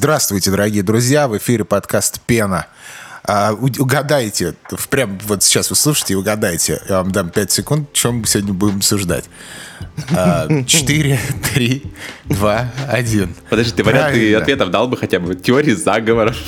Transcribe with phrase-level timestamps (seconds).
[0.00, 2.68] Здравствуйте, дорогие друзья, в эфире подкаст «Пена».
[3.22, 4.54] А, угадайте,
[4.88, 6.80] прям вот сейчас вы слушаете и угадайте.
[6.88, 9.26] Я вам дам 5 секунд, чем мы сегодня будем обсуждать.
[10.16, 11.20] А, четыре,
[11.52, 11.82] три,
[12.24, 13.34] два, один.
[13.50, 16.38] Подожди, ты варианты ответов дал бы хотя бы теории заговоров.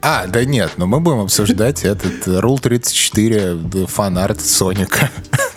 [0.00, 5.10] А, да нет, но мы будем обсуждать этот Rule 34 фанарт Соника.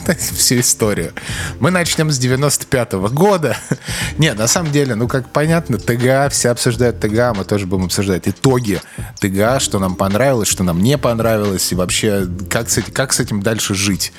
[0.36, 1.14] Всю историю.
[1.60, 3.58] Мы начнем с 95-го года.
[4.18, 8.28] Нет, на самом деле, ну как понятно, ТГА, все обсуждают ТГА, мы тоже будем обсуждать
[8.28, 8.82] итоги
[9.20, 13.42] ТГА, что нам понравилось, что нам не понравилось, и вообще, как с, как с этим
[13.42, 14.14] дальше жить.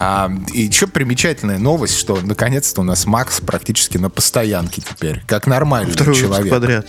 [0.00, 5.48] А, и еще примечательная новость, что наконец-то у нас Макс практически на постоянке теперь, как
[5.48, 6.50] нормальный Второй человек.
[6.50, 6.86] подряд.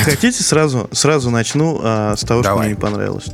[0.00, 3.26] Хотите сразу, сразу начну а, с того, что мне не понравилось.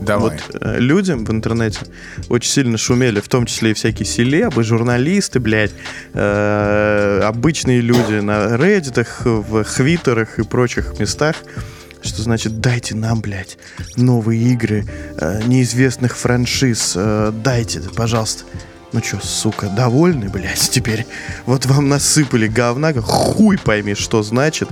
[0.00, 0.38] Давай.
[0.48, 1.80] Вот э, людям в интернете
[2.28, 5.72] очень сильно шумели, в том числе и всякие селебы, журналисты, блядь,
[6.12, 11.34] э, обычные люди на Reddit, в Хвитерах и прочих местах
[12.04, 13.58] что значит дайте нам, блядь,
[13.96, 14.86] новые игры
[15.18, 18.44] э, неизвестных франшиз, э, дайте, пожалуйста.
[18.92, 21.06] Ну чё, сука, довольны, блядь, теперь?
[21.46, 24.68] Вот вам насыпали говна, хуй пойми, что значит,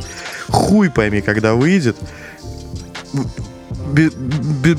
[0.49, 1.97] хуй пойми, когда выйдет.
[3.13, 4.77] Б- б-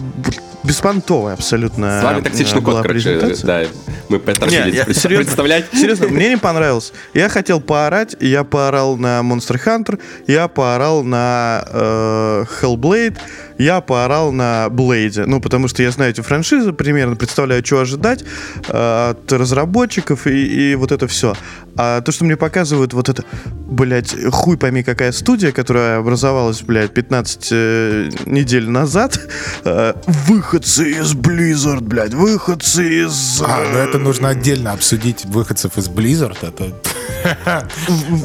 [0.64, 3.64] беспонтовая абсолютно С вами токсичный была код, короче, да,
[4.10, 5.66] мы поторопились Нет, я, серьезно, представлять.
[5.74, 6.94] Серьезно, мне не понравилось.
[7.14, 13.18] Я хотел поорать, я поорал на Monster Hunter, я поорал на э, Hellblade,
[13.58, 15.26] я поорал на Блейде.
[15.26, 18.24] Ну, потому что я знаю эти франшизы, примерно представляю, что ожидать
[18.68, 21.36] э, от разработчиков и, и вот это все.
[21.76, 26.94] А то, что мне показывают вот это, блядь, хуй пойми какая студия, которая образовалась, блядь,
[26.94, 29.20] 15 э, недель назад,
[29.66, 33.42] э, выходцы из Blizzard, блядь, выходцы из...
[33.42, 33.46] Э...
[33.48, 36.74] А, ну это нужно отдельно обсудить выходцев из Blizzard, это...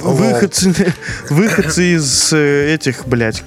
[0.02, 0.94] Выходцы,
[1.30, 3.42] выходцы из э, этих, блядь,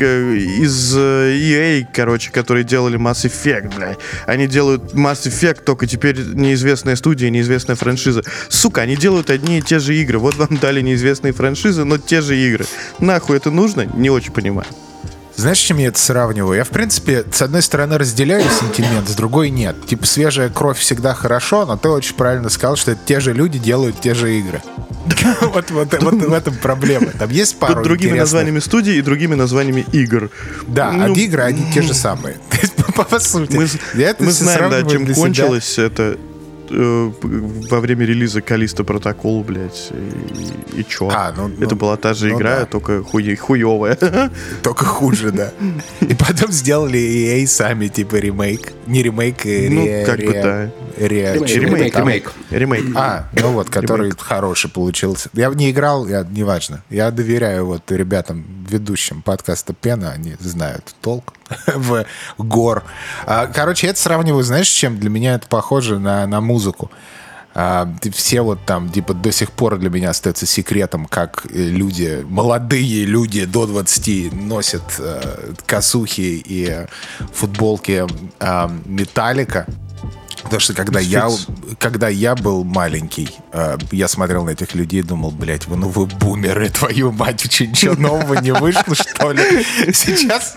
[0.00, 3.98] из э, EA, короче, которые делали Mass Effect, блядь.
[4.26, 8.22] Они делают Mass Effect, только теперь неизвестная студия, неизвестная франшиза.
[8.48, 10.18] Сука, они делают одни и те же игры.
[10.18, 12.64] Вот вам дали неизвестные франшизы, но те же игры.
[12.98, 13.82] Нахуй это нужно?
[13.82, 14.66] Не очень понимаю.
[15.36, 16.56] Знаешь, чем я это сравниваю?
[16.56, 19.76] Я, в принципе, с одной стороны разделяю сентимент, с другой нет.
[19.86, 23.58] Типа, свежая кровь всегда хорошо, но ты очень правильно сказал, что это те же люди
[23.58, 24.62] делают те же игры.
[25.40, 27.08] Вот, в этом проблема.
[27.18, 30.30] Там есть пару Под другими названиями студий и другими названиями игр.
[30.66, 32.36] Да, а игры, они те же самые.
[33.10, 33.56] По сути.
[33.56, 36.18] Мы знаем, да, чем кончилось это
[36.74, 37.12] э,
[37.70, 41.08] во время релиза Калиста Протокол, блядь, и, и чё?
[41.12, 42.66] А, ну, Это ну, была та же ну, игра, да.
[42.66, 43.96] только хуй, хуевая.
[44.62, 45.52] Только хуже, да.
[46.00, 48.72] И потом сделали EA сами, типа, ремейк.
[48.86, 50.70] Не ремейк, ре, Ну, как ре, бы, да.
[50.96, 52.96] Ре, ремейк, ремейк, ремейк.
[52.96, 54.20] А, ну вот, который ремейк.
[54.20, 55.30] хороший получился.
[55.32, 56.82] Я не играл, я, неважно.
[56.90, 61.34] Я доверяю вот ребятам, ведущим подкаста Пена, они знают толк
[61.66, 62.04] в
[62.38, 62.84] гор.
[63.26, 64.98] А, короче, это сравниваю, знаешь, с чем?
[64.98, 66.63] Для меня это похоже на, на музыку.
[67.56, 73.04] А, все вот там, типа, до сих пор для меня остается секретом, как люди, молодые
[73.04, 76.86] люди до 20 носят э, косухи и
[77.32, 78.06] футболки
[78.40, 79.66] э, Металлика.
[80.44, 81.28] Потому что когда я,
[81.78, 85.88] когда я был маленький, э, я смотрел на этих людей и думал, блядь, вы, ну
[85.88, 89.64] вы бумеры, твою мать, ничего нового не вышло, что ли?
[89.92, 90.56] Сейчас,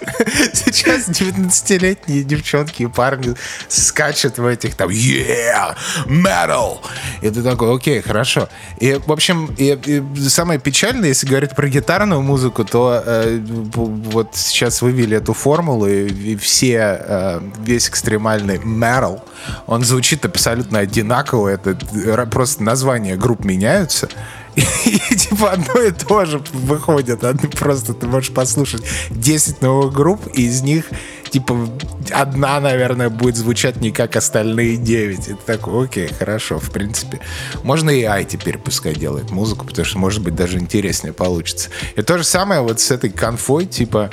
[0.53, 3.35] сейчас 19-летние девчонки и парни
[3.69, 5.75] скачут в этих там, yeah,
[6.05, 6.79] metal.
[7.21, 8.49] И ты такой, окей, хорошо.
[8.79, 14.35] И, в общем, и, и самое печальное, если говорить про гитарную музыку, то э, вот
[14.35, 19.21] сейчас вывели эту формулу, и, и все, э, весь экстремальный metal,
[19.65, 21.49] он он звучит абсолютно одинаково.
[21.49, 21.77] Это
[22.25, 24.09] просто названия групп меняются.
[24.55, 27.23] И, и типа одно и то же выходит.
[27.59, 30.85] Просто ты можешь послушать 10 новых групп, и из них
[31.29, 31.69] типа
[32.09, 35.27] одна, наверное, будет звучать не как остальные 9.
[35.27, 37.19] Это такой, окей, хорошо, в принципе.
[37.61, 41.69] Можно и AI теперь пускай делает музыку, потому что, может быть, даже интереснее получится.
[41.95, 44.09] И то же самое вот с этой конфой, типа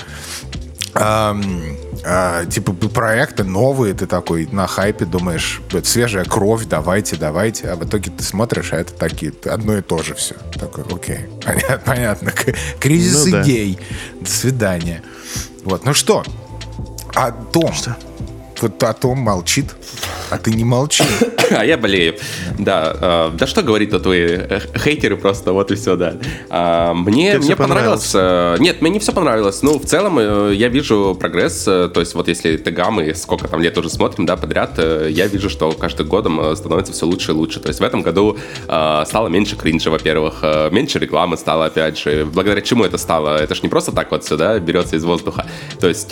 [0.95, 7.77] эм, э, типа проекты новые, ты такой на хайпе думаешь, свежая кровь, давайте, давайте, а
[7.77, 10.35] в итоге ты смотришь, а это такие, одно и то же все.
[10.59, 12.33] Такой, окей, понятно, понятно.
[12.81, 13.79] Кризис ну, идей.
[13.79, 14.27] Да.
[14.27, 15.03] До свидания.
[15.65, 16.23] Вот, ну что,
[17.15, 17.97] о том, что?
[18.63, 19.75] Вот о том молчит.
[20.31, 21.05] а ты не молчи.
[21.51, 22.15] А я болею.
[22.59, 26.15] Да, э, да что говорить тут вы, э, хейтеры просто, вот и все, да.
[26.49, 28.13] А, мне, мне понравилось.
[28.13, 28.61] понравилось.
[28.61, 29.63] Нет, мне не все понравилось.
[29.63, 31.65] Ну, в целом, э, я вижу прогресс.
[31.65, 35.51] То есть, вот если ТГ мы сколько там лет уже смотрим, да, подряд, я вижу,
[35.51, 37.61] что каждым годом становится все лучше и лучше.
[37.61, 40.43] То есть, в этом году стало меньше кринжа, во-первых,
[40.73, 42.25] меньше рекламы стало, опять же.
[42.25, 43.37] Благодаря чему это стало?
[43.37, 45.47] Это ж не просто так вот сюда берется из воздуха.
[45.79, 46.09] То есть,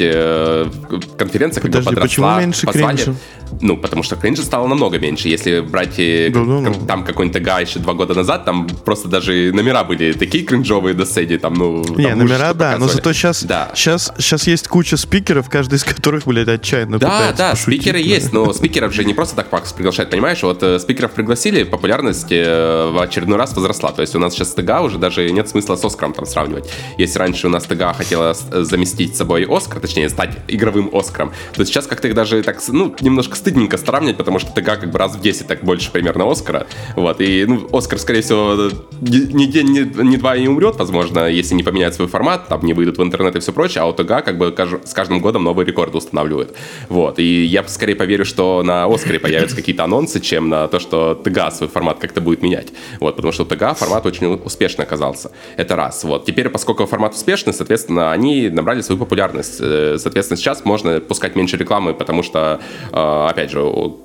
[1.17, 2.03] конференция как бы подросла.
[2.03, 3.15] почему меньше кринжа?
[3.61, 5.29] Ну, потому что кринжа стало намного меньше.
[5.29, 6.87] Если брать да, да, да.
[6.87, 11.05] там какой-нибудь ТГ еще два года назад, там просто даже номера были такие кринжовые до
[11.05, 11.85] седи, там, ну...
[11.97, 13.71] Не, там номера, да, но зато сейчас, да.
[13.75, 18.05] сейчас, сейчас есть куча спикеров, каждый из которых, блядь, отчаянно Да, да, пошутить, спикеры да.
[18.05, 20.43] есть, но спикеров же не просто так Пакс приглашает, понимаешь?
[20.43, 23.93] Вот э, спикеров пригласили, популярность э, в очередной раз возросла.
[23.93, 26.71] То есть у нас сейчас ТГ уже даже нет смысла с Оскаром там сравнивать.
[26.99, 31.87] Если раньше у нас ТГ хотела заместить собой Оскар, точнее, стать игровым Оскаром, то сейчас
[31.87, 35.49] как-то даже так, ну, немножко стыдненько сравнивать, потому что ТГ как бы раз в 10
[35.49, 36.67] так больше примерно Оскара.
[36.95, 38.71] Вот, и, ну, Оскар, скорее всего,
[39.01, 42.75] ни день, ни, ни два не умрет, возможно, если не поменяет свой формат, там не
[42.75, 44.55] выйдут в интернет и все прочее, а у ТГ как бы
[44.85, 46.55] с каждым годом новые рекорды устанавливают.
[46.89, 51.15] Вот, и я скорее поверю, что на Оскаре появятся какие-то анонсы, чем на то, что
[51.15, 52.69] ТГ свой формат как-то будет менять.
[53.01, 55.33] Вот, потому что ТГ формат очень успешно оказался.
[55.57, 56.05] Это раз.
[56.05, 59.59] Вот, теперь, поскольку формат успешный, соответственно, они набрали свою популярность.
[59.61, 62.61] Э, соответственно, сейчас можно пускать меньше рекламы, потому что,
[62.93, 63.63] э, опять же,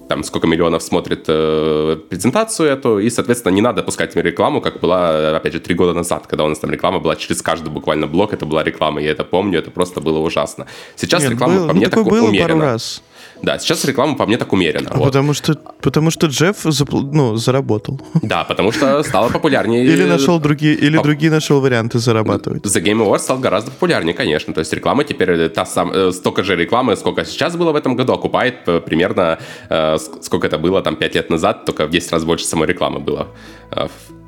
[0.08, 5.36] там сколько миллионов смотрит э, презентацию эту, и, соответственно, не надо пускать рекламу, как была,
[5.36, 8.34] опять же, три года назад, когда у нас там реклама была через каждый буквально блок,
[8.34, 10.66] это была реклама, я это помню, это просто было ужасно.
[10.96, 12.48] Сейчас Нет, реклама было, по мне ну, так было умеренно.
[12.48, 13.04] пару раз.
[13.42, 14.90] Да, сейчас реклама по мне так умеренно.
[14.92, 15.06] А вот.
[15.06, 17.00] потому, что, потому что Джефф запл...
[17.02, 18.00] ну, заработал.
[18.22, 19.86] Да, потому что стало популярнее.
[19.86, 22.64] Или нашел другие, или другие нашел варианты зарабатывать.
[22.64, 24.54] The Game Awards стал гораздо популярнее, конечно.
[24.54, 27.96] То есть реклама теперь та сам, э, столько же рекламы, сколько сейчас было в этом
[27.96, 29.40] году, окупает э, примерно
[29.70, 33.00] э, сколько это было там 5 лет назад, только в 10 раз больше самой рекламы
[33.00, 33.28] было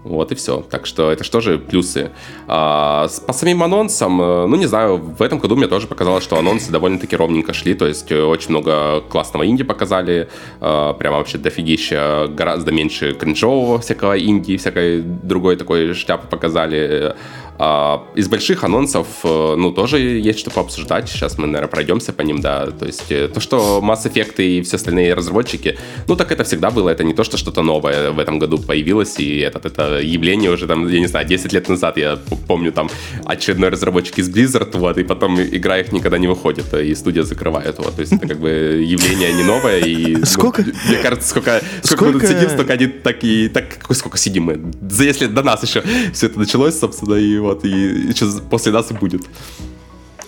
[0.10, 0.66] вот и все.
[0.70, 2.12] Так что это же плюсы.
[2.48, 6.38] А, по самим анонсам, э, ну не знаю, в этом году мне тоже показалось, что
[6.38, 7.76] анонсы довольно-таки ровненько шли.
[7.76, 10.30] То есть э, очень много классного инди показали.
[10.60, 17.16] А, прямо вообще дофигища, гораздо меньше кринжового всякого инди, всякой другой такой шляпы показали.
[17.62, 21.10] А, из больших анонсов, э, ну, тоже есть что пообсуждать.
[21.10, 22.68] Сейчас мы, наверное, пройдемся по ним, да.
[22.72, 25.78] То есть то, что Mass Effect и все остальные разработчики,
[26.08, 26.90] ну, так это всегда было.
[26.90, 30.68] Это не то, что что-то новое в этом году появилось, и это, это явление уже
[30.68, 32.90] там, я не знаю, 10 лет назад, я помню, там
[33.26, 37.78] очередной разработчик из Blizzard, вот, и потом игра их никогда не выходит, и студия закрывает,
[37.78, 37.96] вот.
[37.96, 40.16] То есть это как бы явление не новое, и...
[40.20, 40.62] Ну, сколько?
[40.62, 43.48] Мне кажется, сколько, сколько, мы тут сидим, столько они так и...
[43.50, 44.62] Так, сколько сидим мы?
[44.90, 48.72] За Если до нас еще все это началось, собственно, и вот, и, и сейчас после
[48.72, 49.22] нас и будет.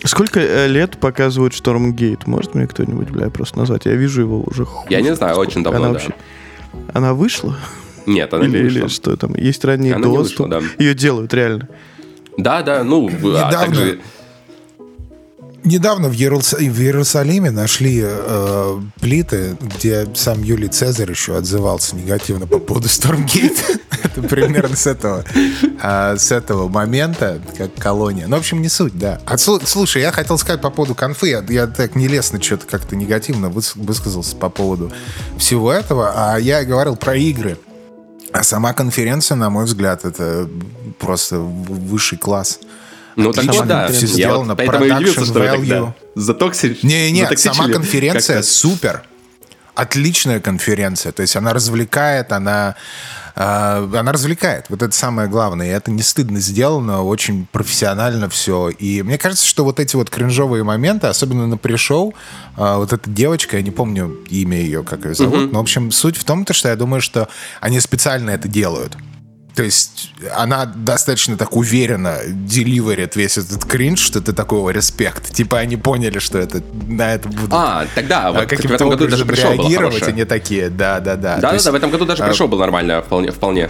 [0.03, 2.25] Сколько э, лет показывают Штормгейт?
[2.25, 3.85] Может мне кто-нибудь, бля, просто назвать?
[3.85, 4.65] Я вижу его уже.
[4.89, 5.94] Я не знаю, очень давно, она да.
[5.94, 6.13] Вообще...
[6.94, 7.56] Она вышла?
[8.06, 8.80] Нет, она или, не вышла.
[8.80, 9.36] Или что там?
[9.36, 10.48] Есть ранний она доступ?
[10.48, 10.83] Вышла, да.
[10.83, 11.68] Ее делают, реально.
[12.38, 13.48] Да, да, ну, Недавно.
[13.48, 14.00] а также
[15.63, 16.53] Недавно в, Иерус...
[16.53, 23.80] в Иерусалиме нашли э, плиты, где сам Юлий Цезарь еще отзывался негативно по поводу Stormgate.
[24.04, 25.24] Это примерно с этого,
[25.80, 28.25] а, с этого момента, как колония.
[28.27, 29.21] Ну, в общем, не суть, да.
[29.25, 31.30] А, слушай, я хотел сказать по поводу конфы.
[31.30, 34.92] Я, я так нелестно что-то как-то негативно высказался по поводу
[35.38, 36.12] всего этого.
[36.15, 37.57] А я говорил про игры.
[38.33, 40.50] А сама конференция, на мой взгляд, это
[41.00, 42.60] просто высший класс.
[43.16, 43.88] Ну, так вот, да.
[43.89, 45.94] Все сделано, вот, поэтому удивился, что value.
[46.16, 46.78] Затоксили.
[46.83, 49.04] Не-не, сама конференция супер.
[49.75, 51.11] Отличная конференция.
[51.11, 52.76] То есть она развлекает, она
[53.35, 54.66] она развлекает.
[54.69, 55.68] Вот это самое главное.
[55.68, 58.69] И это не стыдно сделано, очень профессионально все.
[58.69, 62.14] И мне кажется, что вот эти вот кринжовые моменты, особенно на пришел,
[62.57, 65.92] uh, вот эта девочка, я не помню имя ее, как ее зовут, но, в общем,
[65.92, 67.28] суть в том, то, что я думаю, что
[67.59, 68.97] они специально это делают.
[69.55, 75.33] То есть она достаточно так уверенно деливерит весь этот кринж, что это такого респект.
[75.33, 79.07] Типа они поняли, что это на это будут а, тогда а, вот в этом году
[79.07, 81.37] даже пришел реагировать, они такие, да-да-да.
[81.37, 83.31] Да-да-да, в этом году даже а, пришел был нормально, вполне.
[83.31, 83.69] вполне.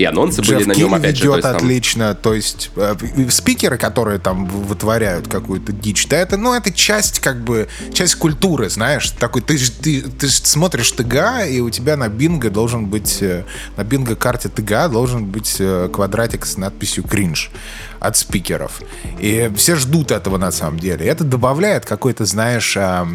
[0.00, 1.24] И анонсы Джефф были на нем, опять же.
[1.24, 2.14] то отлично.
[2.14, 2.22] Там...
[2.22, 2.94] То есть э,
[3.28, 8.70] спикеры, которые там вытворяют какую-то дичь, да, это, ну, это часть, как бы, часть культуры,
[8.70, 9.10] знаешь.
[9.10, 13.44] Такой, ты, ты, ты смотришь ТГА, и у тебя на бинго должен быть, э,
[13.76, 17.50] на бинго-карте ТГА должен быть э, квадратик с надписью «кринж»
[17.98, 18.80] от спикеров.
[19.18, 21.04] И все ждут этого на самом деле.
[21.04, 23.06] Это добавляет какой-то, знаешь, э,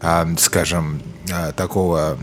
[0.00, 2.16] э, скажем, э, такого,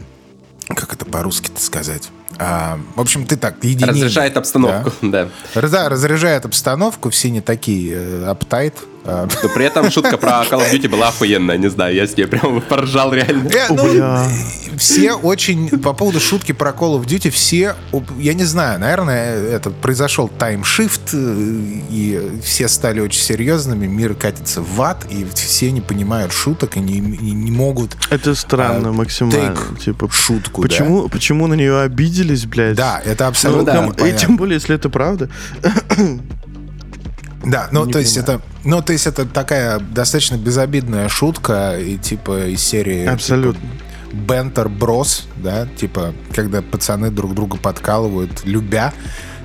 [0.69, 2.09] как это по-русски-то сказать?
[2.43, 3.91] А, в общем, ты так, единица.
[3.91, 5.29] Разряжает обстановку, да.
[5.53, 10.71] Да, разряжает обстановку, все не такие э, uptight, Но при этом шутка про Call of
[10.71, 13.49] Duty была охуенная, не знаю, я с ней прям поржал реально.
[13.49, 17.75] Э, ну, все очень, по поводу шутки про Call of Duty, все,
[18.17, 21.35] я не знаю, наверное, это произошел таймшифт, э,
[21.89, 26.79] и все стали очень серьезными, мир катится в ад, и все не понимают шуток и
[26.79, 27.97] не, не, не могут...
[28.09, 29.57] Это странно а, максимально.
[29.83, 31.09] Типа, шутку, почему, да?
[31.09, 32.75] почему на нее обиделись, блядь?
[32.75, 35.29] Да, это абсолютно ну, да, И тем более, если это правда.
[37.43, 41.97] Да, ну не то есть это, ну то есть это такая достаточно безобидная шутка и
[41.97, 43.01] типа из серии.
[43.01, 43.61] Типа, Абсолютно.
[43.61, 43.75] Типа,
[44.13, 48.93] Бентер Брос, да, типа, когда пацаны друг друга подкалывают, любя.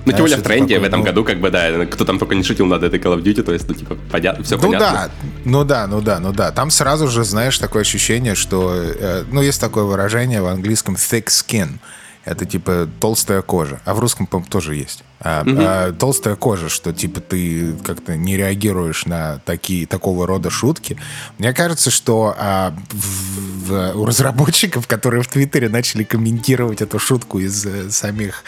[0.05, 1.07] Ну, тем более в тренде такое, в этом ну...
[1.07, 3.53] году, как бы, да, кто там только не шутил над этой Call of Duty, то
[3.53, 4.87] есть, ну, типа, понятно, все ну, понятно.
[4.87, 5.11] Да,
[5.45, 6.53] ну да, ну да, ну да.
[6.53, 11.27] Там сразу же, знаешь, такое ощущение, что, э, ну, есть такое выражение в английском thick
[11.27, 11.79] skin.
[12.27, 13.81] Это типа толстая кожа.
[13.85, 15.05] А в русском, по тоже есть.
[15.21, 15.57] А, угу.
[15.59, 20.99] а, толстая кожа, что типа ты как-то не реагируешь на такие, такого рода шутки.
[21.39, 27.39] Мне кажется, что а, в, в, у разработчиков, которые в Твиттере начали комментировать эту шутку
[27.39, 28.43] из э, самих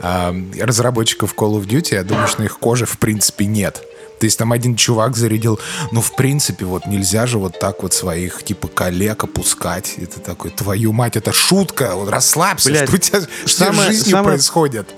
[0.00, 3.84] а, разработчиков Call of Duty, я думаю, что их кожи в принципе нет.
[4.22, 5.58] То есть там один чувак зарядил,
[5.90, 9.94] ну, в принципе, вот нельзя же вот так вот своих, типа, коллег опускать.
[9.96, 13.86] Это такой, твою мать, это шутка, вот расслабься, Блядь, что у тебя самое, что в
[13.86, 14.36] жизни самое...
[14.36, 14.88] происходит.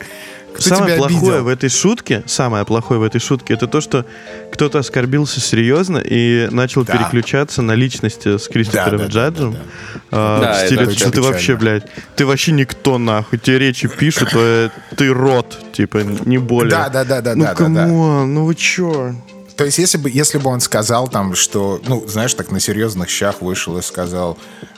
[0.55, 1.45] Кто самое плохое обидел?
[1.45, 4.07] в этой шутке, самое плохое в этой шутке, это то, что
[4.53, 6.97] кто-то оскорбился серьезно и начал да.
[6.97, 9.53] переключаться на личности с Кристофером да, да, Джаджем.
[9.53, 10.01] Да, да, да.
[10.13, 11.85] А, да, в стиле, что ты вообще, блядь,
[12.15, 16.71] ты вообще никто нахуй, тебе речи пишут, то ты рот, типа, не более.
[16.71, 17.55] Да, да, да, да, ну, да.
[17.59, 17.87] Ну, да, да.
[17.87, 19.13] ну вы чё?
[19.57, 23.09] То есть, если бы, если бы он сказал там, что, ну, знаешь, так на серьезных
[23.09, 24.37] щах вышел и сказал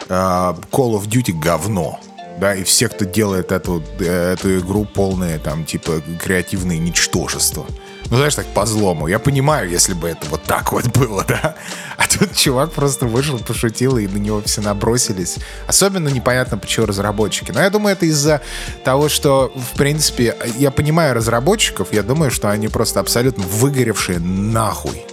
[0.09, 2.01] uh, Call of Duty говно,
[2.39, 7.67] да, и все, кто делает эту, э, эту игру, полные там, типа, креативные ничтожества.
[8.11, 9.09] Ну, знаешь, так по злому.
[9.09, 11.57] Я понимаю, если бы это вот так вот было, да.
[11.97, 15.37] А тут чувак просто вышел, пошутил, и на него все набросились.
[15.67, 17.51] Особенно непонятно, почему разработчики.
[17.51, 18.43] Но я думаю, это из-за
[18.85, 25.05] того, что, в принципе, я понимаю разработчиков, я думаю, что они просто абсолютно выгоревшие нахуй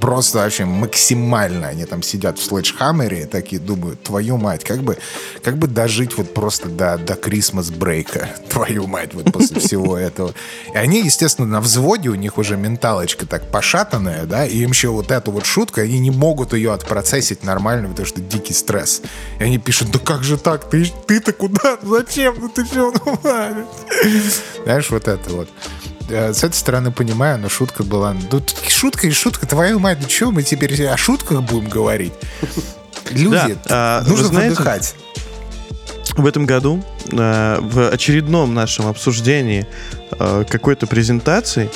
[0.00, 4.98] просто вообще максимально они там сидят в слэдж-хаммере и такие думают, твою мать, как бы,
[5.42, 10.34] как бы дожить вот просто до, до Christmas брейка, твою мать, вот после всего этого.
[10.72, 14.88] И они, естественно, на взводе, у них уже менталочка так пошатанная, да, и им еще
[14.88, 19.02] вот эту вот шутку, они не могут ее отпроцессить нормально, потому что дикий стресс.
[19.38, 23.18] И они пишут, да как же так, ты, ты-то куда, зачем, ну ты что, ну,
[24.64, 25.48] знаешь, вот это вот.
[26.08, 28.14] Э, с этой стороны понимаю, но шутка была...
[28.30, 32.12] Ну, шутка и шутка, твою мать, ну что, мы теперь о шутках будем говорить?
[33.10, 34.94] Люди, да, нужно знаете, выдыхать.
[36.16, 39.66] В этом году э, в очередном нашем обсуждении
[40.18, 41.70] э, какой-то презентации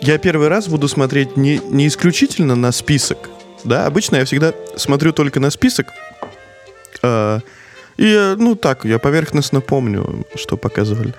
[0.00, 3.18] я первый раз буду смотреть не, не исключительно на список.
[3.64, 5.88] Да, обычно я всегда смотрю только на список.
[7.02, 11.14] И, ну так, я поверхностно помню, что показывали.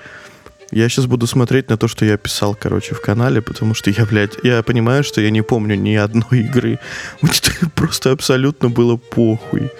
[0.72, 4.06] Я сейчас буду смотреть на то, что я писал, короче, в канале, потому что я,
[4.06, 6.80] блядь, я понимаю, что я не помню ни одной игры.
[7.22, 7.32] Мне
[7.76, 9.72] просто абсолютно было похуй.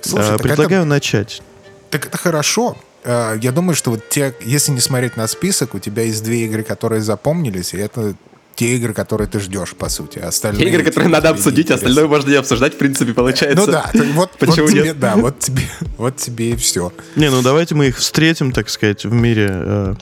[0.00, 0.88] Слушай, а, Предлагаю это...
[0.88, 1.42] начать.
[1.90, 2.76] Так это хорошо.
[3.04, 6.46] А, я думаю, что вот те, если не смотреть на список, у тебя есть две
[6.46, 8.14] игры, которые запомнились, и это
[8.54, 10.18] те игры, которые ты ждешь, по сути.
[10.18, 11.88] Остальные те игры, которые надо обсудить, интересны.
[11.88, 13.66] остальное можно не обсуждать, в принципе, получается.
[13.66, 14.98] Ну да, вот, Почему вот тебе, нет?
[14.98, 15.62] да, вот тебе,
[15.98, 16.92] вот тебе и все.
[17.16, 19.94] Не, ну давайте мы их встретим, так сказать, в мире э,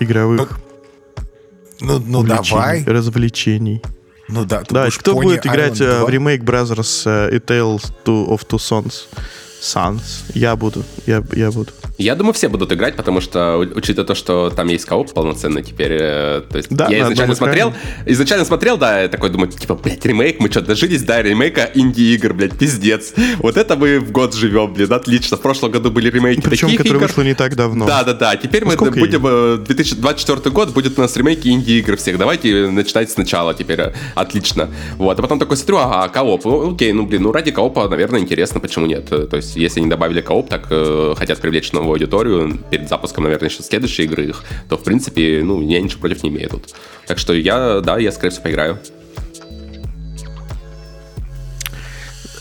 [0.00, 0.60] игровых
[1.80, 2.84] ну, ну, ну давай.
[2.84, 3.82] развлечений.
[4.28, 8.46] Ну да, да кто будет играть Island э, в ремейк Brothers э, A Tale of
[8.46, 9.06] Two Sons?
[9.60, 10.24] Sons.
[10.34, 11.72] Я буду, я, я буду.
[11.96, 15.92] Я думаю, все будут играть, потому что, учитывая то, что там есть кооп полноценный теперь,
[15.92, 18.12] э, то есть да, я да, изначально да, смотрел, правильно.
[18.12, 22.58] изначально смотрел, да, такой думаю, типа, блядь, ремейк, мы что, дожились до ремейка инди-игр, блядь,
[22.58, 23.14] пиздец.
[23.38, 25.36] Вот это мы в год живем, блин, отлично.
[25.36, 27.06] В прошлом году были ремейки Причем, таких которые игр.
[27.06, 27.86] вышло не так давно.
[27.86, 32.70] Да-да-да, теперь ну, мы будем, 2024 э, год будет у нас ремейки инди-игр всех, давайте
[32.70, 34.68] начинать сначала теперь, э, отлично.
[34.96, 38.18] Вот, а потом такой смотрю, ага, кооп, ну, окей, ну, блин, ну, ради коопа, наверное,
[38.18, 39.08] интересно, почему нет.
[39.08, 43.48] То есть, если они добавили кооп, так э, хотят привлечь новую аудиторию, перед запуском, наверное,
[43.48, 46.74] еще следующей игры их, то, в принципе, ну, я ничего против не имею тут.
[47.06, 48.78] Так что я, да, я, скорее всего, поиграю.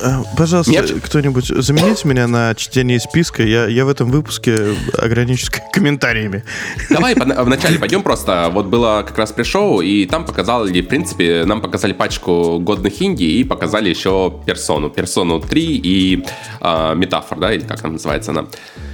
[0.03, 0.91] Э, пожалуйста, Нет?
[1.03, 3.43] кто-нибудь замените меня на чтение списка.
[3.43, 6.43] Я, я в этом выпуске ограничусь комментариями.
[6.89, 8.49] Давай вначале пойдем просто.
[8.51, 13.23] Вот было как раз пришел, и там показали, в принципе, нам показали пачку годных инди
[13.23, 14.89] и показали еще персону.
[14.89, 16.25] Персону 3 и
[16.59, 18.45] э, Metaphor, да, или как она называется она.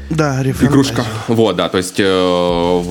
[0.09, 1.05] Да, игрушка.
[1.27, 2.03] Вот, да, то есть э,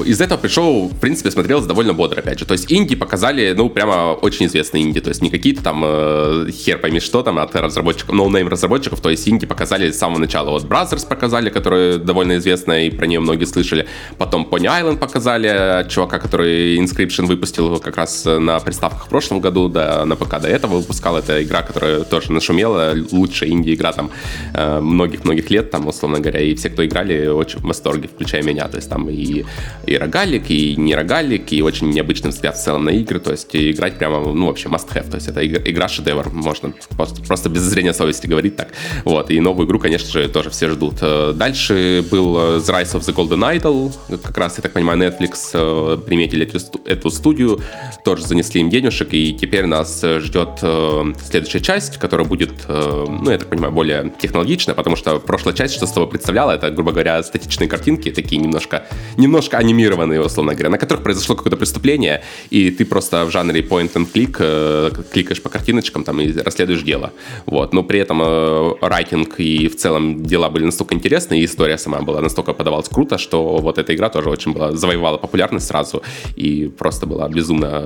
[0.06, 2.44] из этого пришел, в принципе, смотрелось довольно бодро, опять же.
[2.44, 6.50] То есть инди показали, ну, прямо очень известные инди, то есть не какие-то там э,
[6.52, 10.50] хер пойми что там от разработчиков, no-name разработчиков, то есть инди показали с самого начала.
[10.50, 13.86] Вот Brothers показали, которая довольно известная, и про нее многие слышали.
[14.16, 19.68] Потом Pony Island показали, чувака, который Inscription выпустил как раз на приставках в прошлом году,
[19.68, 21.16] да, на ПК до этого выпускал.
[21.16, 24.10] Это игра, которая тоже нашумела, лучшая инди-игра там
[24.54, 28.68] э, многих-многих лет, там, условно говоря, и все, кто играли, очень в восторге, включая меня.
[28.68, 29.44] То есть там и,
[29.86, 33.20] и рогалик, и не рогалик, и очень необычный взгляд в целом на игры.
[33.20, 35.10] То есть играть прямо, ну, вообще must have.
[35.10, 38.68] То есть это игра, игра шедевр, можно просто, просто без зрения совести говорить так.
[39.04, 40.96] Вот, и новую игру, конечно же, тоже все ждут.
[41.00, 45.50] Э, дальше был The Rise of the Golden Idol, как раз, я так понимаю, Netflix
[45.54, 47.60] э, приметили эту, эту студию,
[48.04, 53.38] тоже занесли им денежек, и теперь нас ждет э, следующая часть, которая будет, ну, я
[53.38, 56.97] так понимаю, более технологичная, потому что прошлая часть, что с тобой представляла, это, грубо говоря,
[57.22, 58.86] статичные картинки, такие немножко,
[59.16, 63.92] немножко анимированные, условно говоря, на которых произошло какое-то преступление, и ты просто в жанре point
[63.94, 67.12] and click э, кликаешь по картиночкам там и расследуешь дело.
[67.46, 67.72] Вот.
[67.72, 72.00] Но при этом э, райтинг и в целом дела были настолько интересные, и история сама
[72.00, 76.02] была настолько подавалась круто, что вот эта игра тоже очень была, завоевала популярность сразу,
[76.36, 77.80] и просто была безумно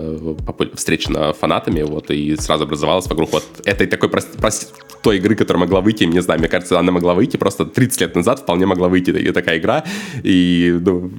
[0.47, 5.35] попу- встречена фанатами, вот, и сразу образовалась вокруг вот этой такой прост- прост- той игры,
[5.35, 8.67] которая могла выйти, не знаю, мне кажется, она могла выйти просто 30 лет назад, вполне
[8.67, 9.85] могла выйти и такая игра,
[10.23, 11.11] и ну,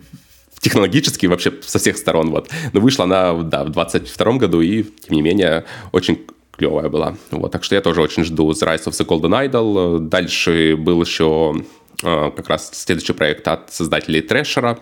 [0.60, 2.32] технологически вообще со всех сторон.
[2.32, 2.50] Вот.
[2.72, 6.26] Но вышла она да, в 22 году, и, тем не менее, очень
[6.58, 7.16] клевая была.
[7.32, 10.00] Вот, так что я тоже очень жду The Rise of the Golden Idol.
[10.00, 11.56] Дальше был еще
[12.04, 14.80] э, как раз следующий проект от создателей Трэшера,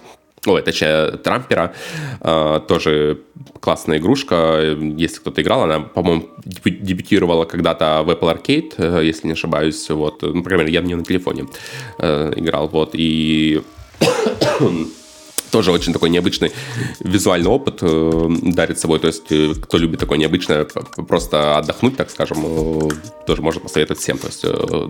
[0.47, 1.73] Ой, точнее, Трампера.
[2.21, 3.19] Э, тоже
[3.59, 4.75] классная игрушка.
[4.97, 9.87] Если кто-то играл, она, по-моему, дебютировала когда-то в Apple Arcade, э, если не ошибаюсь.
[9.89, 10.23] Вот.
[10.23, 11.45] Ну, например, я в нее на телефоне
[11.99, 12.67] э, играл.
[12.69, 12.91] Вот.
[12.93, 13.61] И
[15.51, 16.51] тоже очень такой необычный
[16.99, 18.99] визуальный опыт э, дарит собой.
[18.99, 20.65] То есть, э, кто любит такое необычное,
[21.07, 22.89] просто отдохнуть, так скажем, э,
[23.27, 24.17] тоже можно посоветовать всем.
[24.17, 24.45] То есть,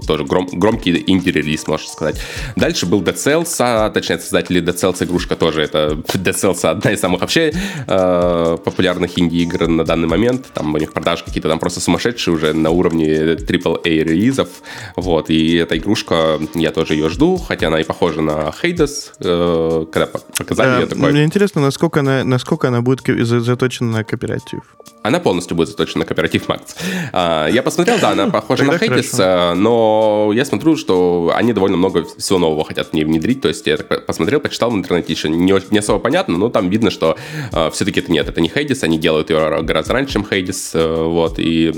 [0.08, 2.22] тоже гром, громкий инди-релиз, можно сказать.
[2.56, 5.64] Дальше был Dead Cells, а, точнее, создатели Dead Cells игрушка тоже.
[5.64, 7.54] Это Dead Cells одна из самых вообще
[7.88, 10.48] э, популярных инди-игр на данный момент.
[10.54, 14.50] Там у них продажи какие-то там просто сумасшедшие уже на уровне AAA релизов.
[14.96, 19.86] Вот, и эта игрушка, я тоже ее жду, хотя она и похожа на Hades, э,
[19.92, 20.08] когда
[20.56, 20.82] показали.
[20.82, 21.12] я такой...
[21.12, 24.62] Мне интересно, насколько она, насколько она будет заточена на кооператив.
[25.04, 26.76] Она полностью будет заточена на кооператив Макс.
[27.12, 31.78] А, я посмотрел, да, она похожа на Хейдис, а, но я смотрю, что они довольно
[31.78, 33.42] много всего нового хотят в ней внедрить.
[33.42, 36.70] То есть я так посмотрел, почитал в интернете, еще не, не особо понятно, но там
[36.70, 37.18] видно, что
[37.52, 41.40] а, все-таки это нет, это не Хейдис, они делают ее гораздо раньше, чем Хейдис, вот,
[41.40, 41.74] и Э,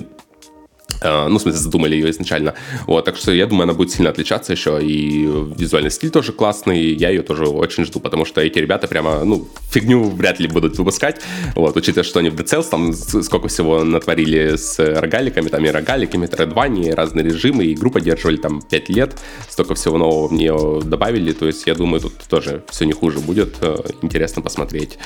[1.04, 2.56] ну, в смысле, задумали ее изначально.
[2.88, 5.26] Вот, так что я думаю, она будет сильно отличаться еще, и
[5.58, 9.48] визуальный стиль тоже классный, я ее тоже очень жду, потому что эти ребята прямо, ну,
[9.70, 11.22] фигню вряд ли будут выпускать,
[11.56, 16.28] вот, учитывая, что они в Dead там сколько всего натворили с рогаликами, там и рогаликами,
[16.28, 21.32] Тредвани, разные режимы, и игру поддерживали там 5 лет, столько всего нового в нее добавили,
[21.34, 24.98] то есть я думаю, тут тоже все не хуже будет, э, интересно посмотреть.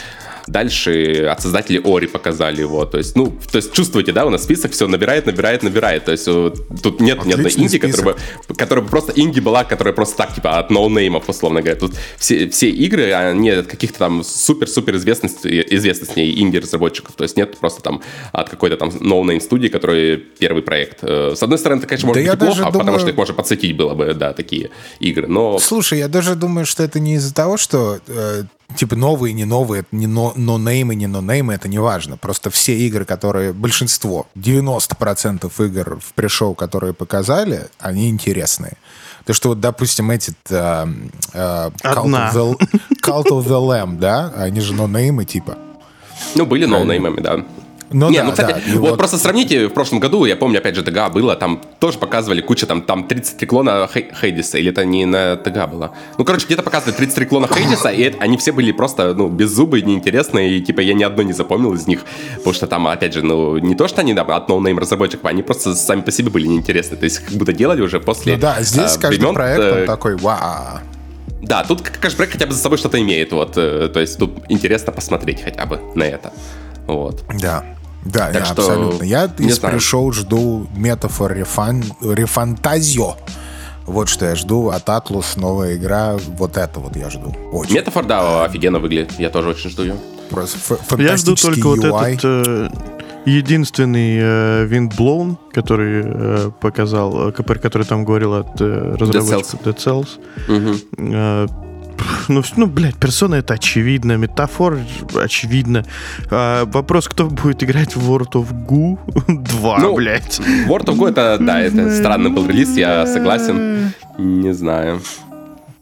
[0.47, 2.85] Дальше от создателей Ори показали его.
[2.85, 6.05] То есть, ну, то есть чувствуете, да, у нас список все набирает, набирает, набирает.
[6.05, 9.93] То есть тут нет ни одной инди, которая бы, которая бы просто инди была, которая
[9.93, 11.79] просто так, типа, от ноунеймов, условно говоря.
[11.79, 17.15] Тут все, все игры, они от каких-то там супер-супер известностей, известностей инди-разработчиков.
[17.15, 20.99] То есть нет просто там от какой-то там no-name студии, который первый проект.
[21.01, 22.79] Э, с одной стороны, это, конечно, может да быть плохо, думаю...
[22.79, 25.27] потому что их можно подсветить было бы, да, такие игры.
[25.27, 25.59] Но...
[25.59, 28.43] Слушай, я даже думаю, что это не из-за того, что э,
[28.75, 32.17] типа новые, не новые, это не но-неймы, не но-неймы, это не важно.
[32.17, 38.73] Просто все игры, которые, большинство, 90% игр в пришоу, которые показали, они интересные.
[39.25, 42.69] То, что вот, допустим, эти uh, uh, Cult, of the,
[43.03, 45.57] Cult of the Lamb, да, они же но-неймы типа.
[46.35, 47.45] Ну, были ноунеймами, да.
[47.89, 48.79] Ну, не, да, ну, кстати, да.
[48.79, 51.97] вот, вот просто сравните, в прошлом году, я помню, опять же, ТГА было, там тоже
[51.97, 55.91] показывали куча, там, там 33 клона Хейдиса, или это не на ТГА было?
[56.17, 59.83] Ну, короче, где-то показывали 33 клона Хейдиса, и это, они все были просто, ну, беззубые,
[59.83, 62.01] неинтересные, и, типа, я ни одной не запомнил из них,
[62.37, 65.41] потому что там, опять же, ну, не то, что они, да, от no-name разработчиков, они
[65.41, 68.61] просто сами по себе были неинтересны, то есть как будто делали уже после Ну да,
[68.61, 70.79] здесь а, каждый времен, проект, он э, такой, вау.
[71.41, 74.31] Да, тут каждый проект хотя бы за собой что-то имеет, вот, э, то есть тут
[74.49, 76.33] интересно посмотреть хотя бы на это,
[76.85, 77.23] вот.
[77.41, 77.63] Да.
[78.11, 79.03] Да, так я, что, абсолютно.
[79.03, 83.15] Я из пришел жду Metaphor ReFan, ReFantazio.
[83.85, 87.33] Вот что я жду от Atlus, новая игра, вот это вот я жду.
[87.51, 87.75] Очень.
[87.75, 89.13] Метафор, да, офигенно выглядит.
[89.17, 89.95] Я тоже очень жду ее.
[90.29, 90.57] Просто
[90.97, 91.89] я жду только UI.
[91.89, 92.25] вот этот...
[92.25, 92.69] Э,
[93.25, 100.09] единственный э, Windblown, который э, показал, э, который там говорил от э, разработчиков Dead Cells.
[100.47, 101.13] Мгм.
[101.13, 101.47] Э,
[102.27, 104.79] ну, ну, блядь, персона это очевидно, метафор
[105.15, 105.85] очевидно.
[106.29, 108.97] А, вопрос, кто будет играть в World of Goo
[109.59, 110.39] 2, Ну, блядь.
[110.67, 113.93] World of Go, это, да, это странный был релиз, я согласен.
[114.17, 115.01] Не знаю.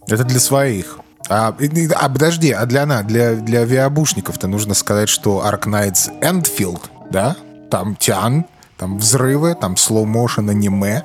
[0.08, 1.00] Это для своих.
[1.30, 1.56] А,
[1.96, 6.82] а подожди, а для, на, для, для авиабушников-то нужно сказать, что Ark Knights Endfield,
[7.12, 7.36] да?
[7.72, 8.46] Там тян,
[8.78, 11.04] там взрывы, там слоу-моушен, аниме.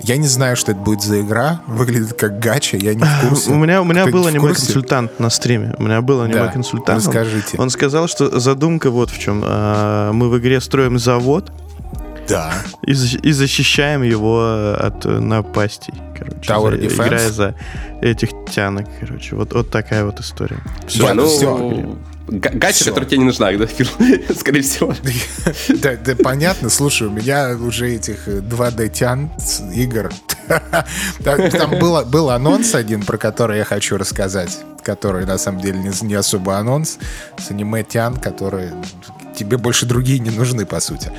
[0.00, 1.60] Я не знаю, что это будет за игра.
[1.68, 3.50] Выглядит как гача, я не в курсе.
[3.50, 5.74] У меня, у меня был аниме-консультант на стриме.
[5.78, 6.88] У меня был аниме-консультант.
[7.00, 7.56] Он- расскажите.
[7.58, 9.42] Он сказал, что задумка вот в чем.
[9.44, 11.52] А, Мы в игре строим завод
[12.28, 12.52] Да.
[12.82, 15.94] и, защ- и защищаем его от э, напастей.
[16.18, 17.06] Короче, Tower за- Defense?
[17.06, 17.54] играя за
[18.00, 18.86] этих тянок.
[19.00, 20.58] Короче, вот, вот такая вот история.
[20.88, 21.04] Всё.
[21.06, 21.96] Не, ну, всё.
[22.28, 23.66] Га- Гача, которая тебе не нужна, да?
[24.38, 24.94] Скорее всего.
[25.68, 26.70] Да, да, понятно.
[26.70, 30.10] Слушай, у меня уже этих э, 2D тян с игр.
[31.24, 35.90] Там было- был анонс один, про который я хочу рассказать, который на самом деле не,
[36.06, 36.98] не особо анонс,
[37.38, 38.72] с аниме тян, которые
[39.34, 41.10] тебе больше другие не нужны, по сути.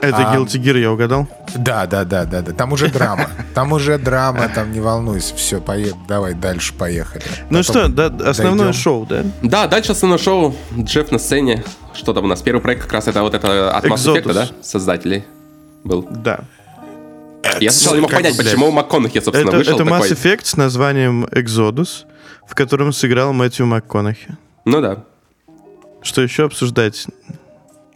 [0.00, 1.28] Это А, Guilty Gear, я угадал?
[1.54, 2.52] Да, да, да, да, да.
[2.52, 3.28] Там уже драма.
[3.54, 5.34] Там уже драма, там не волнуйся.
[5.34, 5.62] Все,
[6.08, 7.22] давай дальше, поехали.
[7.50, 8.80] Ну Потом что, да, основное дойдем.
[8.80, 9.24] шоу, да?
[9.42, 10.54] Да, дальше основное шоу.
[10.78, 11.64] Джефф на сцене.
[11.94, 12.40] Что там у нас?
[12.42, 13.96] Первый проект как раз это вот это от Mass.
[13.96, 14.48] Effect, да?
[14.62, 15.24] Создателей
[15.84, 16.06] был.
[16.10, 16.40] Да.
[17.58, 20.10] Я сначала не мог понять, почему МакКонахи, собственно, Это, вышел это Mass такой.
[20.10, 22.04] Effect с названием Exodus,
[22.46, 24.36] в котором сыграл Мэтью МакКонахи.
[24.64, 25.04] Ну да.
[26.02, 27.06] Что еще обсуждать?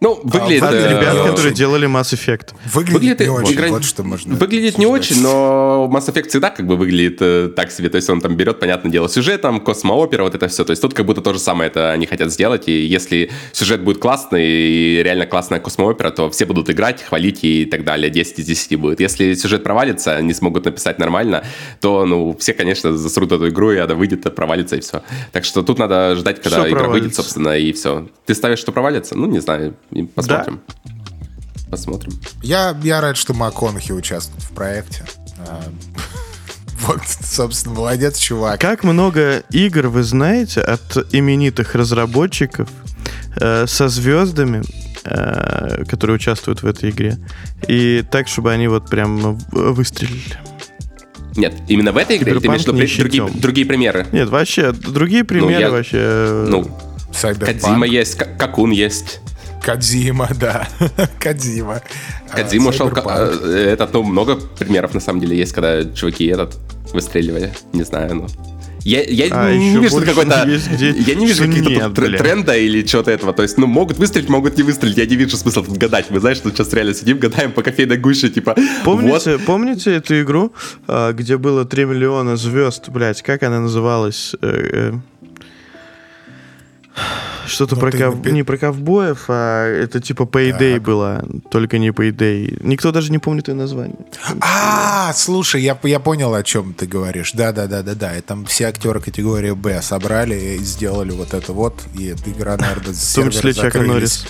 [0.00, 0.62] Ну, выглядит...
[0.62, 1.54] А, От э, ребят, не которые очень.
[1.54, 2.54] делали Mass Effect.
[2.72, 6.50] Выглядит не Выглядит- очень, игра- вот что можно Выглядит не очень, но Mass Effect всегда
[6.50, 7.88] как бы выглядит э, так себе.
[7.88, 10.64] То есть он там берет, понятное дело, сюжет, там, космоопера, вот это все.
[10.64, 12.68] То есть тут как будто то же самое это они хотят сделать.
[12.68, 17.64] И если сюжет будет классный и реально классная космоопера, то все будут играть, хвалить и
[17.64, 18.10] так далее.
[18.10, 19.00] 10 из 10 будет.
[19.00, 21.44] Если сюжет провалится, не смогут написать нормально,
[21.80, 25.02] то, ну, все, конечно, засрут эту игру, и она выйдет, провалится, и все.
[25.32, 27.22] Так что тут надо ждать, когда Что игра выйдет, провалится?
[27.22, 28.08] собственно, и все.
[28.26, 29.16] Ты ставишь, что провалится?
[29.16, 29.74] Ну, не знаю.
[29.94, 30.60] И Посмотрим.
[31.70, 32.12] Посмотрим.
[32.42, 35.04] Я, я рад, что МакКонахи участвует в проекте.
[35.38, 35.62] А,
[36.86, 38.60] Вот, собственно, молодец, чувак.
[38.60, 42.68] Как много игр вы знаете от именитых разработчиков
[43.40, 44.62] э, со звездами,
[45.04, 47.16] э, которые участвуют в этой игре,
[47.68, 50.36] и так, чтобы они вот прям выстрелили?
[51.36, 52.66] Нет, именно в этой игре ты имеешь в
[52.98, 54.06] виду другие, другие примеры?
[54.12, 55.98] Нет, вообще, другие примеры я- вообще...
[56.00, 56.70] э, Ну.
[57.22, 59.20] Кадзима есть, Ка- Какун есть.
[59.64, 60.68] Кадзима, да.
[61.18, 61.80] Кадзима.
[62.30, 62.88] А, Кадзима ушел...
[62.88, 63.42] Сайберпанк.
[63.42, 66.58] Это, ну, много примеров, на самом деле, есть, когда чуваки этот
[66.92, 67.52] выстреливали.
[67.72, 68.26] Не знаю, ну...
[68.84, 70.44] Я, я А, не еще вижу какой-то...
[70.44, 73.32] где Я не вижу что каких-то тренда или чего-то этого.
[73.32, 74.98] То есть, ну, могут выстрелить, могут не выстрелить.
[74.98, 76.10] Я не вижу смысла тут гадать.
[76.10, 78.54] Мы, знаешь, тут сейчас реально сидим, гадаем по кофейной гуще, типа...
[78.84, 80.52] Вот, Помните, помните эту игру,
[80.86, 84.34] а, где было 3 миллиона звезд, блядь, как она называлась?
[87.46, 91.90] Что-то Ну, про ков- напи- не про ковбоев, а это типа Payday было, только не
[91.90, 92.58] Payday.
[92.62, 93.96] Никто даже не помнит ее название.
[94.40, 97.32] А, слушай, я, я понял, о чем ты говоришь.
[97.32, 98.16] Да, да, да, да, да.
[98.16, 101.82] И там все актеры категории Б собрали и сделали вот это вот.
[101.94, 104.26] И игра, наверное, В том числе Чака Норрис.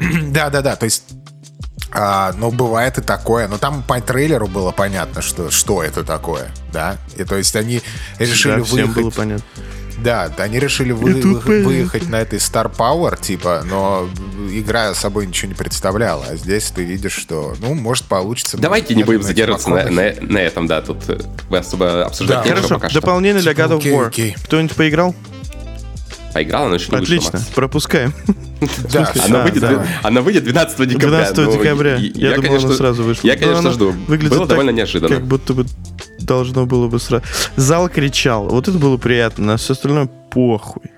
[0.30, 0.76] Да, да, да.
[0.76, 1.02] То есть.
[1.90, 3.48] а, ну, бывает и такое.
[3.48, 6.98] Но там по трейлеру было понятно, что, что это такое, да.
[7.16, 7.82] И то есть они
[8.18, 9.02] решили Да, всем выехать.
[9.02, 9.44] было понятно.
[10.02, 14.08] Да, они решили вы- вы- выехать на этой Star Power, типа, но
[14.50, 16.24] игра собой ничего не представляла.
[16.30, 18.56] А здесь ты видишь, что, ну, может, получится.
[18.58, 20.80] Давайте не будем задерживаться на, на- на этом, да.
[20.82, 21.18] Тут э,
[21.50, 22.50] вы особо обсуждать Да.
[22.54, 23.00] Хорошо, пока что.
[23.00, 24.06] дополнение для Типа, God of War.
[24.08, 24.36] окей.
[24.44, 25.14] Кто-нибудь поиграл?
[26.34, 27.46] Поиграла, но еще не вышла, Отлично, Макс.
[27.54, 28.12] пропускаем.
[28.92, 29.86] Да, Она, А, выйдет, давай.
[30.02, 31.08] она выйдет 12 декабря.
[31.30, 31.96] 12 Ну, декабря.
[31.96, 33.26] и- Я, думал, конечно, она сразу вышла.
[33.26, 33.90] Я, Но конечно, она жду.
[34.08, 35.14] Выглядит Было так, довольно неожиданно.
[35.14, 35.64] Как будто бы
[36.28, 37.24] должно было бы сразу.
[37.56, 38.48] Зал кричал.
[38.48, 39.54] Вот это было приятно.
[39.54, 40.92] А все остальное похуй.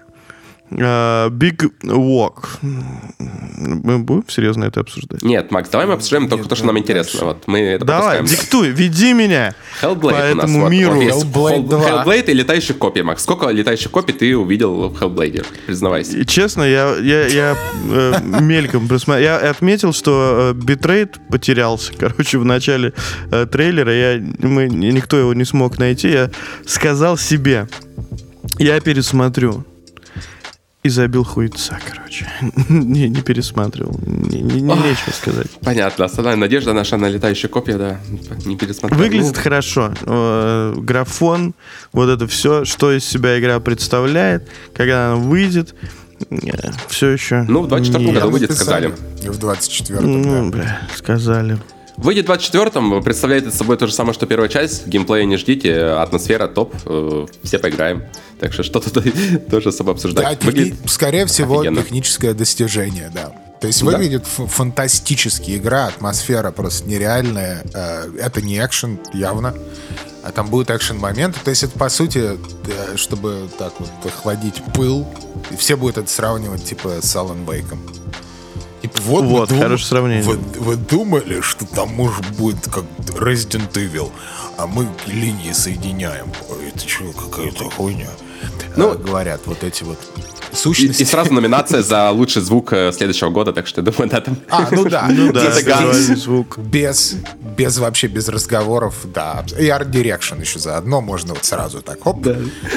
[0.73, 2.49] А, Big Walk.
[2.63, 5.23] Мы будем серьезно это обсуждать?
[5.23, 7.25] Нет, Макс, давай мы обсуждаем только то, что нам интересно.
[7.25, 9.55] Вот мы это Давай, диктуй, веди меня.
[9.83, 10.71] Hellblade по у нас.
[10.71, 11.01] миру.
[11.03, 12.05] Hellblade Hell- 2.
[12.05, 13.23] Hellblade и летающих копий, Макс.
[13.23, 15.45] Сколько летающих копий ты увидел в Hellblade?
[15.67, 16.17] Признавайся.
[16.17, 17.57] И честно, я, я, я
[17.91, 19.25] э, мельком просмотрел.
[19.25, 21.93] Я отметил, что э, битрейт потерялся.
[21.99, 22.93] Короче, в начале
[23.31, 26.11] э, трейлера я, мы, никто его не смог найти.
[26.11, 26.31] Я
[26.67, 27.69] сказал себе,
[28.59, 29.65] я пересмотрю.
[30.83, 32.27] И забил хуйца, короче.
[32.71, 34.01] не, не пересматривал.
[34.07, 34.79] Не, не- не- Ох.
[34.83, 35.49] нечего сказать.
[35.63, 36.07] Понятно.
[36.07, 38.01] Основная надежда наша на летающие копии, да.
[38.47, 38.99] Не пересмотрел.
[38.99, 39.93] Выглядит Ну, хорошо.
[40.07, 41.55] Э, Графон,
[41.93, 45.75] вот это все, что из себя игра представляет, когда она выйдет.
[46.89, 47.45] Все еще.
[47.49, 48.15] Ну, в 24 нет.
[48.15, 48.95] году выйдет, сказали.
[49.23, 50.57] И в 24 Ну, да.
[50.57, 51.59] бля, сказали.
[52.03, 54.87] Выйдет в 24-м, представляет собой то же самое, что первая часть.
[54.87, 58.05] Геймплея не ждите, атмосфера топ, э, все поиграем.
[58.39, 58.91] Так что что-то
[59.51, 60.39] тоже особо обсуждать.
[60.41, 61.83] Да, Выглядит скорее всего, офигенно.
[61.83, 63.33] техническое достижение, да.
[63.61, 63.91] То есть Да.
[63.91, 67.63] выглядит ф- фантастически игра, атмосфера просто нереальная.
[67.75, 69.55] Э, Это не экшен, явно.
[70.23, 71.39] А там будут экшен-моменты.
[71.45, 75.07] То есть это, по сути, э, чтобы так вот охладить пыл,
[75.51, 77.79] и все будут это сравнивать, типа, с Alan Вейком.
[79.05, 80.23] Вот, Вот, дум- хорошее сравнение.
[80.23, 82.85] Вы, вы думали, что там может будет как
[83.19, 84.11] Resident Evil,
[84.57, 86.27] а мы линии соединяем.
[86.69, 88.09] Это что, какая-то хуйня.
[88.77, 89.99] Ну, А, говорят вот эти вот
[90.53, 91.03] И, сущности.
[91.03, 94.37] и сразу номинация за лучший звук э, следующего года, так что я думаю, да, там...
[94.49, 95.09] А, ну да.
[95.21, 95.51] Ну да,
[95.93, 96.59] звук.
[96.59, 97.17] Без,
[97.57, 99.45] без вообще, без разговоров, да.
[99.59, 102.27] И Art Direction еще заодно, можно вот сразу так, оп.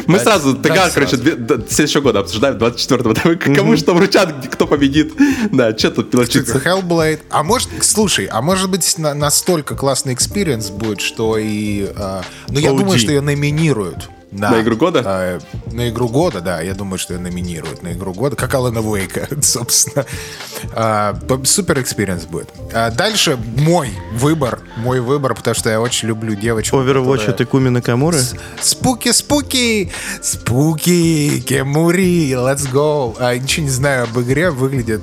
[0.07, 1.17] Мы Дать- сразу, дать TGA, короче,
[1.69, 3.13] следующего года обсуждаем, 24-го.
[3.13, 5.13] Там Кому что вручат, кто победит.
[5.51, 6.57] Да, что тут мелочиться.
[6.57, 7.19] Hellblade.
[7.29, 11.91] А может, слушай, а может быть на- настолько классный experience будет, что и...
[11.95, 14.09] э, ну, я думаю, что ее номинируют.
[14.35, 15.01] На, На игру года?
[15.05, 15.39] э,
[15.71, 16.59] на игру года, да.
[16.61, 18.35] Я думаю, что ее номинируют на игру года.
[18.35, 20.05] Как Алана Вейка, собственно.
[20.73, 22.49] А, Супер experience будет.
[22.73, 24.59] А дальше мой выбор.
[24.77, 26.77] Мой выбор, потому что я очень люблю девочку.
[26.77, 28.17] Overwatch которая- Икуми Накамура?
[28.61, 33.15] Spooky, spooky, spooky, Kemuri, let's go.
[33.19, 35.01] А, ничего не знаю об игре, выглядит,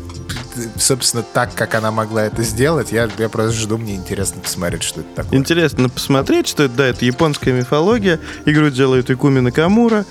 [0.76, 2.92] собственно, так, как она могла это сделать.
[2.92, 5.38] Я, я просто жду, мне интересно посмотреть, что это такое.
[5.38, 8.20] Интересно посмотреть, что это, да, это японская мифология.
[8.46, 10.04] Игру делает Икуми Накамура,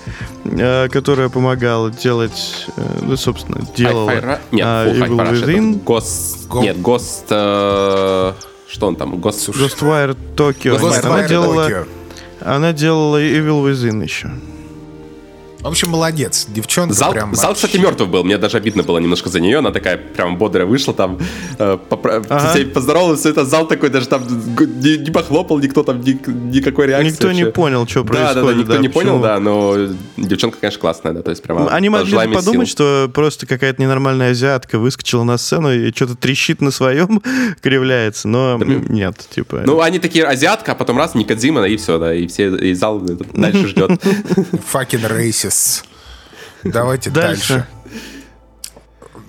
[0.45, 6.61] э, которая помогала делать, э, ну, собственно, делала Hi-Fi Нет, Hi-Fi Evil Within, Ghost...
[6.61, 7.25] Нет, Ghost...
[7.29, 8.33] э,
[8.67, 9.15] Что он там?
[9.15, 9.49] Ghost...
[9.49, 10.79] Ghostwire Tokyo.
[10.79, 11.27] Ghostwire она Tokyo.
[11.27, 11.87] делала,
[12.41, 14.31] она делала Evil Within еще.
[15.61, 16.45] В общем, молодец.
[16.47, 17.35] Девчонка Зал, прям...
[17.35, 18.23] зал, кстати, мертвый был.
[18.23, 19.57] Мне даже обидно было немножко за нее.
[19.57, 21.19] Она такая прям бодрая вышла там,
[21.57, 22.65] э, попра- Ага.
[22.73, 23.25] поздоровалась.
[23.25, 26.17] Это зал такой, даже там не, не похлопал никто там, ни-
[26.55, 27.09] никакой реакции.
[27.11, 27.53] Никто не вообще.
[27.53, 28.57] понял, что Да, да, да, происходит.
[28.59, 29.23] никто не понял, почему.
[29.23, 29.75] да, но
[30.15, 32.73] девчонка, конечно, классная, да, то есть прямо Они могли бы подумать, сил.
[32.75, 37.21] что просто какая-то ненормальная азиатка выскочила на сцену и что-то трещит на своем,
[37.61, 39.63] кривляется, но нет, типа...
[39.65, 42.99] Ну, они такие азиатка, а потом раз, Никодзима, и все, да, и все, и зал
[43.01, 43.91] дальше ждет.
[44.71, 45.05] Fucking
[45.49, 45.83] racist.
[46.63, 47.65] Давайте Дальше.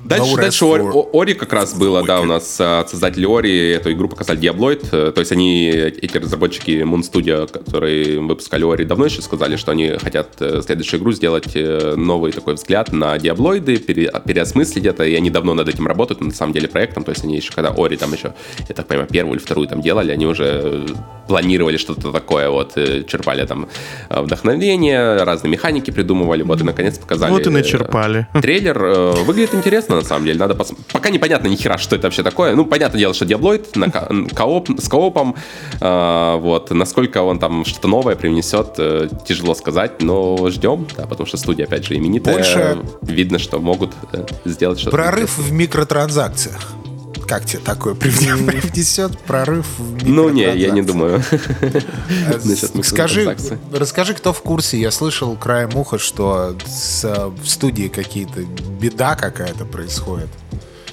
[0.04, 0.36] Дальше.
[0.36, 4.40] Дальше, Ори, Ори как раз было, да, у нас а, создатели Ори эту игру показали
[4.40, 9.56] Diabloid, э, то есть они, эти разработчики Moon Studio, которые выпускали Ори, давно еще сказали,
[9.56, 14.86] что они хотят э, следующую игру сделать э, новый такой взгляд на Диаблоиды, пере, переосмыслить
[14.86, 17.52] это, и они давно над этим работают, на самом деле, проектом, то есть они еще,
[17.52, 18.34] когда Ори там еще,
[18.68, 20.86] я так понимаю, первую или вторую там делали, они уже э,
[21.28, 23.68] планировали что-то такое, вот, э, черпали там
[24.08, 27.30] э, вдохновение, разные механики придумывали, вот, и наконец показали.
[27.30, 28.26] Вот и э, начерпали.
[28.42, 30.38] Трейлер э, выглядит интересно, на самом деле.
[30.38, 30.72] Надо пос...
[30.92, 32.54] Пока непонятно ни хера, что это вообще такое.
[32.56, 35.34] Ну, понятное дело, что Диаблоид на ко- кооп, с коопом.
[35.80, 36.70] э, вот.
[36.70, 41.64] Насколько он там что-то новое привнесет, э, тяжело сказать, но ждем, да, потому что студия,
[41.66, 42.34] опять же, именитая.
[42.34, 44.96] Больше- Видно, что могут э, сделать что-то.
[44.96, 46.72] Прорыв в микротранзакциях.
[47.30, 51.22] Как тебе такое привне- привнесет прорыв в Ну, не, я не думаю.
[52.26, 53.36] Э, Скажи,
[53.72, 54.80] расскажи, кто в курсе.
[54.80, 56.56] Я слышал краем уха, что
[57.04, 58.40] э, в студии какие-то
[58.80, 60.26] беда какая-то происходит.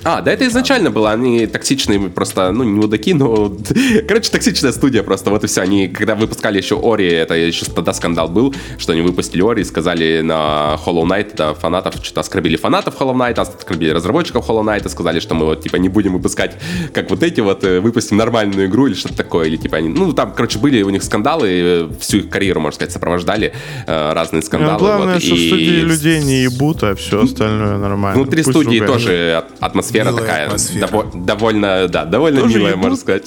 [0.03, 3.53] А, да это изначально было, они токсичные просто, ну, не мудаки, но...
[4.07, 5.61] Короче, токсичная студия просто, вот и все.
[5.61, 9.65] Они, когда выпускали еще Ори, это еще тогда скандал был, что они выпустили Ори и
[9.65, 14.87] сказали на Hollow Knight, да, фанатов, что-то оскорбили фанатов Hollow Knight, оскорбили разработчиков Hollow Knight,
[14.89, 16.55] сказали, что мы вот, типа, не будем выпускать,
[16.93, 19.89] как вот эти вот, э, выпустим нормальную игру или что-то такое, или, типа, они...
[19.89, 23.53] Ну, там, короче, были у них скандалы, э, всю их карьеру, можно сказать, сопровождали
[23.85, 24.73] э, разные скандалы.
[24.73, 28.21] Ну, главное, вот, что и студии людей не ебут, а все остальное нормально.
[28.21, 29.07] Внутри Пусть студии ругаются.
[29.07, 30.87] тоже от- атмосфера Милая такая, атмосфера.
[30.87, 32.83] дово- довольно, да, довольно Тоже милая, ебут?
[32.83, 33.25] можно сказать.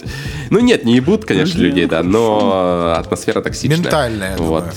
[0.50, 3.78] Ну нет, не ебут, конечно, Тоже людей, да, но атмосфера токсичная.
[3.78, 4.64] Ментальная, вот.
[4.64, 4.72] думаю.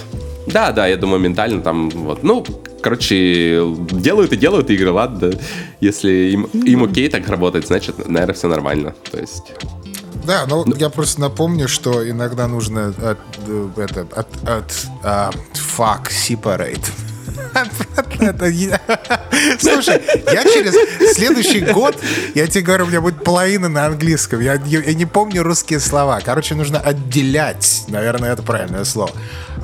[0.48, 2.24] Да, да, я думаю, ментально там, вот.
[2.24, 2.46] Ну,
[2.82, 5.32] короче, делают и делают игры, ладно.
[5.80, 8.94] Если им, им окей так работать, значит, наверное, все нормально.
[9.10, 9.54] То есть...
[10.26, 13.18] Да, ну я просто напомню, что иногда нужно от,
[13.48, 15.32] э, это, от, от а,
[15.78, 16.86] fuck, separate.
[19.60, 20.74] Слушай, я через
[21.16, 21.96] следующий год,
[22.36, 24.40] я тебе говорю, у меня будет половина на английском.
[24.40, 26.20] Я, я- не помню русские слова.
[26.24, 29.12] Короче, нужно отделять, наверное, это правильное слово,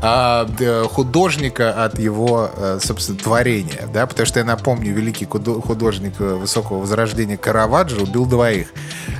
[0.01, 0.47] а,
[0.91, 3.88] художника от его, э, собственно, творения.
[3.93, 4.05] Да?
[4.08, 8.67] Потому что я напомню, великий худо- художник э, высокого возрождения Караваджо убил двоих.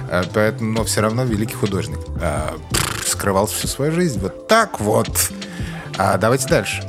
[0.10, 2.00] Э, Поэтому, но все равно великий художник.
[2.22, 2.56] А,
[3.06, 4.20] Скрывал всю свою жизнь.
[4.20, 5.10] Вот так вот.
[5.98, 6.84] А, давайте дальше.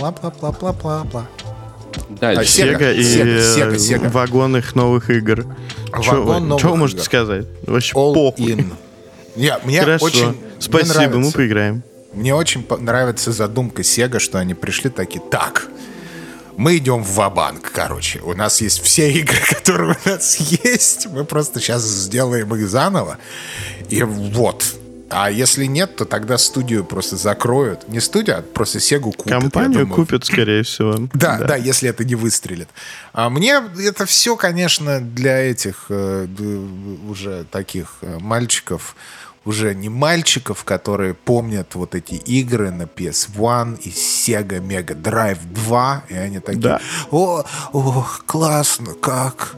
[0.00, 1.26] Пла-пла-пла-пла-пла-пла.
[2.08, 2.62] Дальше.
[2.62, 4.08] А, Sega, и Sega, Sega, Sega.
[4.10, 5.44] вагон их новых игр.
[5.92, 7.04] Вагон новых Что вы можете игр.
[7.04, 7.46] сказать?
[7.66, 8.46] Вообще All похуй.
[8.46, 8.72] in.
[9.36, 10.04] Не, мне Хорошо.
[10.06, 11.32] очень мне Спасибо, мы нравится.
[11.36, 11.82] поиграем.
[12.12, 15.68] Мне очень нравится задумка Sega, что они пришли такие, так,
[16.56, 18.20] мы идем в ва-банк, короче.
[18.20, 21.06] У нас есть все игры, которые у нас есть.
[21.12, 23.18] Мы просто сейчас сделаем их заново.
[23.88, 24.64] И вот.
[25.10, 27.88] А если нет, то тогда студию просто закроют.
[27.88, 29.40] Не студию, а просто Сегу купят.
[29.40, 31.08] Компанию купят, скорее всего.
[31.14, 32.68] Да, да, если это не выстрелит.
[33.12, 36.26] А мне это все, конечно, для этих э,
[37.08, 38.94] уже таких э, мальчиков,
[39.44, 46.04] уже не мальчиков, которые помнят вот эти игры на PS1 и Sega Mega Drive 2,
[46.08, 46.80] и они такие, Да.
[47.10, 49.56] о, о, классно, как?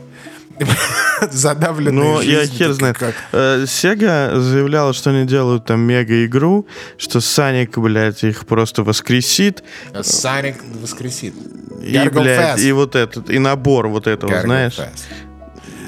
[1.31, 2.99] Задавленные Ну, я хер знает.
[2.99, 3.15] как.
[3.33, 6.67] Э, Sega заявляла, что они делают там мега-игру,
[6.99, 9.63] что Саник, блядь, их просто воскресит.
[9.93, 11.35] Sonic воскресит.
[11.83, 12.63] И, Gargle блядь, Fest.
[12.63, 14.79] и вот этот, и набор вот этого, Gargle знаешь.
[14.79, 15.03] Fest.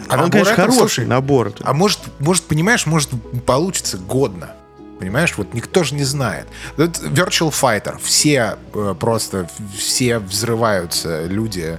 [0.08, 1.52] А он, набор конечно, этого, хороший слушай, набор.
[1.62, 3.10] А может, может, понимаешь, может
[3.46, 4.50] получится годно.
[4.98, 6.46] Понимаешь, вот никто же не знает.
[6.76, 11.78] Вот Virtual Fighter, все э, просто, все взрываются люди,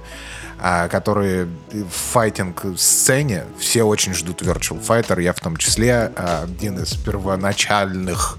[0.58, 6.94] которые в файтинг-сцене, все очень ждут Virtual Fighter, я в том числе а, один из
[6.94, 8.38] первоначальных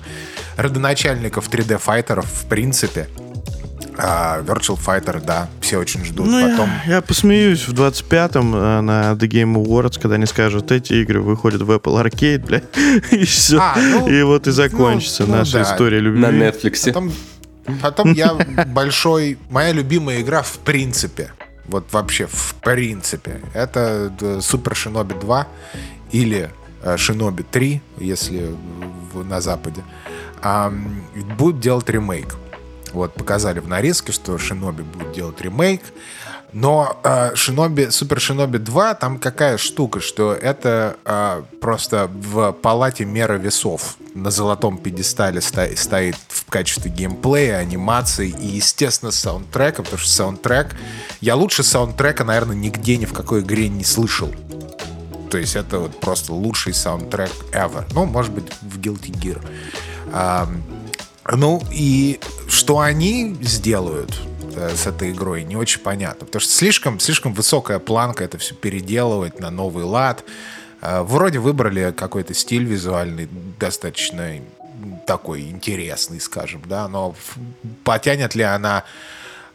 [0.57, 3.07] родоначальников 3D-файтеров в принципе.
[3.99, 6.27] А, Virtual Fighter, да, все очень ждут.
[6.27, 6.69] Ну, Потом...
[6.85, 11.19] я, я посмеюсь в 25-м э, на The Game Awards, когда они скажут, эти игры
[11.21, 12.61] выходят в Apple Arcade, бля,
[13.11, 13.57] и все.
[13.59, 15.63] А, ну, и вот и закончится ну, ну наша да.
[15.63, 16.21] история любви.
[16.21, 16.85] На Netflix.
[16.85, 17.11] Потом,
[17.81, 18.35] потом я
[18.67, 19.39] большой...
[19.49, 21.31] Моя любимая игра в принципе,
[21.67, 25.47] вот вообще в принципе, это э, Супер Шиноби 2
[26.11, 26.49] или
[26.83, 28.55] э, Шиноби 3, если
[29.13, 29.83] на Западе,
[30.41, 31.03] ам,
[31.37, 32.35] будет делать ремейк.
[32.93, 35.81] Вот, показали в нарезке, что Шиноби будет делать ремейк.
[36.53, 43.05] Но э, Шиноби, Супер Шиноби 2, там какая штука, что это э, просто в палате
[43.05, 49.99] меры весов на золотом пьедестале ста- стоит в качестве геймплея, анимации и, естественно, саундтрека, потому
[49.99, 50.75] что саундтрек...
[51.19, 54.29] Я лучше саундтрека, наверное, нигде ни в какой игре не слышал.
[55.29, 57.83] То есть это вот просто лучший саундтрек ever.
[57.93, 59.45] Ну, может быть, в Guilty Gear.
[60.13, 60.63] Ам,
[61.29, 64.17] ну, и что они сделают
[64.57, 66.25] э, с этой игрой, не очень понятно.
[66.25, 70.23] Потому что слишком, слишком высокая планка это все переделывать на новый лад.
[70.81, 74.39] Э, Вроде выбрали какой-то стиль визуальный, достаточно
[75.05, 77.15] такой интересный, скажем, да, но
[77.83, 78.83] потянет ли она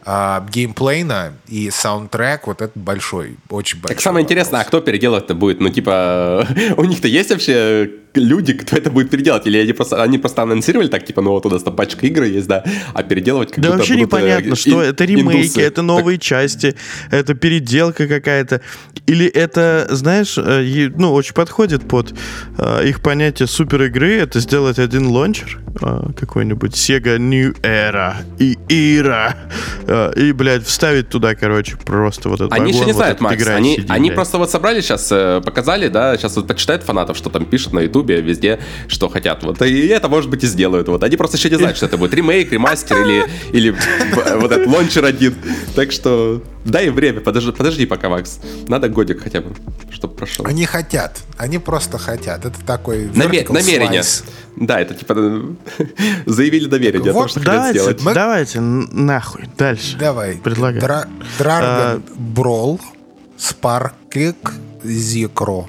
[0.05, 3.95] а, геймплейна и саундтрек, вот это большой, очень большой.
[3.95, 4.81] Так самое интересное, а вопрос.
[4.81, 5.61] кто переделать-то будет?
[5.61, 6.45] Ну, типа,
[6.77, 9.47] у них-то есть вообще люди, кто это будет переделать?
[9.47, 12.23] Или они просто, они просто анонсировали так, типа, ну вот у нас там пачка игр
[12.23, 15.37] есть, да, а переделывать как Да будто вообще будут, э, непонятно, что ин- это ремейки,
[15.47, 15.61] индусы.
[15.61, 16.75] это новые части,
[17.11, 18.61] это переделка какая-то.
[19.07, 22.13] Или это, знаешь, э, ну, очень подходит под
[22.57, 25.59] э, их понятие супер игры, это сделать один лончер,
[26.15, 29.33] какой-нибудь Sega New Era и Era,
[29.87, 33.21] э, и, блядь, вставить туда, короче, просто вот этот Они еще вагон, не вот знают,
[33.21, 33.35] Макс.
[33.35, 34.15] игра Они, CD, они блядь.
[34.15, 35.07] просто вот собрали сейчас,
[35.43, 39.43] показали, да, сейчас вот почитают фанатов, что там пишут на Ютубе, везде, что хотят.
[39.43, 39.61] Вот.
[39.61, 40.87] И это, может быть, и сделают.
[40.87, 41.03] Вот.
[41.03, 43.69] Они просто еще не знают, что это будет ремейк, ремастер или, или
[44.35, 45.35] вот этот лончер один.
[45.75, 48.39] Так что дай им время, подожди, подожди пока, Макс.
[48.67, 49.55] Надо годик хотя бы,
[49.91, 50.45] чтобы прошел.
[50.45, 52.45] Они хотят, они просто хотят.
[52.45, 54.01] Это такой Наме- vertical намерение.
[54.01, 54.23] slice.
[54.55, 55.83] Да, это типа э,
[56.27, 58.01] заявили намерение о том, Вот, что хотят Давайте, сделать.
[58.03, 59.97] Мы- давайте, нахуй, дальше.
[59.97, 60.35] Давай.
[60.37, 60.81] Предлагаю.
[60.81, 61.07] Дра-
[61.39, 62.03] Dragon
[62.35, 62.79] Brawl
[63.37, 64.35] Sparklik
[64.83, 65.65] Zikro.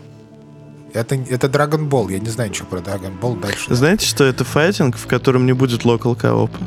[0.94, 2.12] Это, это Dragon Ball.
[2.12, 3.40] Я не знаю ничего про Dragon Ball.
[3.40, 3.74] Дальше.
[3.74, 6.58] Знаете, что это файтинг, в котором не будет локал коопа?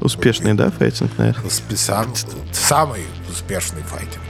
[0.00, 1.50] Успешный, да, файтинг, наверное?
[1.76, 2.14] Сам-
[2.52, 4.22] самый успешный файтинг.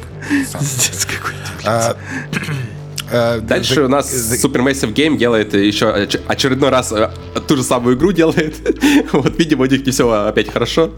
[0.51, 0.67] Самый.
[1.07, 1.97] Какой-то.
[3.11, 7.09] А, э, Дальше the- у нас the- Supermassive Game делает еще оч- очередной раз э,
[7.47, 8.57] ту же самую игру делает.
[9.13, 10.91] вот, видимо, у них не все опять хорошо,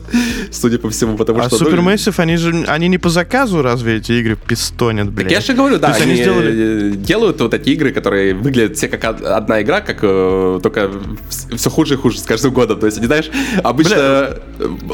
[0.51, 1.59] судя по всему, потому А что...
[1.65, 5.29] ну, Supermassive, они же они не по заказу разве эти игры пистонят, блядь?
[5.29, 8.77] Так я же говорю, да, они, они сделали- э, делают вот эти игры, которые выглядят
[8.77, 10.91] все как од- одна игра, как только
[11.57, 12.79] все хуже и хуже с каждым годом.
[12.81, 13.31] То есть, они, знаешь,
[13.63, 14.39] обычно э,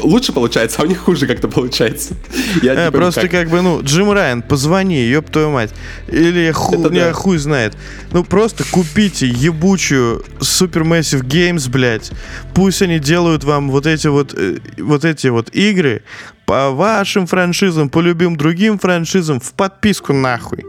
[0.03, 2.13] лучше получается, а у них хуже как-то получается.
[2.61, 3.31] Я не Э, просто как.
[3.31, 5.71] как бы, ну, Джим Райан, позвони, ёб твою мать.
[6.09, 6.75] Или ху,
[7.09, 7.13] Да.
[7.13, 7.75] хуй знает.
[8.11, 12.11] Ну, просто купите ебучую Supermassive Games, блядь.
[12.53, 16.03] Пусть они делают вам вот эти вот, э, вот эти вот игры
[16.45, 20.63] по вашим франшизам, по любым другим франшизам в подписку нахуй.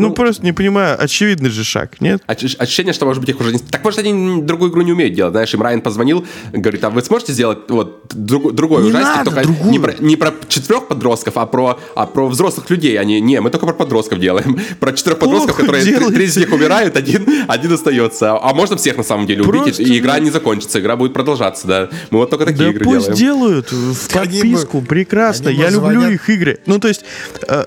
[0.00, 2.22] Ну, просто не понимаю, очевидный же шаг, нет?
[2.26, 3.58] Оч- Ощущение, что, может быть, их уже не...
[3.58, 5.32] Так, может, они другую игру не умеют делать.
[5.32, 9.30] Знаешь, им Райан позвонил, говорит, а вы сможете сделать вот друг- другой Не ужастик, надо
[9.30, 9.70] только другую.
[9.70, 12.98] не про, не про четырех подростков, а про, а про взрослых людей.
[12.98, 14.58] Они, не, мы только про подростков делаем.
[14.80, 16.14] Про четырех подростков, Плохо которые три, делаете.
[16.14, 18.32] три из них умирают, один, один остается.
[18.32, 21.66] А можно всех, на самом деле, убить, Просто, и игра не закончится, игра будет продолжаться,
[21.66, 21.88] да.
[22.10, 23.18] Мы вот только такие Да игры пусть делаем.
[23.64, 25.50] делают в подписку, прекрасно.
[25.50, 26.10] они бы Я люблю звонят.
[26.12, 26.58] их игры.
[26.66, 27.04] Ну, то есть...
[27.48, 27.64] э,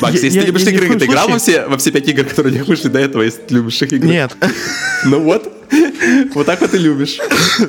[0.00, 2.52] Макс, если я- ты любишь игры, ты играл во все, во все пять игр, которые
[2.54, 4.08] у них вышли до этого, если ты любишь их игры?
[4.08, 4.32] Нет.
[5.04, 5.52] Ну вот.
[6.34, 7.18] Вот так вот и любишь.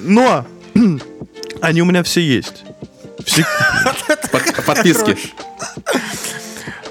[0.01, 0.47] Но
[1.61, 2.63] они у меня все есть.
[3.25, 3.45] Все...
[4.31, 5.15] Под- Подписки.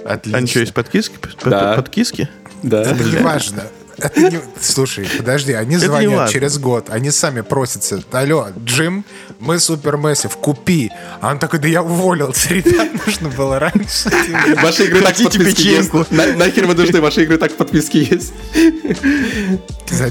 [0.05, 0.39] Отлично.
[0.39, 1.17] Они что, есть подписки?
[1.19, 1.75] Под- Да.
[1.75, 2.29] Подписки?
[2.63, 2.83] Да.
[2.83, 3.65] Это не важно.
[3.99, 9.05] Это не- Слушай, подожди, они звонят через год, они сами просятся, алло, Джим,
[9.41, 10.91] мы супермессив, купи.
[11.20, 14.11] А он такой, да я уволился, ребят, нужно было раньше.
[14.62, 15.93] Ваши игры так в подписке есть.
[16.11, 18.32] Нахер вы нужны, ваши игры так в подписке есть.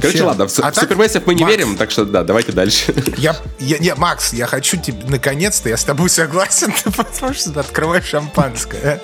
[0.02, 2.94] Короче, ладно, в А в так, Супермессив мы не верим, так что да, давайте дальше.
[3.18, 7.52] Я, я, не, Макс, я хочу тебе, наконец-то, я с тобой согласен, ты потому что
[7.52, 9.02] ты открываешь шампанское.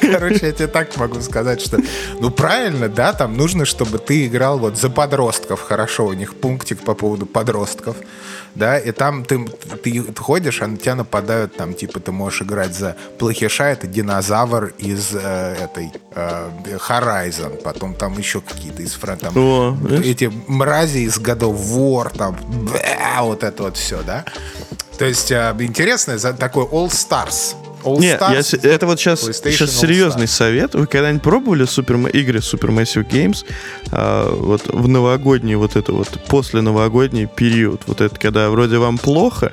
[0.00, 1.78] Короче, я тебе так могу сказать, что,
[2.20, 6.80] ну, правильно, да, там нужно, чтобы ты играл вот за подростков, хорошо, у них пунктик
[6.80, 7.96] по поводу подростков,
[8.54, 9.44] да, и там ты,
[9.82, 14.72] ты ходишь, а на тебя нападают, там, типа, ты можешь играть за плохиша, это динозавр
[14.78, 16.50] из э, этой э,
[16.88, 23.22] Horizon, потом там еще какие-то из там, О, эти мрази из годов War, там, бля,
[23.22, 24.24] вот это вот все, да?
[24.98, 27.56] То есть э, интересно, за такой All Stars.
[27.84, 28.60] All Нет, Stars.
[28.62, 30.74] я это вот сейчас, сейчас серьезный совет.
[30.74, 33.44] Вы когда-нибудь пробовали супер, игры Supermassive Games
[33.92, 38.98] а, вот в новогодний вот это вот после новогодний период, вот это когда вроде вам
[38.98, 39.52] плохо,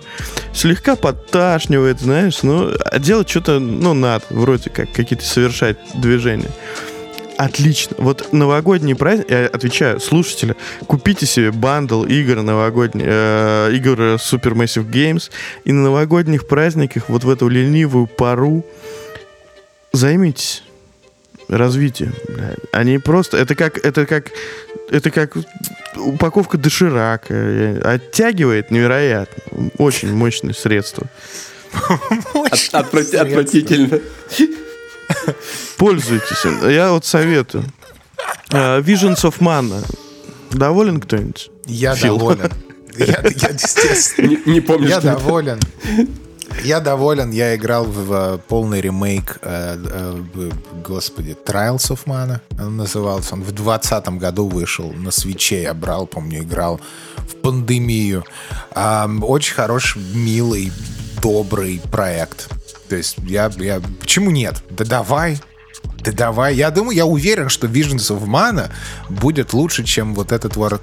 [0.53, 6.49] слегка подташнивает, знаешь, ну а делать что-то, ну надо, вроде как какие-то совершать движения.
[7.45, 7.95] Отлично.
[7.97, 15.31] Вот новогодний праздник, я отвечаю, слушатели, купите себе бандл игр новогодний, э, игр Supermassive Games,
[15.65, 18.63] и на новогодних праздниках вот в эту ленивую пару
[19.91, 20.63] займитесь
[21.47, 22.13] развитием.
[22.29, 22.53] бля.
[22.71, 24.31] Они просто, это как, это как,
[24.91, 25.35] это как
[25.97, 27.33] упаковка доширака.
[27.33, 29.71] Э, Оттягивает невероятно.
[29.79, 31.07] Очень мощное средство.
[32.33, 33.99] От- отврати- Отвратительно.
[35.77, 36.45] Пользуйтесь.
[36.69, 37.65] Я вот советую.
[38.51, 39.83] А, Visions of Mana.
[40.51, 41.49] Доволен кто-нибудь?
[41.65, 42.17] Я Фил.
[42.17, 42.51] доволен.
[42.97, 45.19] Я, я, естественно, Не, не помню, я что это.
[45.21, 45.59] доволен.
[46.63, 50.51] Я доволен, я играл в э, полный ремейк, э, э,
[50.85, 53.33] господи, Trials of Mana он назывался.
[53.33, 56.79] Он в 2020 году вышел на свече, я брал, помню, играл
[57.17, 58.23] в пандемию.
[58.73, 60.71] Ам, очень хороший, милый,
[61.21, 62.49] добрый проект.
[62.89, 63.81] То есть я, я...
[63.99, 64.63] Почему нет?
[64.69, 65.39] Да давай,
[66.03, 66.55] да давай.
[66.55, 68.69] Я думаю, я уверен, что Visions of Mana
[69.09, 70.77] будет лучше, чем вот этот вот э,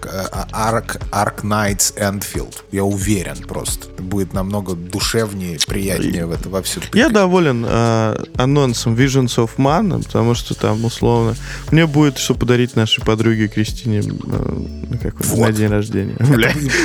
[0.52, 2.54] Ark, Ark Knights Enfield.
[2.72, 3.88] Я уверен просто.
[4.00, 10.02] Будет намного душевнее, приятнее в это во все Я доволен э, анонсом Visions of Mana,
[10.04, 11.34] потому что там условно
[11.70, 15.48] мне будет что подарить нашей подруге Кристине э, какой, Вот.
[15.48, 16.16] на день рождения.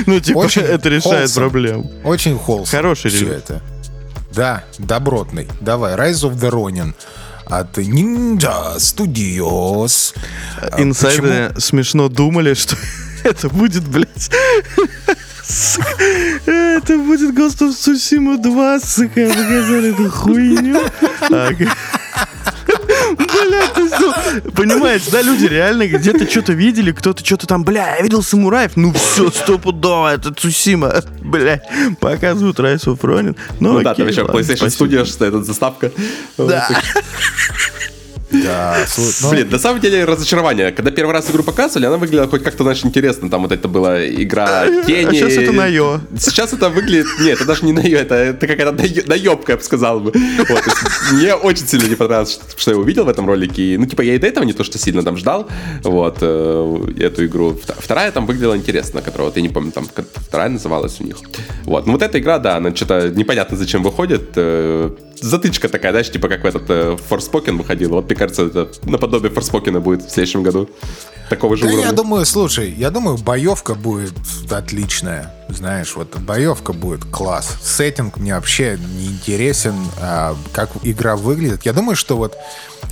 [0.05, 1.91] Ну, типа, это решает проблему.
[2.03, 2.71] Очень холст.
[2.71, 3.37] Хороший все релиз.
[3.37, 3.61] это.
[4.35, 5.47] Да, добротный.
[5.61, 6.93] Давай, Rise of the Ronin
[7.59, 10.13] от Ninja Studios.
[10.61, 11.59] А Инсайдеры почему?
[11.59, 12.75] смешно думали, что
[13.23, 14.29] это будет, блядь...
[16.45, 20.81] Это будет Ghost of Tsushima 2, сука, показали эту хуйню.
[23.53, 24.51] Блядь, ты что?
[24.51, 28.93] Понимаете, да, люди реально где-то что-то видели, кто-то что-то там, бля, я видел самураев, ну
[28.93, 31.61] все, стопудово, это Цусима, бля,
[31.99, 33.35] показывают of Ronin.
[33.59, 34.85] Ну, Ну да, окей, там еще ладно, PlayStation спасибо.
[34.85, 35.91] Studios стоит заставка.
[36.37, 36.67] Да.
[38.43, 40.71] Да, слушай, ну, Блин, на самом деле разочарование.
[40.71, 43.29] Когда первый раз игру показывали, она выглядела хоть как-то, знаешь, интересно.
[43.29, 45.05] Там вот это была игра тени.
[45.09, 45.99] А сейчас это на Йо.
[46.17, 47.07] Сейчас это выглядит...
[47.19, 48.71] Нет, это даже не на Йо, это, это какая-то
[49.07, 50.11] наебка, я бы сказал бы.
[50.49, 50.63] Вот,
[51.13, 53.75] мне очень сильно не понравилось, что, что я увидел в этом ролике.
[53.77, 55.47] Ну, типа, я и до этого не то, что сильно там ждал,
[55.83, 57.51] вот, э, эту игру.
[57.51, 61.17] Вт- Вторая там выглядела интересно, которая, вот, я не помню, там вторая называлась у них.
[61.65, 64.31] Вот, ну вот эта игра, да, она что-то непонятно зачем выходит.
[64.35, 64.89] э,
[65.21, 67.91] затычка такая, знаешь, типа как в этот э, Forspoken выходил.
[67.91, 70.69] Вот, мне кажется, это наподобие Forspoken будет в следующем году.
[71.29, 71.85] Такого же Да уровня.
[71.85, 74.13] я думаю, слушай, я думаю, боевка будет
[74.51, 75.33] отличная.
[75.55, 77.57] Знаешь, вот боевка будет класс.
[77.61, 81.65] Сеттинг мне вообще не интересен, а, как игра выглядит.
[81.65, 82.35] Я думаю, что вот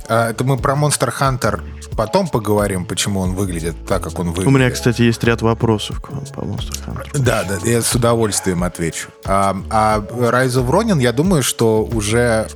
[0.08, 1.62] а, это мы про Monster Hunter
[1.96, 4.48] потом поговорим, почему он выглядит так, как он выглядит.
[4.48, 7.18] У меня, кстати, есть ряд вопросов к вам по Monster Hunter.
[7.18, 9.08] Да, да, я с удовольствием отвечу.
[9.24, 12.48] А, а Rise of Ronin, я думаю, что уже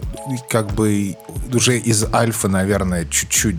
[0.48, 1.16] как бы
[1.52, 3.56] уже из альфа, наверное, чуть-чуть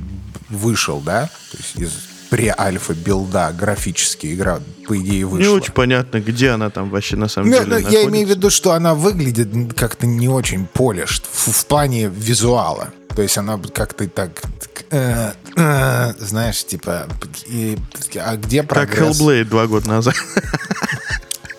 [0.49, 5.49] вышел, да, то есть из пре-альфа билда графически игра, по идее, вышла.
[5.51, 8.09] Не очень понятно, где она там вообще на самом Ну, деле ну, я находится.
[8.09, 12.89] имею в виду, что она выглядит как-то не очень полишь в, в плане визуала.
[13.15, 14.43] То есть она как-то так,
[14.91, 17.07] э, э, знаешь, типа,
[17.47, 17.77] и-
[18.17, 19.19] а где Как прогресс?
[19.19, 20.13] Hellblade два года назад.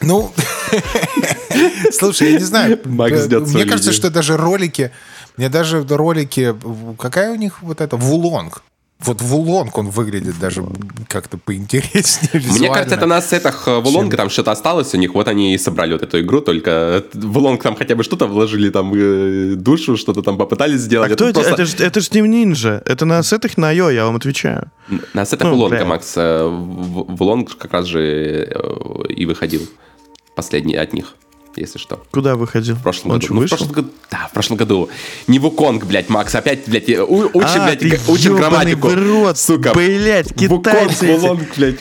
[0.00, 0.32] Ну,
[1.92, 2.78] слушай, я не знаю.
[2.84, 4.92] Макс ждет Мне кажется, что даже ролики,
[5.36, 6.54] мне даже ролики,
[6.98, 8.62] какая у них вот это, Вулонг.
[9.00, 10.64] Вот Вулонг, он выглядит даже
[11.08, 15.28] как-то поинтереснее Мне кажется, это на сетах э, Вулонга там что-то осталось у них, вот
[15.28, 19.54] они и собрали вот эту игру, только Вулонг там хотя бы что-то вложили, там э,
[19.54, 21.12] душу, что-то там попытались А сделать.
[21.12, 21.48] кто Это это?
[21.54, 22.82] просто- Это же это ж не нинджа.
[22.86, 24.70] Это на сетах на Йо, я вам отвечаю.
[25.14, 25.84] На сетах Ну, Вулонга, бля.
[25.86, 26.14] Макс.
[26.16, 29.62] э, Вулонг как раз же э, и выходил.
[30.34, 31.14] Последний от них,
[31.60, 32.02] если что.
[32.10, 32.74] Куда выходил?
[32.76, 33.34] В прошлом Он году.
[33.34, 33.90] Ну, в прошлом году.
[34.10, 34.88] Да, в прошлом году.
[35.26, 36.34] Не Вуконг, блядь, Макс.
[36.34, 38.88] Опять, блядь, у- учим, а, блядь, учим грамматику.
[38.94, 39.72] рот, Сука.
[40.46, 41.20] Вуконг, китайцы эти.
[41.20, 41.76] Вулонг, блядь.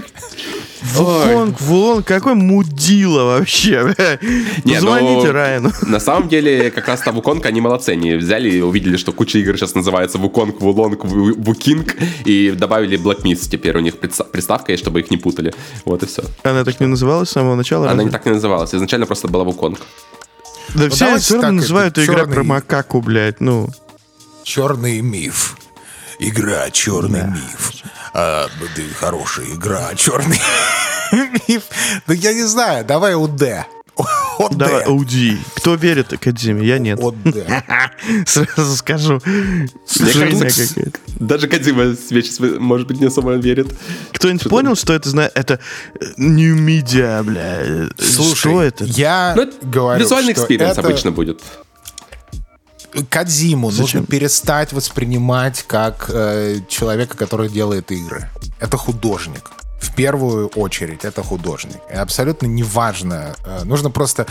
[0.82, 3.96] Вулонг, Вулонг, какой мудила вообще.
[4.64, 5.72] Не, ну, Позвоните Райану.
[5.82, 7.90] На самом деле, как раз-то Вуконг, они молодцы.
[7.92, 12.98] Они взяли и увидели, что куча игр сейчас называется Вуконг, Вулонг, Ву- Вукинг, и добавили
[13.00, 13.50] Black Myth.
[13.50, 15.54] Теперь у них приставка есть, чтобы их не путали.
[15.86, 16.24] Вот и все.
[16.44, 17.86] Она так не называлась с самого начала?
[17.86, 18.06] Она разве?
[18.06, 18.74] не так и называлась.
[18.74, 19.80] Изначально просто была Вуконг.
[20.76, 23.70] Да все давайте все равно называют игра чёрный- про макаку, блядь, ну.
[24.44, 25.58] Черный миф.
[26.20, 27.72] Игра Черный миф.
[28.14, 30.42] А, да, хорошая игра Черный
[31.48, 31.64] миф.
[32.08, 33.44] Ну, я не знаю, давай УД.
[34.40, 34.58] ОД.
[34.58, 35.38] Давай, OD.
[35.56, 36.66] Кто верит Академии?
[36.66, 37.00] Я нет.
[37.00, 37.16] ОД.
[38.28, 39.20] Сразу скажу.
[39.20, 43.76] Кажется, даже Кодзима сейчас, может быть, не особо верит.
[44.14, 45.32] Кто-нибудь понял, что это знает?
[45.34, 45.60] Это
[46.00, 47.90] э, New Media, бля.
[47.98, 48.84] Слушай, что это?
[48.86, 51.42] я Ну, это говорю, визуальный что experience это обычно будет.
[53.04, 58.30] Кодзиму нужно перестать воспринимать как э, человека, который делает игры.
[58.60, 59.52] Это художник.
[59.80, 61.78] В первую очередь это художник.
[61.92, 63.36] И абсолютно неважно.
[63.46, 64.26] э, нужно просто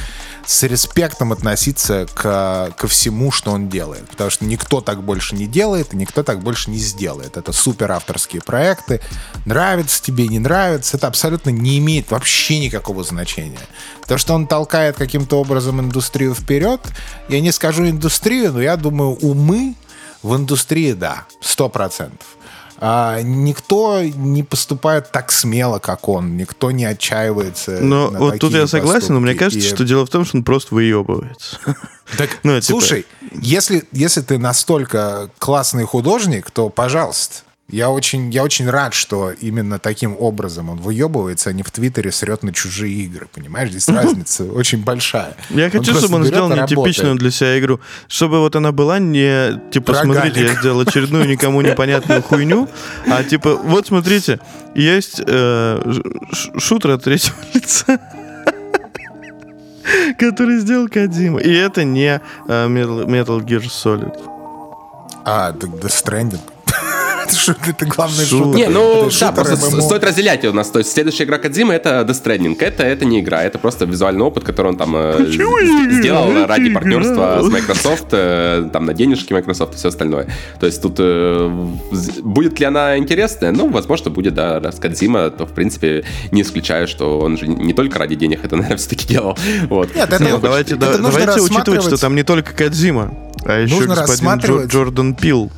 [0.44, 4.08] с респектом относиться к, ко всему, что он делает.
[4.08, 7.36] Потому что никто так больше не делает, и никто так больше не сделает.
[7.36, 9.00] Это супер авторские проекты.
[9.44, 10.96] Нравится тебе, не нравится.
[10.96, 13.66] Это абсолютно не имеет вообще никакого значения.
[14.06, 16.80] То, что он толкает каким-то образом индустрию вперед,
[17.28, 19.74] я не скажу индустрию, но я думаю, умы
[20.22, 22.35] в индустрии, да, сто процентов.
[22.78, 26.36] А никто не поступает так смело, как он.
[26.36, 27.78] Никто не отчаивается.
[27.80, 30.44] Но вот тут я согласен, но мне кажется, И- что дело в том, что он
[30.44, 31.58] просто выебывается.
[32.16, 37.42] Так, Ну, типа- слушай, если, если ты настолько классный художник, то пожалуйста.
[37.68, 42.12] Я очень, я очень рад, что именно таким образом он выебывается, а не в Твиттере
[42.12, 43.26] срет на чужие игры.
[43.34, 45.34] Понимаешь, здесь разница очень большая.
[45.50, 47.80] Я хочу, чтобы он сделал нетипичную для себя игру.
[48.06, 52.68] Чтобы вот она была не, типа, смотрите, я сделал очередную никому непонятную хуйню,
[53.10, 54.38] а типа, вот смотрите,
[54.76, 56.00] есть э,
[56.58, 57.98] шутер от третьего лица,
[60.20, 61.40] который сделал Кадима.
[61.40, 64.16] И это не э, Metal, Gear Solid.
[65.24, 66.40] А, Death Stranding.
[67.26, 68.54] Это шут- Это главный Шутер.
[68.54, 70.70] Не, ну Это да, просто стоит разделять у нас.
[70.70, 72.56] То есть следующая игра Кадзимы это Death Stranding.
[72.60, 76.00] Это, это не игра, это просто визуальный опыт, который он там э, Почему не игра?
[76.00, 80.28] сделал ради партнерства с Microsoft, э, там на денежки Microsoft и все остальное.
[80.60, 81.50] То есть тут э,
[82.22, 83.52] будет ли она интересная?
[83.52, 87.72] Ну, возможно, будет, да, раз Кадзима, то в принципе не исключаю, что он же не
[87.72, 89.36] только ради денег это, наверное, все-таки делал.
[89.68, 89.94] Вот.
[89.94, 93.14] Нет, это- Не, ну, давайте, это давайте учитывать, что там не только Кадзима,
[93.44, 95.50] а еще Нужно господин Джордан Пил.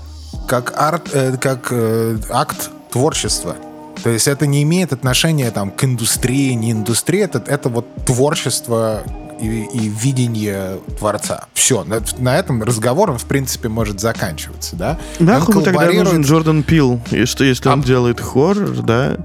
[0.48, 3.54] Как арт, э, как э, акт творчества.
[4.02, 9.02] То есть это не имеет отношения там к индустрии, не индустрии, это, это вот творчество
[9.40, 11.46] и, и видение творца.
[11.52, 14.98] Все, на, на этом разговор, он, в принципе, может заканчиваться, да?
[15.18, 17.00] Нахуй Он ему тогда коллаборирует- нужен Джордан Пил?
[17.10, 19.16] И что, если он А- делает хоррор, да?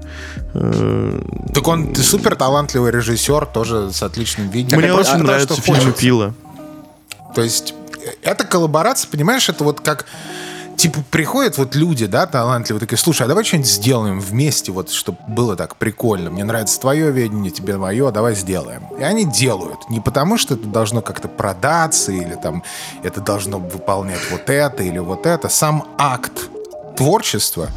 [0.54, 1.20] э,
[1.54, 4.80] Так он супер талантливый режиссер, тоже с отличным видением.
[4.80, 5.92] Мне просто очень про то, нравятся фильмы.
[5.92, 6.34] Пила.
[7.34, 10.06] То есть э, эта коллаборация, понимаешь, это вот как
[10.76, 15.18] типа приходят вот люди, да, талантливые, такие, слушай, а давай что-нибудь сделаем вместе, вот, чтобы
[15.28, 16.30] было так прикольно.
[16.30, 18.84] Мне нравится твое видение, тебе мое, давай сделаем.
[18.98, 19.88] И они делают.
[19.88, 22.62] Не потому, что это должно как-то продаться, или там
[23.02, 25.48] это должно выполнять вот это, или вот это.
[25.48, 26.48] Сам акт
[26.96, 27.68] творчества,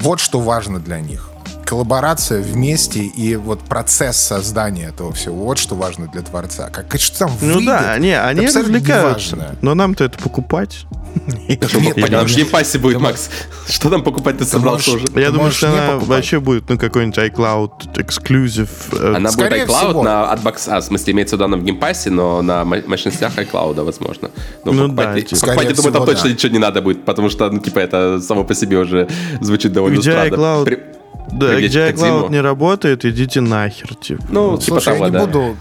[0.00, 1.30] вот что важно для них.
[1.68, 5.44] Коллаборация вместе и вот процесс создания этого всего.
[5.44, 6.70] Вот что важно для творца.
[6.70, 9.56] Как что там Ну выйдет, да, не, они абсолютно развлекаются.
[9.60, 10.86] Но нам-то это покупать.
[11.26, 11.62] Нет.
[12.24, 13.28] Game Pass е будет, Макс.
[13.68, 15.06] Что там покупать ты собрался уже?
[15.14, 18.68] Я думаю, что не она вообще будет, ну, какой-нибудь xCloud exclusive.
[18.92, 21.64] э, Она будет xCloud на от бокса, а, в смысле, имеется в виду она в
[21.64, 24.30] Game Pass е, но на мо- мощностях xCloud, возможно.
[24.64, 25.40] Но Ну покупать, да, типа.
[25.46, 26.30] покупать, я думаю, там точно да.
[26.30, 29.08] ничего не надо будет, потому что, ну, типа, это само по себе уже
[29.40, 30.64] звучит довольно странно.
[31.32, 34.24] Да, где iCloud не работает, идите нахер, типа.
[34.28, 35.26] Ну, типа Слушай, того, я не да.
[35.26, 35.56] буду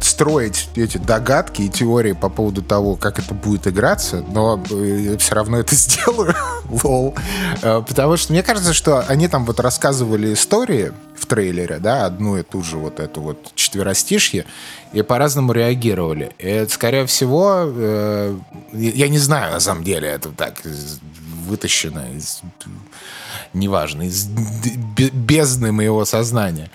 [0.00, 5.34] строить эти догадки и теории по поводу того, как это будет играться, но э, все
[5.34, 6.34] равно это сделаю.
[6.82, 7.14] Лол.
[7.62, 12.38] Э, Потому что мне кажется, что они там вот рассказывали истории в трейлере, да, одну
[12.38, 14.46] и ту же вот эту вот четверостишье,
[14.92, 16.32] и по-разному реагировали.
[16.38, 18.36] И скорее всего, э,
[18.72, 20.54] я не знаю, на самом деле, это так
[21.50, 22.40] вытащено из
[23.52, 26.70] неважно, из бездны моего сознания.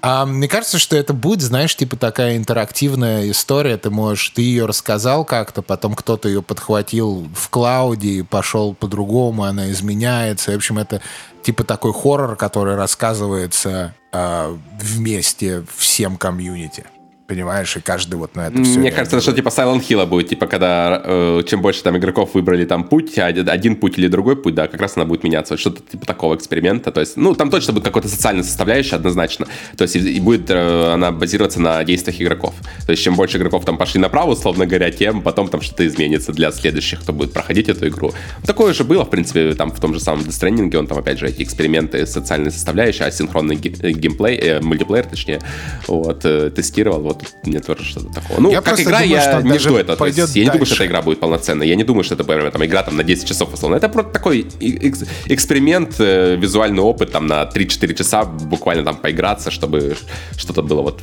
[0.00, 3.76] А мне кажется, что это будет, знаешь, типа такая интерактивная история.
[3.76, 9.44] Ты можешь, ты ее рассказал как-то, потом кто-то ее подхватил в клауде и пошел по-другому,
[9.44, 10.52] она изменяется.
[10.52, 11.00] В общем, это
[11.42, 16.84] типа такой хоррор, который рассказывается а, вместе всем комьюнити.
[17.28, 18.78] Понимаешь, и каждый вот на это все.
[18.78, 22.30] Мне кажется, это что типа Silent Hill будет, типа когда э, чем больше там игроков
[22.32, 25.52] выбрали там путь, один, один путь или другой путь, да, как раз она будет меняться.
[25.52, 26.90] Вот Что-то типа такого эксперимента.
[26.90, 29.46] То есть, ну, там точно будет какой-то социальная составляющая однозначно.
[29.76, 32.54] То есть и, и будет э, она базироваться на действиях игроков.
[32.86, 36.32] То есть чем больше игроков там пошли направо, условно говоря, тем потом там что-то изменится
[36.32, 38.14] для следующих, кто будет проходить эту игру.
[38.46, 41.26] Такое же было, в принципе, там в том же самом Death он там опять же
[41.26, 45.40] эти эксперименты социальной составляющей, асинхронный э, геймплей, э, мультиплеер, точнее,
[45.86, 48.40] вот, э, тестировал, вот мне тоже что-то такого.
[48.40, 49.96] Ну, Я как игра, думаю, я не жду это.
[50.04, 51.68] Я не думаю, что эта игра будет полноценной.
[51.68, 53.76] Я не думаю, что это прям там игра там на 10 часов условно.
[53.76, 59.50] Это просто такой экс- эксперимент, э, визуальный опыт там на 3-4 часа буквально там поиграться,
[59.50, 59.96] чтобы
[60.36, 61.00] что-то было вот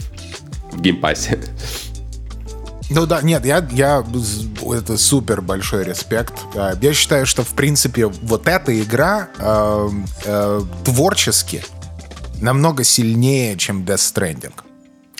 [0.71, 1.39] в Game Pass е.
[2.89, 4.03] Ну да, нет, я, я
[4.77, 6.33] это супер большой респект.
[6.55, 9.89] А, Я считаю, что в принципе вот эта игра э,
[10.25, 11.63] э, творчески
[12.41, 14.53] намного сильнее, чем Death Stranding.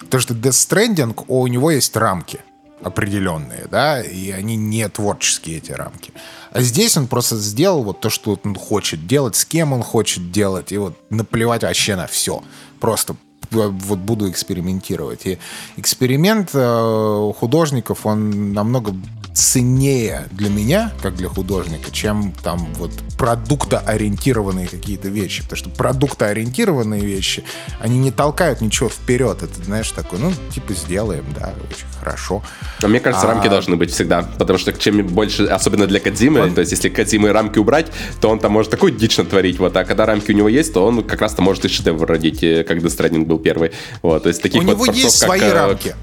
[0.05, 2.39] Потому что Death Stranding, у него есть рамки
[2.81, 6.13] определенные, да, и они не творческие, эти рамки.
[6.51, 10.31] А здесь он просто сделал вот то, что он хочет делать, с кем он хочет
[10.31, 12.43] делать, и вот наплевать вообще на все.
[12.79, 13.15] Просто
[13.51, 15.25] вот буду экспериментировать.
[15.25, 15.39] И
[15.77, 18.93] эксперимент э, художников, он намного
[19.35, 25.43] ценнее для меня, как для художника, чем там вот продуктоориентированные какие-то вещи.
[25.43, 27.43] Потому что продуктоориентированные вещи,
[27.79, 29.43] они не толкают ничего вперед.
[29.43, 32.43] Это, знаешь, такой, ну, типа, сделаем, да, очень хорошо.
[32.81, 34.23] Но мне кажется, А- рамки должны быть всегда.
[34.37, 37.87] Потому что чем больше, особенно для Кадзимы, то есть если Кадзимы рамки убрать,
[38.21, 39.59] то он там может такую дичь натворить.
[39.59, 42.39] Вот, а когда рамки у него есть, то он как раз-то может и шедевр родить,
[42.39, 43.71] как Death Stranding был первый.
[44.01, 45.95] Вот, то есть таких У вот него есть как, свои э, рамки.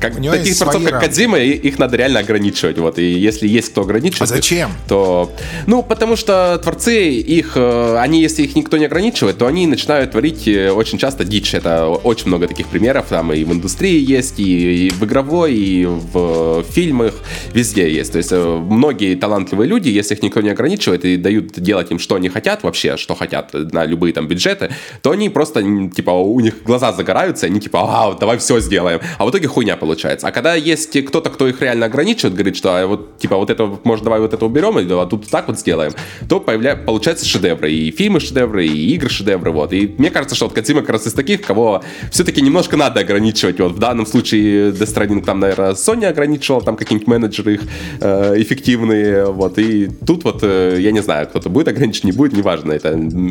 [0.00, 1.00] Как, У него таких творцов, как.
[1.00, 2.78] Кадзима, их надо реально ограничивать.
[2.78, 2.98] Вот.
[2.98, 4.70] И если есть кто ограничивает, А зачем?
[4.88, 5.30] то...
[5.66, 10.12] Ну, потому что творцы, их, э, они, если их никто не ограничивает, то они начинают
[10.12, 11.52] творить э, очень часто дичь.
[11.52, 13.06] Это очень много таких примеров.
[13.10, 17.12] Там и в индустрии есть, и, и в игровой, и в фильмах.
[17.52, 18.12] Везде есть.
[18.12, 21.98] То есть э, многие талантливые люди, если их никто не ограничивает и дают делать им,
[21.98, 24.70] что они хотят вообще, что хотят на любые там бюджеты,
[25.02, 25.62] то они просто,
[25.94, 29.00] типа, у них глаза загораются, они типа, а, давай все сделаем.
[29.18, 29.89] А в итоге хуйня получается.
[30.22, 33.78] А когда есть кто-то, кто их реально ограничивает, говорит, что а, вот, типа, вот это,
[33.84, 35.92] может, давай вот это уберем, или а тут так вот сделаем,
[36.28, 36.76] то появля...
[36.76, 37.72] получаются шедевры.
[37.72, 39.72] И фильмы шедевры, и игры шедевры, вот.
[39.72, 43.60] И мне кажется, что вот Кадзима как раз из таких, кого все-таки немножко надо ограничивать.
[43.60, 47.62] Вот в данном случае Death Stranding там, наверное, Sony ограничивал, там какие-нибудь менеджеры их
[48.00, 49.58] э, эффективные, вот.
[49.58, 52.72] И тут вот, э, я не знаю, кто-то будет ограничен, не будет, неважно.
[52.72, 52.88] Это,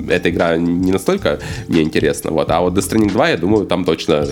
[0.10, 2.50] эта игра не настолько мне интересна, вот.
[2.50, 4.26] А вот Death Stranding 2, я думаю, там точно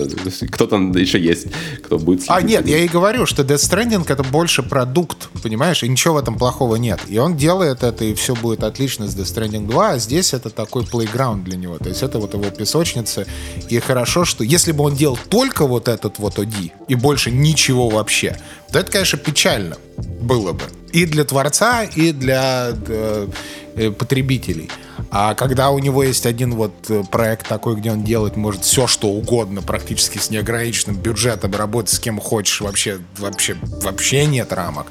[0.50, 1.48] кто-то еще есть,
[1.82, 5.82] кто будет А следить нет, я и говорю, что Death Stranding это больше продукт, понимаешь,
[5.82, 7.00] и ничего в этом плохого нет.
[7.08, 10.50] И он делает это, и все будет отлично с Death Stranding 2, а здесь это
[10.50, 11.78] такой плейграунд для него.
[11.78, 13.26] То есть это вот его песочница.
[13.68, 17.88] И хорошо, что если бы он делал только вот этот вот OD, и больше ничего
[17.88, 18.36] вообще,
[18.72, 19.76] то это, конечно, печально
[20.20, 20.64] было бы.
[20.92, 23.28] И для творца, и для э,
[23.74, 24.70] э, потребителей.
[25.10, 28.86] А когда у него есть один вот э, проект такой, где он делает может все
[28.86, 34.86] что угодно, практически с неограниченным бюджетом, работать с кем хочешь, вообще, вообще, вообще нет рамок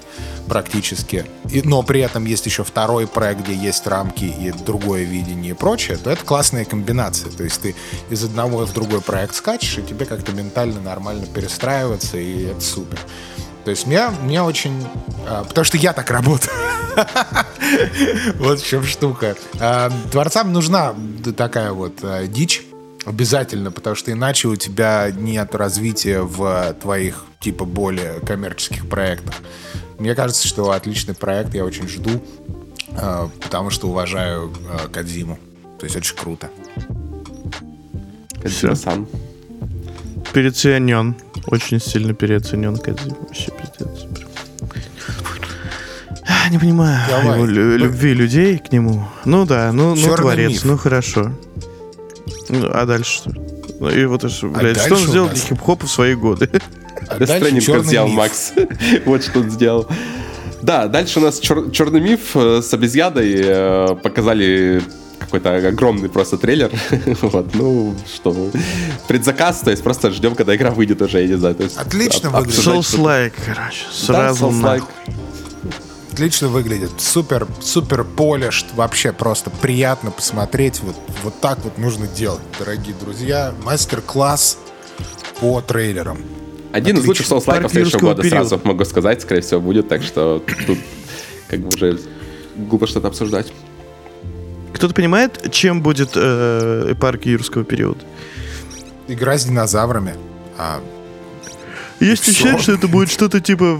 [0.47, 1.25] практически.
[1.51, 5.55] И, но при этом есть еще второй проект, где есть рамки и другое видение и
[5.55, 7.31] прочее, то это классная комбинация.
[7.31, 7.75] То есть ты
[8.09, 12.99] из одного в другой проект скачешь, и тебе как-то ментально нормально перестраиваться, и это супер.
[13.68, 14.82] То есть мне, мне очень...
[15.28, 16.55] а, потому что я так работаю.
[18.39, 19.36] Вот в чем штука.
[19.59, 20.95] А, Творцам нужна
[21.36, 22.63] такая вот а, дичь,
[23.03, 29.36] Обязательно, потому что иначе у тебя нет развития в твоих, типа, более коммерческих проектах.
[29.99, 32.24] Мне кажется, что отличный проект, я очень жду,
[32.91, 34.53] э, потому что уважаю
[34.93, 35.39] Кадзиму.
[35.78, 36.49] То есть очень круто.
[38.41, 39.07] Кадзима-сан.
[40.34, 41.15] Переоценен.
[41.47, 43.15] Очень сильно переоценен Кадзима.
[43.21, 44.05] Вообще пиздец.
[46.28, 47.38] А, Не понимаю Давай.
[47.38, 49.05] его лю- любви людей к нему.
[49.25, 50.65] Ну да, ну, ну творец, миф.
[50.65, 51.32] ну хорошо.
[52.49, 53.32] Ну, а дальше что?
[53.80, 56.15] Ну, и вот это, что, блядь, что дальше он сделал нас- для хип-хопа в свои
[56.15, 56.49] годы?
[57.09, 58.17] А Death дальше Stranding «Чёрный сделал миф».
[58.17, 58.53] Макс.
[59.05, 59.88] вот что он сделал.
[60.61, 63.34] Да, дальше у нас чер- черный миф э, с обезьяной.
[63.38, 64.82] э, Показали
[65.28, 66.71] какой-то огромный просто трейлер.
[67.21, 68.49] вот, ну, что,
[69.07, 71.55] предзаказ, то есть просто ждем, когда игра выйдет уже, я не знаю.
[71.55, 72.65] То есть, Отлично об- выглядит.
[72.65, 73.86] Souls-like, короче.
[73.86, 74.88] Да, Сразу нахуй.
[76.11, 76.89] Отлично выглядит.
[76.97, 78.65] Супер, супер полишь.
[78.73, 80.80] Вообще просто приятно посмотреть.
[80.82, 83.53] Вот, вот так вот нужно делать, дорогие друзья.
[83.63, 84.57] Мастер-класс
[85.39, 86.17] по трейлерам.
[86.71, 87.36] Один из лучших Отлично.
[87.36, 88.47] соус-лайков следующего года, периода.
[88.49, 90.80] сразу могу сказать, скорее всего, будет, так что тут
[91.49, 91.99] как бы уже
[92.55, 93.53] глупо что-то обсуждать.
[94.78, 97.99] Кто-то понимает, чем будет э, парк юрского периода?
[99.07, 100.15] Игра с динозаврами.
[100.57, 100.82] А,
[101.99, 102.32] Есть Всё.
[102.32, 103.80] ощущение, что это будет что-то типа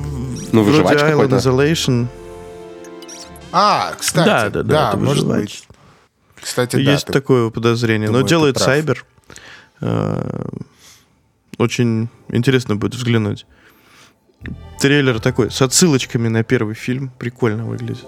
[0.52, 1.30] Ну, вроде Island.
[1.30, 2.08] Isolation.
[3.52, 5.42] а, кстати, Да, да, да, это может выживач.
[5.42, 5.68] быть.
[6.42, 6.92] Кстати, да.
[6.94, 8.08] Есть ты- такое подозрение.
[8.08, 8.58] думаю, Но делает.
[8.58, 9.06] Сайбер.
[9.82, 10.46] Э,
[11.60, 13.46] Очень интересно будет взглянуть.
[14.80, 17.12] Трейлер такой, с отсылочками на первый фильм.
[17.20, 18.06] Прикольно выглядит.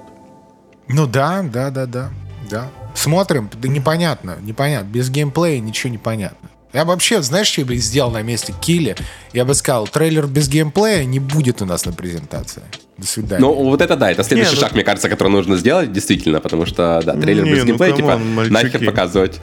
[0.87, 2.09] Ну да, да, да, да.
[2.49, 2.69] Да.
[2.95, 4.87] Смотрим, да непонятно, непонятно.
[4.87, 6.49] Без геймплея ничего не понятно.
[6.71, 8.95] Я вообще, знаешь, что я бы сделал на месте Килли?
[9.33, 12.61] Я бы сказал, трейлер без геймплея не будет у нас на презентации.
[12.97, 13.41] До свидания.
[13.41, 16.41] Ну, вот это да, это следующий Не, ну- шаг, мне кажется, который нужно сделать, действительно,
[16.41, 18.53] потому что, да, трейлер Не, без ну, геймплея, типа, мальчики.
[18.53, 19.39] нахер показывать.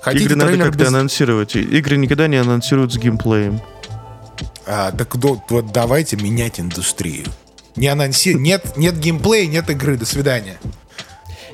[0.00, 0.88] Хотите Игры надо как-то без...
[0.88, 1.56] анонсировать.
[1.56, 3.60] Игры никогда не анонсируют с геймплеем.
[4.64, 7.26] А, так вот, вот давайте менять индустрию.
[7.74, 8.34] Не анонси...
[8.34, 9.96] Нет, нет геймплея, нет игры.
[9.96, 10.58] До свидания.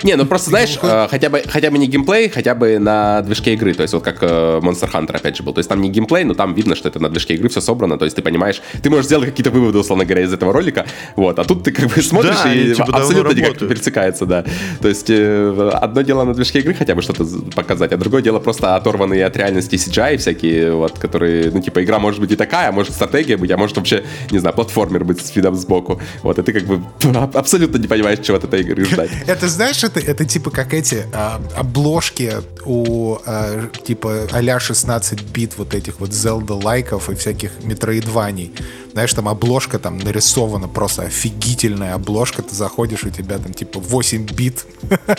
[0.03, 3.53] Не, ну просто, знаешь, э, хотя бы, хотя бы не геймплей, хотя бы на движке
[3.53, 5.53] игры, то есть вот как э, Monster Hunter опять же был.
[5.53, 7.97] То есть там не геймплей, но там видно, что это на движке игры все собрано,
[7.97, 10.85] то есть ты понимаешь, ты можешь сделать какие-то выводы, условно говоря, из этого ролика,
[11.15, 14.45] вот, а тут ты как бы смотришь они, и типа, абсолютно никак не пересекается, да.
[14.81, 17.25] То есть э, одно дело на движке игры хотя бы что-то
[17.55, 21.99] показать, а другое дело просто оторванные от реальности CGI всякие, вот, которые, ну, типа, игра
[21.99, 25.25] может быть и такая, а может стратегия быть, а может вообще, не знаю, платформер быть
[25.25, 26.01] с видом сбоку.
[26.21, 26.81] Вот, и ты как бы
[27.15, 29.09] аб- абсолютно не понимаешь, чего от этой игры ждать.
[29.27, 32.33] Это знаешь, это, это типа как эти а, обложки
[32.65, 38.53] у а, типа а-ля 16 бит вот этих вот Zelda лайков и всяких метроидваний.
[38.93, 42.43] Знаешь, там обложка там нарисована просто офигительная обложка.
[42.43, 44.65] Ты заходишь, у тебя там типа 8 бит.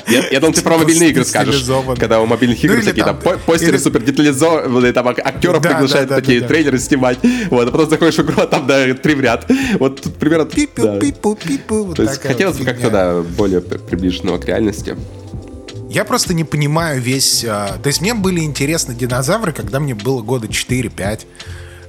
[0.06, 1.64] Я, я думал, ты про Типа мобильные игры скажешь,
[1.98, 5.60] когда у мобильных игр Ну, всякие там, там, по- постеры супер детализованные, там ак- актеров
[5.60, 7.18] приглашают такие трейлеры снимать,
[7.50, 9.50] вот, а потом заходишь в игру, а там, да, три в ряд.
[9.80, 10.46] Вот тут примерно...
[10.46, 11.00] Пипу, да.
[11.00, 11.84] пипу, пипу.
[11.84, 14.96] Вот То есть хотелось бы как-то, да, более приближенного к реальности.
[15.90, 17.44] Я просто не понимаю весь...
[17.44, 21.20] а, то есть мне были интересны динозавры, когда мне было года 4-5.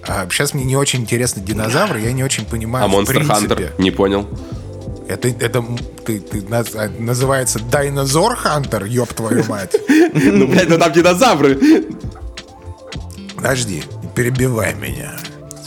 [0.08, 2.88] А сейчас мне не очень интересны динозавры, я не очень понимаю А
[3.28, 3.56] принципе.
[3.56, 3.82] Hunter?
[3.82, 4.28] Не понял.
[5.08, 5.64] Это, это
[6.06, 9.76] ты, ты а, называется Дайнозор Хантер, ёб твою мать.
[10.14, 11.60] Ну, блядь, ну там динозавры.
[13.36, 13.84] Подожди,
[14.16, 15.18] перебивай меня.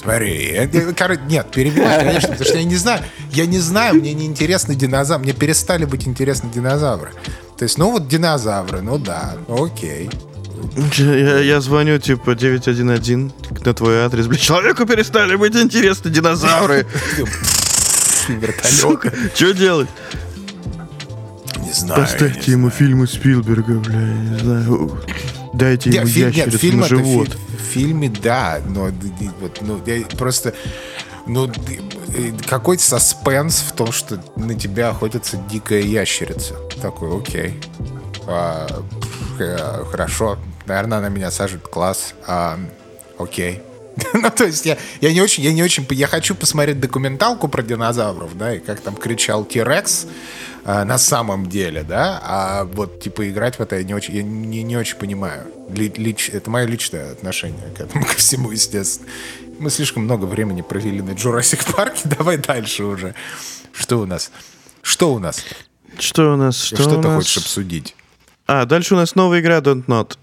[0.01, 4.15] Смотри, я- короче, нет, перебивай, конечно, потому что я не знаю, я не знаю, мне
[4.15, 7.11] не интересны динозавры, мне перестали быть интересны динозавры.
[7.59, 10.09] То есть, ну вот динозавры, ну да, окей.
[10.97, 14.27] Я, я звоню, типа, 911 на твой адрес.
[14.27, 16.87] Блин, человеку перестали быть интересны динозавры.
[18.29, 19.89] Вертолет, что делать?
[21.69, 22.03] не знаю.
[22.03, 25.01] Поставьте ему фильмы Спилберга, бля, не знаю.
[25.53, 27.37] Дайте ему ящерицу на живот.
[27.59, 28.91] в фильме, да, но
[29.61, 29.81] ну,
[30.17, 30.55] просто,
[31.27, 36.55] ну, э, какой-то саспенс в том, что на тебя охотится дикая ящерица.
[36.81, 37.61] Такой, окей.
[38.27, 38.67] А,
[39.91, 42.15] хорошо, наверное, она меня сажет, класс.
[42.27, 42.59] А,
[43.19, 43.63] окей.
[44.15, 47.63] Ну, то есть я, я не очень, я не очень, я хочу посмотреть документалку про
[47.63, 50.07] динозавров, да, и как там кричал Тирекс
[50.65, 54.23] а, на самом деле, да, а вот, типа, играть в это я не очень, я
[54.23, 55.47] не, не очень понимаю.
[55.69, 59.09] Ли- лич- это мое личное отношение к этому, ко всему, естественно.
[59.59, 63.17] Мы слишком много времени провели на Jurassic Парке, давай дальше уже.
[63.73, 64.31] Что у нас?
[64.83, 65.43] Что у нас?
[65.99, 66.63] Что у нас?
[66.63, 67.17] Что, Что, ты нас?
[67.17, 67.97] хочешь обсудить?
[68.49, 70.17] А, дальше у нас новая игра Don't Not.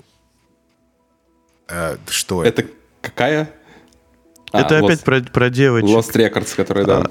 [1.70, 2.64] Э, что это?
[2.64, 2.72] Это
[3.02, 3.50] какая?
[4.52, 5.90] А, Это Lost- опять про, про девочек.
[5.96, 7.04] Lost Records, который, да.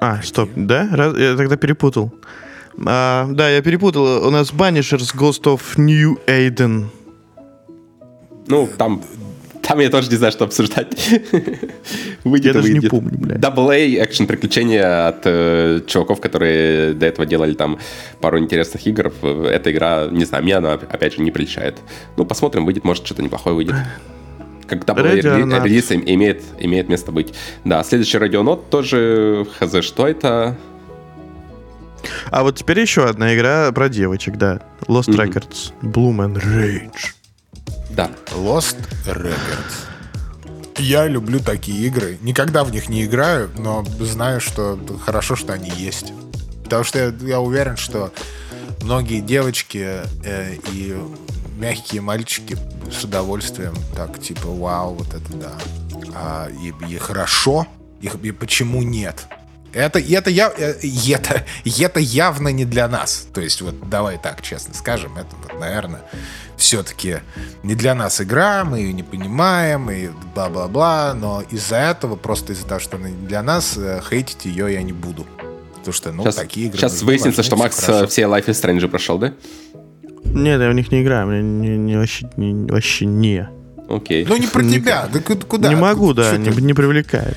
[0.00, 0.88] А, стоп, да?
[0.90, 2.12] Раз- я тогда перепутал.
[2.86, 4.26] А, да, я перепутал.
[4.26, 6.86] У нас Banishers Ghost of New Aiden.
[8.48, 9.02] Ну, там
[9.66, 11.10] там я тоже не знаю, что обсуждать.
[12.24, 12.82] выйдет, я даже выйдет.
[12.84, 13.38] не помню, блядь.
[13.40, 17.78] Double A, экшен-приключения от э, чуваков, которые до этого делали там
[18.20, 19.12] пару интересных игр.
[19.22, 21.78] Эта игра, не знаю, мне она, опять же, не приличает.
[22.16, 23.74] Ну, посмотрим, выйдет, может, что-то неплохое выйдет.
[24.68, 27.34] Как Double A релиз имеет, имеет место быть.
[27.64, 30.56] Да, следующий Радионот тоже, хз, что это?
[32.30, 34.60] А вот теперь еще одна игра про девочек, да.
[34.86, 35.32] Lost mm-hmm.
[35.32, 35.72] Records.
[35.82, 37.15] Bloom and Rage.
[37.96, 38.10] Да.
[38.34, 38.76] Lost
[39.06, 39.86] Records.
[40.76, 42.18] Я люблю такие игры.
[42.20, 46.12] Никогда в них не играю, но знаю, что хорошо, что они есть.
[46.62, 48.12] Потому что я, я уверен, что
[48.82, 50.94] многие девочки э, и
[51.56, 52.58] мягкие мальчики
[52.92, 55.52] с удовольствием так, типа, вау, вот это да.
[56.14, 57.66] А, и, и хорошо,
[58.02, 59.26] и, и почему нет?
[59.72, 60.74] Это, это, я, э,
[61.08, 63.28] это, это явно не для нас.
[63.32, 66.02] То есть, вот давай так честно скажем, это, вот, наверное,
[66.56, 67.18] все-таки
[67.62, 72.66] не для нас игра, мы ее не понимаем, и бла-бла-бла, но из-за этого, просто из-за
[72.66, 75.26] того, что она не для нас, э, хейтить ее я не буду.
[75.76, 76.78] Потому что, ну, сейчас, такие игры...
[76.78, 78.06] Сейчас выяснится, что Макс э, хорошо.
[78.08, 79.34] все Life is Strange прошел, да?
[80.24, 83.48] Нет, я в них не играю, мне не, не, вообще, не, вообще не.
[83.88, 84.26] Окей.
[84.26, 85.68] Ну, не про тебя, да куда?
[85.68, 87.36] Не могу, да, не, не привлекает.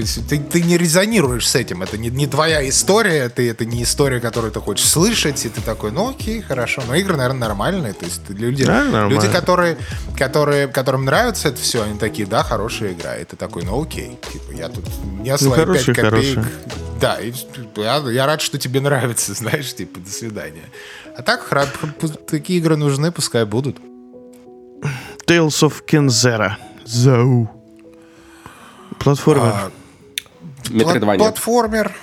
[0.00, 1.82] Есть ты, ты не резонируешь с этим.
[1.82, 5.60] Это не, не твоя история, ты, это не история, которую ты хочешь слышать, и ты
[5.60, 6.82] такой, ну окей, хорошо.
[6.86, 7.92] Но игры, наверное, нормальные.
[7.92, 9.76] То есть люди, да, люди которые,
[10.16, 13.16] которые, которым нравится это все, они такие, да, хорошая игра.
[13.16, 14.18] И ты такой, ну окей.
[14.32, 14.84] Типа, я тут
[15.20, 16.04] не ну, свои ну, 5 копеек.
[16.04, 16.46] Хорошая.
[17.00, 17.32] Да, и,
[17.76, 20.64] я, я рад, что тебе нравится, знаешь, типа, до свидания.
[21.16, 21.68] А так, рад,
[22.26, 23.78] такие игры нужны, пускай будут.
[25.26, 26.56] Tales of Kenzera.
[26.84, 27.50] Зау.
[28.98, 29.44] Платформер.
[29.44, 29.70] А,
[30.70, 31.18] Метроидвания.
[31.18, 31.94] Платформер.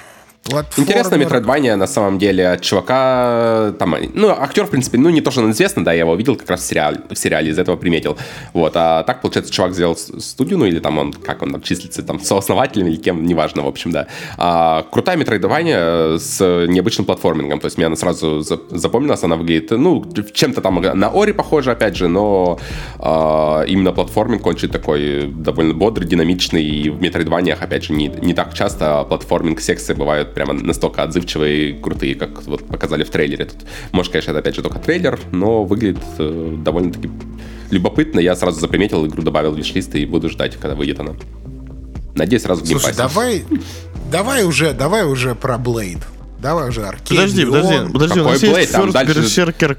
[0.48, 0.88] Платформер.
[0.88, 5.32] Интересная метроидвания, на самом деле, от чувака, там, ну, актер, в принципе, ну, не то,
[5.32, 7.78] что он известный, да, я его видел как раз в сериале, в сериале из этого
[7.78, 8.16] приметил,
[8.54, 12.04] вот, а так, получается, чувак сделал студию, ну, или там он, как он там числится,
[12.04, 14.06] там, сооснователем или кем, неважно, в общем, да.
[14.38, 20.06] А, крутая метроидвания с необычным платформингом, то есть мне она сразу запомнилась, она выглядит, ну,
[20.32, 22.60] чем-то там на Ори похоже, опять же, но
[23.00, 28.10] а, именно платформинг, он чуть такой довольно бодрый, динамичный, и в метроидваниях, опять же, не,
[28.10, 33.46] не так часто платформинг-секции бывают прямо настолько отзывчивые и крутые, как вот показали в трейлере.
[33.46, 37.10] Тут, может, конечно, это опять же только трейлер, но выглядит э, довольно-таки
[37.72, 38.20] любопытно.
[38.20, 41.14] Я сразу заприметил игру, добавил в виш-лист и буду ждать, когда выйдет она.
[42.16, 43.46] Надеюсь, сразу в Слушай, давай,
[44.12, 46.04] давай уже, давай уже про Blade.
[46.42, 47.20] Давай уже аркейд.
[47.20, 48.60] Подожди, подожди, подожди, Какой у нас Blade?
[48.60, 49.20] есть Там дальше...
[49.20, 49.78] Berserker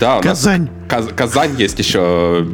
[0.00, 0.68] да, Казань.
[0.88, 2.46] Каз, Казань есть еще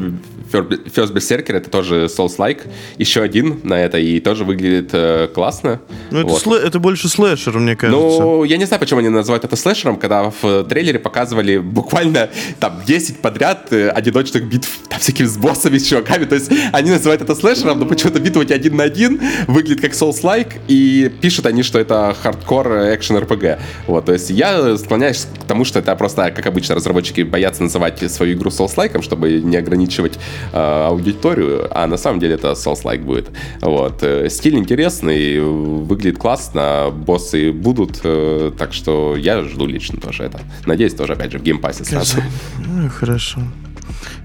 [0.62, 2.62] First Berserker, это тоже Souls-like.
[2.98, 5.80] Еще один на это, и тоже выглядит э, классно.
[6.10, 6.42] Ну, это, вот.
[6.42, 8.22] слэ- это больше слэшер, мне кажется.
[8.22, 12.30] Ну, я не знаю, почему они называют это слэшером, когда в трейлере показывали буквально
[12.60, 16.24] там 10 подряд э, одиночных битв там, всякими с боссами, с чуваками.
[16.24, 20.60] То есть они называют это слэшером, но почему-то битвы один на один выглядит как Souls-like,
[20.68, 23.58] и пишут они, что это hardcore action RPG.
[23.86, 28.10] Вот, то есть я склоняюсь к тому, что это просто, как обычно, разработчики боятся называть
[28.10, 33.30] свою игру Souls-like, чтобы не ограничивать Э, аудиторию, а на самом деле это Souls-like будет.
[33.60, 34.02] Вот.
[34.02, 40.40] Э, стиль интересный, выглядит классно, боссы будут, э, так что я жду лично тоже это.
[40.66, 42.18] Надеюсь, тоже, опять же, в Game Pass е сразу.
[42.58, 43.40] Ну, хорошо.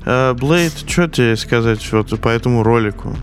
[0.05, 3.15] Блейд, что тебе сказать вот по этому ролику?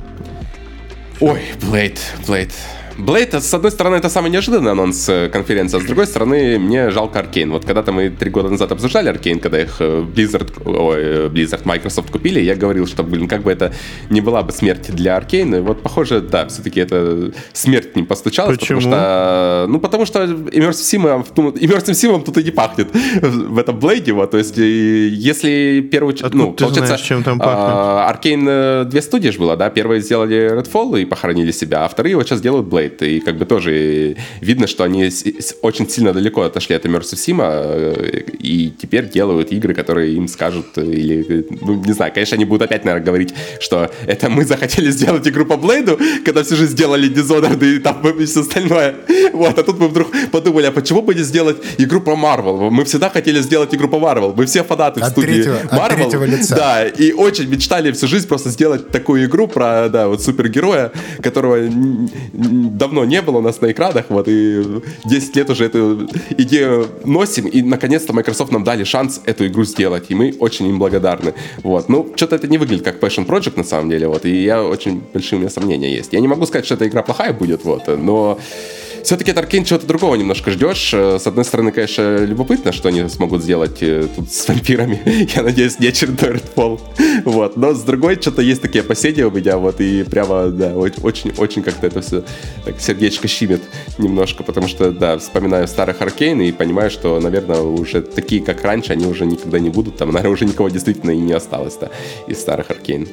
[1.20, 2.52] Ой, Блейд, Блейд.
[2.98, 6.90] Блейд, с одной стороны, это самый неожиданный анонс э, конференции, а с другой стороны, мне
[6.90, 7.50] жалко Arkane.
[7.52, 11.60] Вот когда-то мы три года назад обсуждали Arkane, когда их э, Blizzard, ой, э, Blizzard,
[11.64, 13.74] Microsoft купили, я говорил, что, блин, как бы это
[14.08, 15.60] не была бы смерть для Аркейна.
[15.60, 18.58] Вот, похоже, да, все-таки это смерть не постучалась.
[18.58, 18.80] Почему?
[18.80, 22.88] Потому что, ну, потому что Immersive Sim, Immersive Sim тут и не пахнет
[23.20, 26.14] в этом Блейде, вот, то есть, если первый...
[26.14, 28.08] Откуда ну, ты получается, знаешь, чем там пахнет?
[28.08, 32.26] Аркейн две студии же было, да, первые сделали Redfall и похоронили себя, а вторые вот
[32.26, 33.02] сейчас делают Blade делает.
[33.02, 35.10] И как бы тоже видно, что они
[35.62, 40.66] очень сильно далеко отошли от Immersive Sim, э, и теперь делают игры, которые им скажут,
[40.76, 44.90] э, или, ну, не знаю, конечно, они будут опять, наверное, говорить, что это мы захотели
[44.90, 48.94] сделать игру по Блейду, когда все же сделали Dishonored и там и все остальное.
[49.32, 52.70] Вот, а тут мы вдруг подумали, а почему бы не сделать игру про Marvel?
[52.70, 54.34] Мы всегда хотели сделать игру по Marvel.
[54.36, 56.26] Мы все фанаты от в студии третьего, Marvel.
[56.26, 56.56] лица.
[56.56, 61.56] Да, и очень мечтали всю жизнь просто сделать такую игру про, да, вот супергероя, которого
[62.76, 64.62] давно не было у нас на экранах, вот, и
[65.04, 70.04] 10 лет уже эту идею носим, и наконец-то Microsoft нам дали шанс эту игру сделать,
[70.08, 71.88] и мы очень им благодарны, вот.
[71.88, 75.02] Ну, что-то это не выглядит как Passion Project на самом деле, вот, и я очень
[75.12, 76.12] большие у меня сомнения есть.
[76.12, 78.38] Я не могу сказать, что эта игра плохая будет, вот, но
[79.02, 80.92] все-таки от Аркейн чего-то другого немножко ждешь.
[80.94, 85.00] Э, с одной стороны, конечно, любопытно, что они смогут сделать э, тут с вампирами.
[85.34, 86.80] Я надеюсь, не очередной Redfall.
[87.24, 87.56] Вот.
[87.56, 91.86] Но с другой, что-то есть такие опасения у меня, вот, и прямо, да, очень-очень как-то
[91.86, 92.24] это все
[92.64, 93.62] так сердечко щимит
[93.98, 98.92] немножко, потому что, да, вспоминаю старых Аркейн и понимаю, что, наверное, уже такие, как раньше,
[98.92, 99.96] они уже никогда не будут.
[99.96, 101.90] Там, наверное, уже никого действительно и не осталось-то
[102.26, 103.08] из старых Аркейн.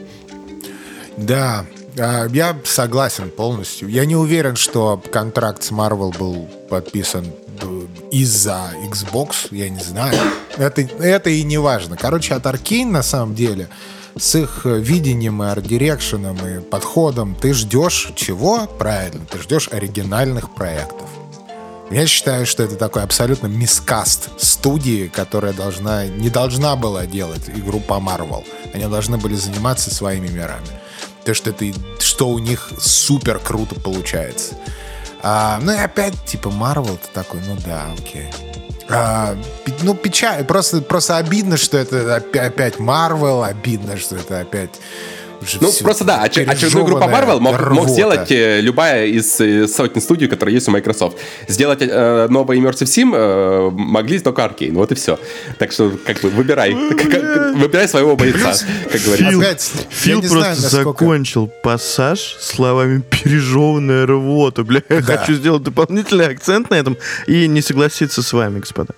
[1.18, 1.66] Да,
[1.96, 3.90] я согласен полностью.
[3.90, 7.26] Я не уверен, что контракт с Marvel был подписан
[8.12, 10.18] из-за Xbox, я не знаю.
[10.58, 11.98] Это, это и не важно.
[11.98, 13.70] Короче, от Arkane на самом деле
[14.18, 18.68] с их видением и арт-дирекшеном и подходом ты ждешь чего?
[18.68, 21.10] Правильно, ты ждешь оригинальных проектов.
[21.90, 27.80] Я считаю, что это такой абсолютно мискаст студии, которая должна, не должна была делать игру
[27.80, 28.44] по Marvel.
[28.74, 30.68] Они должны были заниматься своими мирами.
[31.26, 34.56] То, что это, что у них супер круто получается.
[35.22, 36.50] А, ну и опять, типа,
[36.98, 38.30] ты такой, ну да, окей.
[38.90, 39.36] А,
[39.82, 44.72] ну, печаль, просто, просто обидно, что это опять Marvel, обидно, что это опять
[45.62, 50.28] ну, просто да, очередную группу Marvel мог, мог сделать э, любая из э, сотни студий,
[50.28, 51.18] которые есть у Microsoft.
[51.48, 55.20] Сделать э, новый Immersive Sim э, могли только Arkane, вот и все.
[55.60, 56.74] Так что, как бы, выбирай.
[56.74, 58.54] Выбирай своего бойца,
[58.92, 59.78] как говорится.
[59.90, 64.64] Фил просто закончил пассаж словами «пережеванная рвота».
[64.64, 68.94] Бля, я хочу сделать дополнительный акцент на этом и не согласиться с вами, господа.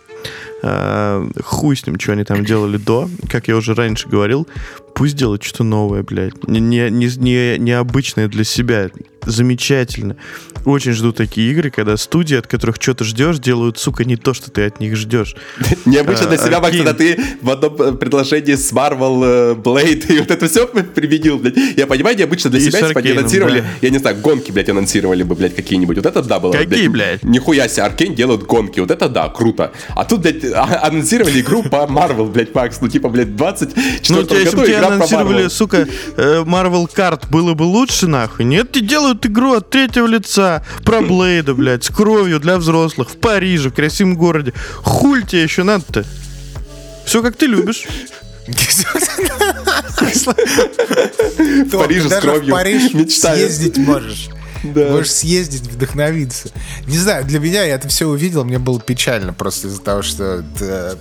[0.62, 3.10] А, хуй с ним, что они там делали до.
[3.30, 4.48] Как я уже раньше говорил,
[4.96, 6.48] пусть делают что-то новое, блядь.
[6.48, 8.90] Не, не, не, необычное для себя.
[9.26, 10.16] Замечательно.
[10.66, 14.50] Очень жду такие игры, когда студии, от которых что-то ждешь, делают, сука, не то, что
[14.50, 15.36] ты от них ждешь.
[15.86, 20.20] Необычно для себя, Макс, когда ты в одном э, предложении с Marvel э, Blade и
[20.20, 21.56] вот это все применил, блядь.
[21.78, 25.56] Я понимаю, необычно для себя, бы анонсировали, я не знаю, гонки, блядь, анонсировали бы, блядь,
[25.56, 25.98] какие-нибудь.
[25.98, 26.52] Вот это да было.
[26.52, 27.24] Какие, блядь?
[27.24, 28.80] Нихуя себе, Аркейн делают гонки.
[28.80, 29.72] Вот это да, круто.
[29.96, 32.80] А тут, блядь, а, анонсировали игру по Marvel, блядь, Макс.
[32.82, 38.08] Ну, типа, блядь, 24 ну, году игра анонсировали, сука, э, Marvel Kart, было бы лучше,
[38.08, 38.46] нахуй.
[38.46, 43.18] Нет, тебе делают игру от третьего лица, про Блейда, блядь, с кровью для взрослых, в
[43.18, 44.54] Париже, в красивом городе.
[44.78, 46.06] Хуль тебе еще надо-то?
[47.06, 47.86] Все как ты любишь.
[51.66, 52.46] В Париже с кровью.
[52.46, 54.30] в Париж съездить можешь.
[54.64, 54.92] Да.
[54.92, 56.50] Можешь съездить, вдохновиться.
[56.88, 60.44] Не знаю, для меня я это все увидел, мне было печально просто из-за того, что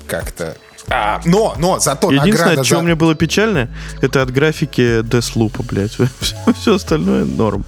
[0.06, 0.56] как-то
[0.88, 2.64] а, но, но, зато Единственное, награда...
[2.64, 2.82] что за...
[2.82, 3.70] мне было печально,
[4.02, 5.92] это от графики Deathloop, блядь.
[5.92, 7.64] Все, все остальное норм.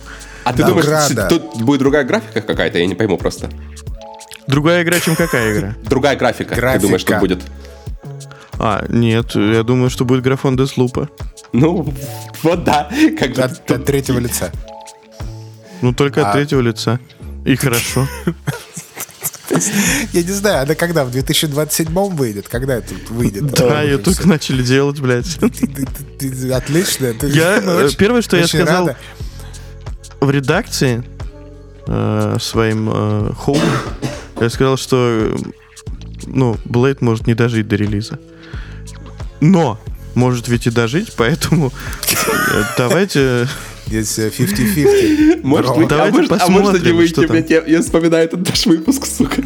[0.46, 2.78] А ты думаешь, что тут будет другая графика какая-то?
[2.78, 3.50] Я не пойму просто.
[4.46, 5.74] Другая игра, чем какая игра?
[5.82, 6.54] Другая графика.
[6.54, 6.78] графика.
[6.78, 7.42] Ты думаешь, что будет?
[8.52, 11.08] А, нет, я думаю, что будет графон Deathloop.
[11.52, 11.92] Ну,
[12.44, 12.88] вот да.
[13.18, 13.42] Как бы...
[13.42, 14.52] от, от третьего лица.
[15.82, 16.28] Ну, только а...
[16.28, 17.00] от третьего лица.
[17.44, 18.06] И хорошо.
[20.12, 21.04] Я не знаю, она когда?
[21.04, 22.46] В 2027 выйдет?
[22.48, 23.46] Когда это выйдет?
[23.46, 25.38] Да, ее только начали делать, блядь.
[26.52, 27.14] Отлично.
[27.22, 28.90] Я, э, первое, что я сказал
[30.20, 31.04] в редакции
[31.86, 33.60] э, своим э, хоум,
[34.40, 35.36] я сказал, что
[36.26, 38.18] ну, Блейд может не дожить до релиза.
[39.40, 39.78] Но
[40.14, 41.72] может ведь и дожить, поэтому
[42.78, 43.46] давайте
[43.86, 45.40] Здесь 50-50.
[45.44, 49.06] Может, вы, а, может, а может они выйти, блядь, я, я вспоминаю этот наш выпуск,
[49.06, 49.44] сука.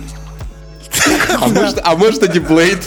[1.39, 2.79] А может, а может, это Блейд.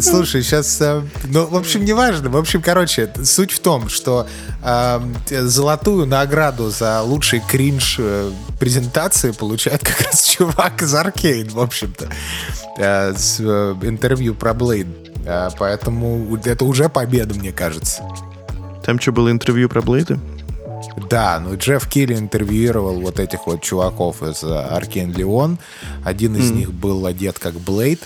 [0.00, 0.80] Слушай, сейчас...
[0.80, 2.28] Э, ну, в общем, неважно.
[2.30, 4.26] В общем, короче, суть в том, что
[4.62, 5.00] э,
[5.30, 12.08] золотую награду за лучший кринж э, презентации получает как раз чувак из Аркейн, в общем-то.
[12.78, 14.86] Э, с интервью про Блейд.
[15.58, 18.02] Поэтому это уже победа, мне кажется.
[18.82, 20.18] Там что, было интервью про Блейда?
[20.98, 25.58] Да, ну Джефф Килли интервьюировал вот этих вот чуваков из Аркен Леон.
[26.04, 26.54] Один из mm.
[26.54, 28.00] них был одет как Блейд.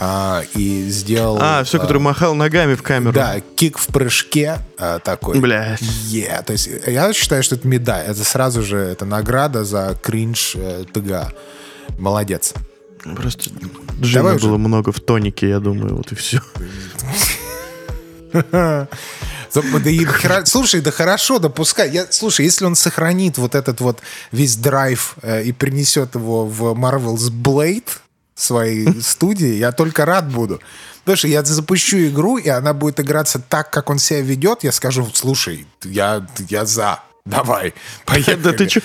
[0.00, 1.38] А, и сделал...
[1.40, 3.12] А, все, а, который махал ногами в камеру.
[3.12, 5.40] Да, кик в прыжке а, такой.
[5.40, 5.76] Бля.
[6.10, 6.44] Yeah.
[6.44, 8.04] То есть я считаю, что это медаль.
[8.06, 11.34] Это сразу же это награда за кринж э, ТГ.
[11.98, 12.54] Молодец.
[13.02, 13.50] Просто
[14.00, 14.58] Джима было уже.
[14.58, 16.40] много в тонике, я думаю, вот и все.
[19.54, 20.06] Да и,
[20.44, 21.90] слушай, да хорошо, да пускай.
[21.90, 24.00] Я, слушай, если он сохранит вот этот вот
[24.32, 27.88] весь драйв э, и принесет его в Marvel's Blade,
[28.38, 30.60] своей студии, я только рад буду.
[31.00, 34.72] Потому что я запущу игру, и она будет играться так, как он себя ведет, я
[34.72, 37.00] скажу, слушай, я, я за.
[37.24, 37.74] Давай,
[38.06, 38.36] поехали.
[38.42, 38.80] Да ты что?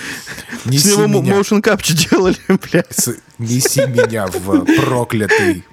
[0.64, 3.08] С него motion capture делали, блядь.
[3.38, 5.64] Неси меня в проклятый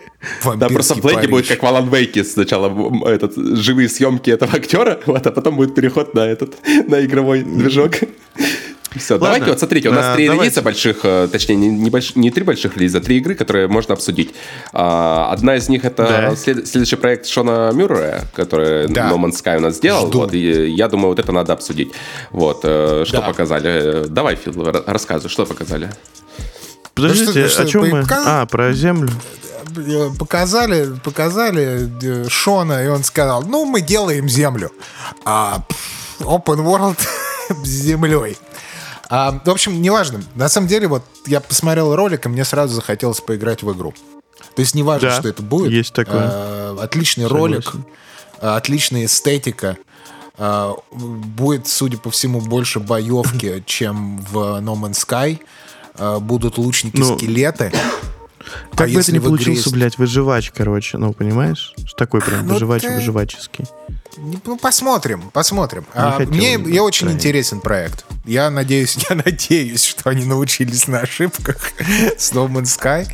[0.57, 2.71] да, просто в Блейке будет как в Алан Вейке сначала
[3.07, 6.55] этот, живые съемки этого актера, вот, а потом будет переход на этот,
[6.87, 7.93] на игровой движок.
[8.97, 10.43] Все, давайте вот смотрите, у нас А, три давайте.
[10.47, 13.69] релиза больших, э, точнее, не, не, больш- не три больших релиза, а три игры, которые
[13.69, 14.31] можно обсудить.
[14.73, 16.35] А, одна из них это Да.
[16.35, 19.09] след- следующий проект Шона Мюррея, который Да.
[19.09, 20.07] No Man's Sky у нас сделал.
[20.09, 20.19] Жду.
[20.19, 21.93] Вот, и я думаю, вот это надо обсудить.
[22.31, 23.27] Вот, э, что Да.
[23.27, 24.07] показали?
[24.09, 25.89] Давай, Фил, ра- рассказывай, что показали.
[26.93, 28.03] Подождите, Ну что, о чем мы?
[28.11, 29.09] А, про землю.
[29.77, 34.71] Э, Показали, показали э, Шона, и он сказал, ну, мы делаем землю.
[35.25, 35.63] А,
[36.19, 36.99] open world
[37.63, 38.37] с землей.
[39.09, 40.21] А, в общем, неважно.
[40.35, 43.93] На самом деле, вот я посмотрел ролик, и мне сразу захотелось поиграть в игру.
[44.55, 45.71] То есть неважно, Да, что это будет.
[45.71, 46.29] есть такое.
[46.31, 47.41] А, отличный Согласен.
[47.51, 47.71] ролик,
[48.39, 49.77] а, отличная эстетика.
[50.37, 55.39] А, будет, судя по всему, больше боевки, чем в No Man's Sky.
[55.95, 56.63] А, будут Ну,
[58.41, 58.75] лучники-скелеты.
[58.75, 61.73] Как бы это А ни в игре получился, есть- блядь, выживач, короче, ну, понимаешь?
[61.85, 63.65] Что Такой прям Ну, выживач, ты- выживаческий.
[64.17, 65.85] Не- Ну, посмотрим, посмотрим.
[65.93, 67.17] А, мне бы, я очень крайне.
[67.17, 68.03] интересен проект.
[68.25, 71.57] Я надеюсь, я надеюсь, что они научились на ошибках
[72.17, 73.07] с No Man's Sky.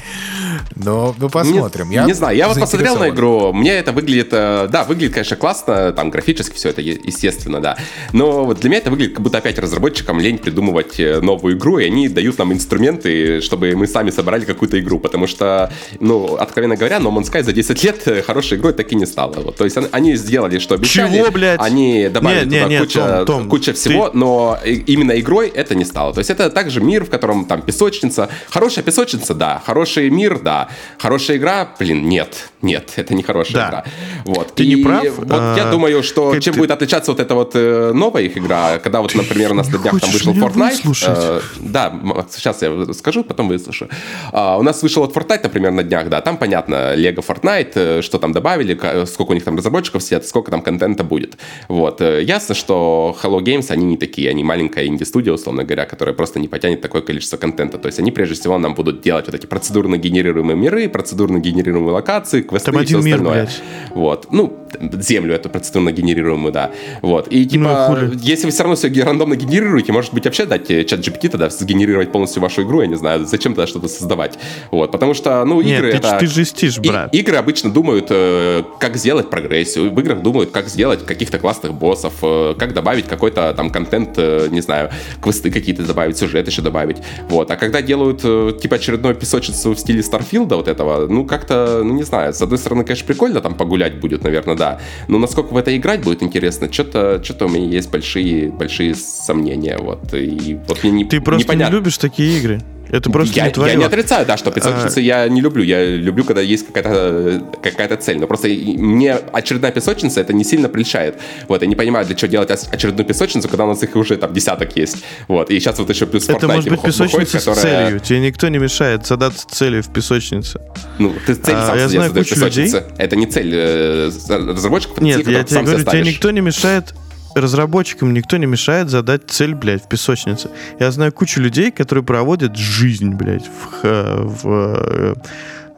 [0.76, 1.90] Но ну, посмотрим.
[1.90, 5.14] Не, я не знаю, я вот посмотрел на игру, мне это выглядит, э, да, выглядит,
[5.14, 7.78] конечно, классно, там графически все это, естественно, да.
[8.12, 11.78] Но вот для меня это выглядит, как будто опять разработчикам лень придумывать э, новую игру,
[11.80, 16.76] и они дают нам инструменты, чтобы мы сами собрали какую-то игру, потому что, ну, откровенно
[16.76, 19.34] говоря, No Man's Sky за 10 лет э, хорошей игрой так и не стало.
[19.34, 21.18] Вот, то есть он- они сделали, что обещали.
[21.18, 21.60] Чего, блядь?
[21.62, 25.20] Они добавили Не, не, туда не, куча, Том, Том, куча ты- всего, но и- именно
[25.20, 26.14] игрой это не стало.
[26.14, 28.30] То есть это также мир, в котором там песочница.
[28.50, 29.62] Хорошая песочница, да.
[29.66, 30.70] Хороший мир, да.
[30.98, 32.50] Хорошая игра, блин, нет.
[32.62, 33.68] Нет, это не хорошая Да.
[33.70, 33.84] игра.
[34.26, 34.54] Вот.
[34.56, 35.04] Ты И не прав.
[35.18, 38.38] Вот А, я думаю, что чем ты- будет отличаться вот эта вот э, новая их
[38.38, 41.08] игра, когда вот, например, у нас на днях там вышел Fortnite.
[41.08, 41.94] э, да,
[42.32, 43.90] сейчас я скажу, потом выслушаю.
[44.32, 48.02] А, у нас вышел вот Fortnite, например, на днях, да, там понятно, Lego Fortnite, э,
[48.02, 51.38] что там добавили, ка- сколько у них там разработчиков сидят, сколько там контента будет.
[51.68, 52.02] Вот.
[52.02, 56.40] э, Ясно, что Hello Games, они не такие, они маленькая инди-студия, условно говоря, которая просто
[56.40, 57.78] не потянет такое количество контента.
[57.78, 61.94] То есть они, прежде всего, нам будут делать вот эти процедурно генерируемые миры, процедурно генерируемые
[61.94, 63.44] локации, квесты Там и все один мир, остальное.
[63.46, 63.62] блядь.
[63.96, 64.28] Вот.
[64.32, 64.58] Ну,
[65.00, 66.72] землю эту процедурно генерируемую, да.
[67.02, 67.28] Вот.
[67.30, 70.84] И типа, Ну, если вы все равно все рандомно генерируете, может быть, вообще дать э,
[70.84, 74.38] чат GPT тогда сгенерировать полностью вашу игру, я не знаю, зачем тогда что-то создавать.
[74.72, 74.92] Вот.
[74.92, 76.18] Потому что, ну, Нет, игры ты, это...
[76.20, 77.14] ты жестишь, И- брат.
[77.14, 79.90] игры обычно думают, э, как сделать прогрессию.
[79.92, 84.62] В играх думают, как сделать каких-то классных боссов, э, как добавить какой-то там контент, не
[84.62, 84.90] знаю,
[85.22, 86.98] квесты какие-то добавить, сюжет еще добавить.
[87.30, 87.50] Вот.
[87.52, 88.22] А когда делают,
[88.62, 92.58] типа, очередную песочницу в стиле Старфилда вот этого, ну, как-то, ну, не знаю, с одной
[92.60, 94.80] стороны, конечно, прикольно там погулять будет, наверное, да.
[95.08, 99.78] Но насколько в это играть будет интересно, что-то что у меня есть большие, большие сомнения.
[99.78, 100.14] Вот.
[100.14, 101.74] И вот мне не, Ты просто непонятно.
[101.74, 102.62] не любишь такие игры.
[102.90, 103.74] Это просто я, не твое.
[103.74, 105.02] я не отрицаю, да, что песочницы А.
[105.02, 105.64] я не люблю.
[105.64, 108.20] Я люблю, когда есть какая-то какая цель.
[108.20, 111.20] Но просто мне очередная песочница это не сильно прельщает.
[111.48, 114.34] Вот, я не понимаю, для чего делать очередную песочницу, когда у нас их уже там
[114.34, 115.04] десяток есть.
[115.28, 118.00] Вот, и сейчас вот еще плюс Это Fortnite может быть выходит, песочница с которая- целью.
[118.00, 120.62] Тебе никто не мешает задаться целью в песочнице.
[121.00, 122.72] Ну, ты цель А, сам я знаю кучу людей.
[122.98, 126.94] Это не цель э, разработчиков, это Нет, цель, я тебе говорю, тебе никто не мешает
[127.42, 130.50] разработчикам никто не мешает задать цель, блядь, в песочнице.
[130.80, 135.14] Я знаю кучу людей, которые проводят жизнь, блядь, в, в, э,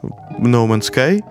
[0.02, 1.22] в No Man's Sky,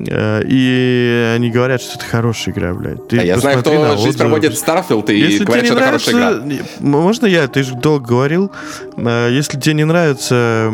[0.00, 3.08] э, и они говорят, что это хорошая игра, блядь.
[3.08, 4.24] Ты А я знаю, посмотри на кто жизнь отзывы.
[4.24, 6.30] проводит в Starfield и Если говорит, тебе что это хорошая игра.
[6.44, 7.46] нравится, можно я?
[7.48, 8.52] Ты же долго говорил.
[8.96, 10.70] Э, Если тебе не нравится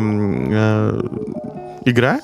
[1.85, 2.19] игра,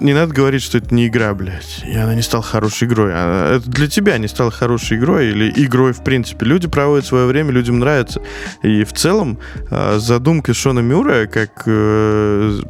[0.00, 1.84] не надо говорить, что это не игра, блядь.
[1.86, 3.10] И она не стала хорошей игрой.
[3.14, 6.46] А Это для тебя не стала хорошей игрой или игрой в принципе.
[6.46, 8.22] Люди проводят свое время, людям нравится.
[8.62, 9.38] И в целом
[9.70, 12.60] э, задумка Шона Мюра как э,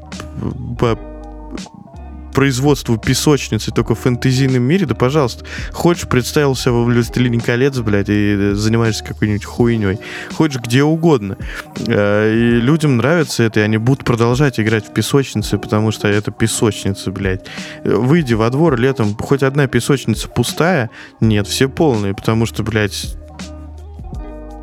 [2.32, 5.44] производству песочницы только в фэнтезийном мире, да пожалуйста.
[5.72, 9.98] Хочешь, представился во «Властелине колец», блядь, и занимаешься какой-нибудь хуйней.
[10.34, 11.36] Хочешь, где угодно.
[11.86, 16.30] Э, И людям нравится это, и они будут продолжать играть в песочницы, потому что это
[16.30, 17.46] песочница, блядь.
[17.84, 23.16] Э, Выйди во двор летом, хоть одна песочница пустая, нет, все полные, потому что, блядь,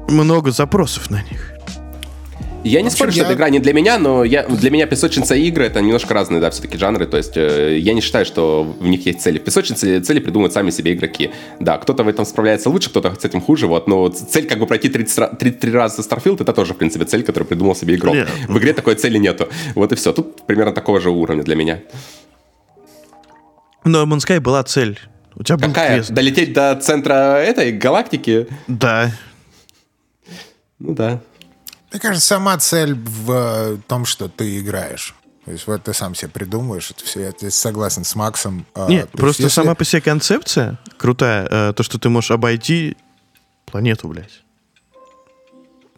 [0.09, 1.56] много запросов на них.
[2.67, 5.35] Я не общем, спорю, что эта игра не для меня, но я, для меня песочница
[5.35, 7.05] и игры это немножко разные, да, все-таки жанры.
[7.07, 9.39] То есть э, я не считаю, что в них есть цели.
[9.39, 11.31] В песочнице цели придумывают сами себе игроки.
[11.59, 13.67] Да, кто-то в этом справляется лучше, кто-то с этим хуже.
[13.67, 17.05] Вот, но цель как бы пройти 30, ра- 33 раза Starfield, это тоже, в принципе,
[17.05, 18.15] цель, которую придумал себе игрок.
[18.15, 18.29] Нет.
[18.47, 19.47] В игре такой цели нету.
[19.75, 20.13] Вот и все.
[20.13, 21.79] Тут примерно такого же уровня для меня.
[23.83, 24.99] Но Man's Sky была цель.
[25.35, 25.95] У тебя был Какая?
[25.97, 26.11] квест.
[26.11, 28.47] Долететь до центра этой галактики?
[28.67, 29.11] Да.
[30.79, 31.21] Ну да.
[31.91, 35.15] Мне кажется, сама цель в э, том, что ты играешь.
[35.45, 37.21] То есть вот ты сам себе придумываешь это все.
[37.21, 38.65] Я здесь согласен с Максом.
[38.73, 42.09] А, Нет, то есть просто если- сама по себе концепция крутая, э, то, что ты
[42.09, 42.97] можешь обойти
[43.65, 44.43] планету, блядь.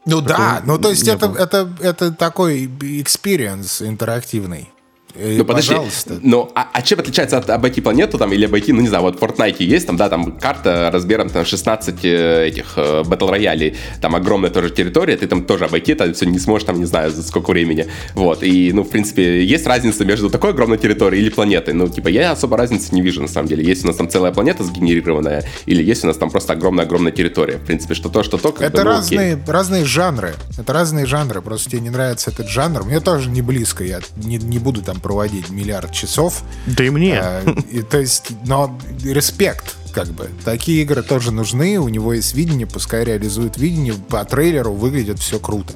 [0.06, 4.70] Ну да, ну то есть это, это, это такой experience интерактивный.
[5.16, 6.20] И, ну подожди, пожалуйста.
[6.22, 9.20] ну а, а чем отличается от обойти планету там или обойти, ну не знаю, вот
[9.20, 13.76] в Fortnite есть там, да, там карта размером там 16 э, этих э, батл роялей,
[14.02, 17.10] там огромная тоже территория, ты там тоже обойти это все не сможешь там, не знаю,
[17.10, 21.32] за сколько времени, вот, и, ну, в принципе, есть разница между такой огромной территорией или
[21.32, 24.10] планетой, ну, типа, я особо разницы не вижу, на самом деле, есть у нас там
[24.10, 28.22] целая планета сгенерированная, или есть у нас там просто огромная-огромная территория, в принципе, что то,
[28.22, 29.44] что то, как Это бы, ну, разные, окей.
[29.48, 33.84] разные жанры, это разные жанры, просто тебе не нравится этот жанр, мне тоже не близко,
[33.84, 36.44] я не, не буду там проводить миллиард часов.
[36.66, 37.20] Да и мне.
[37.20, 40.30] А, и, то есть, но респект, как бы.
[40.46, 45.40] Такие игры тоже нужны, у него есть видение, пускай реализует видение, по трейлеру выглядит все
[45.40, 45.74] круто.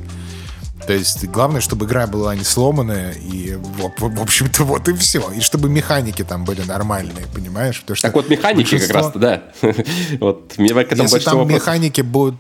[0.86, 4.94] То есть главное, чтобы игра была не сломанная, и в, в, в общем-то вот и
[4.94, 5.32] все.
[5.32, 7.80] И чтобы механики там были нормальные, понимаешь?
[7.82, 8.88] Потому что так вот механики большинство...
[8.88, 9.44] как раз-то, да.
[10.20, 12.36] вот мне в этом Если там механики будут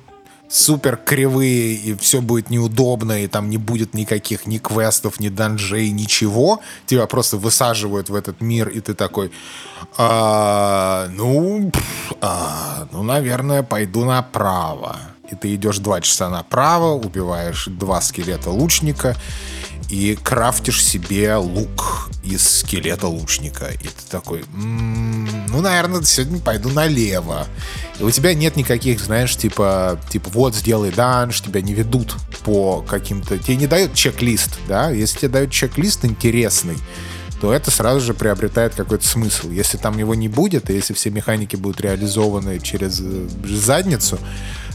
[0.47, 5.89] супер кривые, и все будет неудобно, и там не будет никаких ни квестов, ни данжей,
[5.89, 6.61] ничего.
[6.85, 9.31] Тебя просто высаживают в этот мир, и ты такой,
[9.97, 11.71] а, ну,
[12.21, 14.97] а, ну, наверное, пойду направо.
[15.31, 19.15] И ты идешь два часа направо, убиваешь два скелета лучника,
[19.93, 23.67] и крафтишь себе лук из скелета лучника.
[23.67, 27.45] И ты такой, ну, наверное, сегодня пойду налево.
[27.99, 32.81] И у тебя нет никаких, знаешь, типа, типа вот сделай данж, тебя не ведут по
[32.81, 33.37] каким-то...
[33.37, 34.89] Тебе не дают чек-лист, да?
[34.89, 36.77] Если тебе дают чек-лист интересный,
[37.39, 39.51] то это сразу же приобретает какой-то смысл.
[39.51, 44.17] Если там его не будет, и если все механики будут реализованы через э, задницу,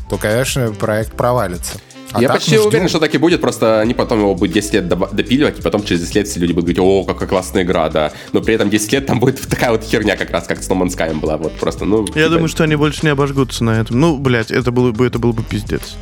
[0.08, 1.80] то, конечно, проект провалится.
[2.12, 4.89] А я почти уверен, что так и будет, просто они потом его будут 10 лет
[4.89, 8.12] допиливать, и потом через 10 лет все люди будут говорить, о, какая классная игра, да.
[8.32, 10.80] Но при этом 10 лет там будет такая вот херня, как раз как с No
[10.80, 12.06] Man's Sky была, вот просто, ну...
[12.06, 12.28] Я типа...
[12.30, 14.01] думаю, что они больше не обожгутся на этом.
[14.01, 15.97] Ну, блядь, это было бы, это было бы пиздец.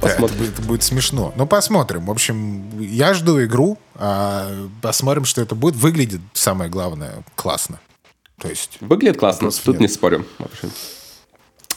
[0.00, 0.36] Посмотрим.
[0.36, 1.32] Это, будет, это будет смешно.
[1.36, 2.06] Ну, посмотрим.
[2.06, 3.78] В общем, я жду игру.
[3.96, 4.48] А
[4.80, 5.74] посмотрим, что это будет.
[5.74, 7.80] Выглядит, самое главное, классно.
[8.40, 8.78] То есть...
[8.80, 9.80] Выглядит классно, тут нет.
[9.80, 10.24] не спорим.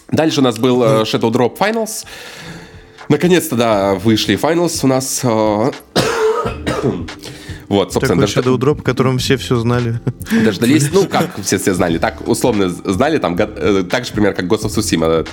[0.09, 2.05] Дальше у нас был ну, Shadow Drop Finals.
[3.09, 5.21] Наконец-то, да, вышли Finals у нас.
[7.71, 9.99] Э, вот, собственно, Такой Shadow Drop, о котором все все знали.
[10.45, 14.45] Дождались, ну, как все все знали, так условно знали, там, э, так же, пример, как
[14.45, 15.25] Ghost of Tsushima,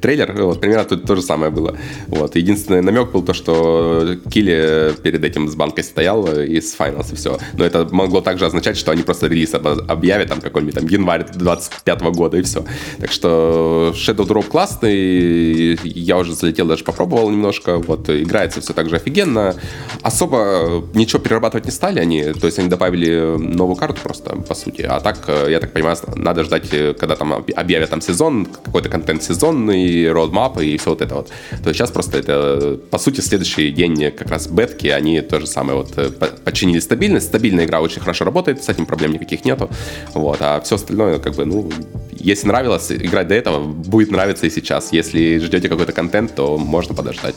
[0.00, 1.76] трейлер, вот, примерно тут то же самое было.
[2.08, 7.16] Вот, единственный намек был то, что Килли перед этим с банкой стоял из Finals и
[7.16, 7.38] все.
[7.54, 12.02] Но это могло также означать, что они просто релиз объявят там какой-нибудь там январь 25
[12.12, 12.64] года и все.
[13.00, 18.88] Так что Shadow Drop классный, я уже залетел, даже попробовал немножко, вот, играется все так
[18.88, 19.54] же офигенно.
[20.02, 24.82] Особо ничего перерабатывать не стали они, то есть они добавили новую карту просто, по сути.
[24.82, 28.88] А так, э, я так понимаю, надо ждать, э, когда там объявят там сезон, какой-то
[28.88, 31.28] контент сезонный, роудмап и все вот это вот.
[31.62, 35.46] То есть сейчас просто это, по сути, следующий день как раз бетки, они то же
[35.46, 36.10] самое вот э,
[36.44, 37.26] починили стабильность.
[37.26, 39.70] Стабильная игра очень хорошо работает, с этим проблем никаких нету.
[40.14, 41.70] Вот, а все остальное, как бы, ну,
[42.10, 44.92] если нравилось играть до этого, будет нравиться и сейчас.
[44.92, 47.36] Если ждете какой-то контент, то можно подождать.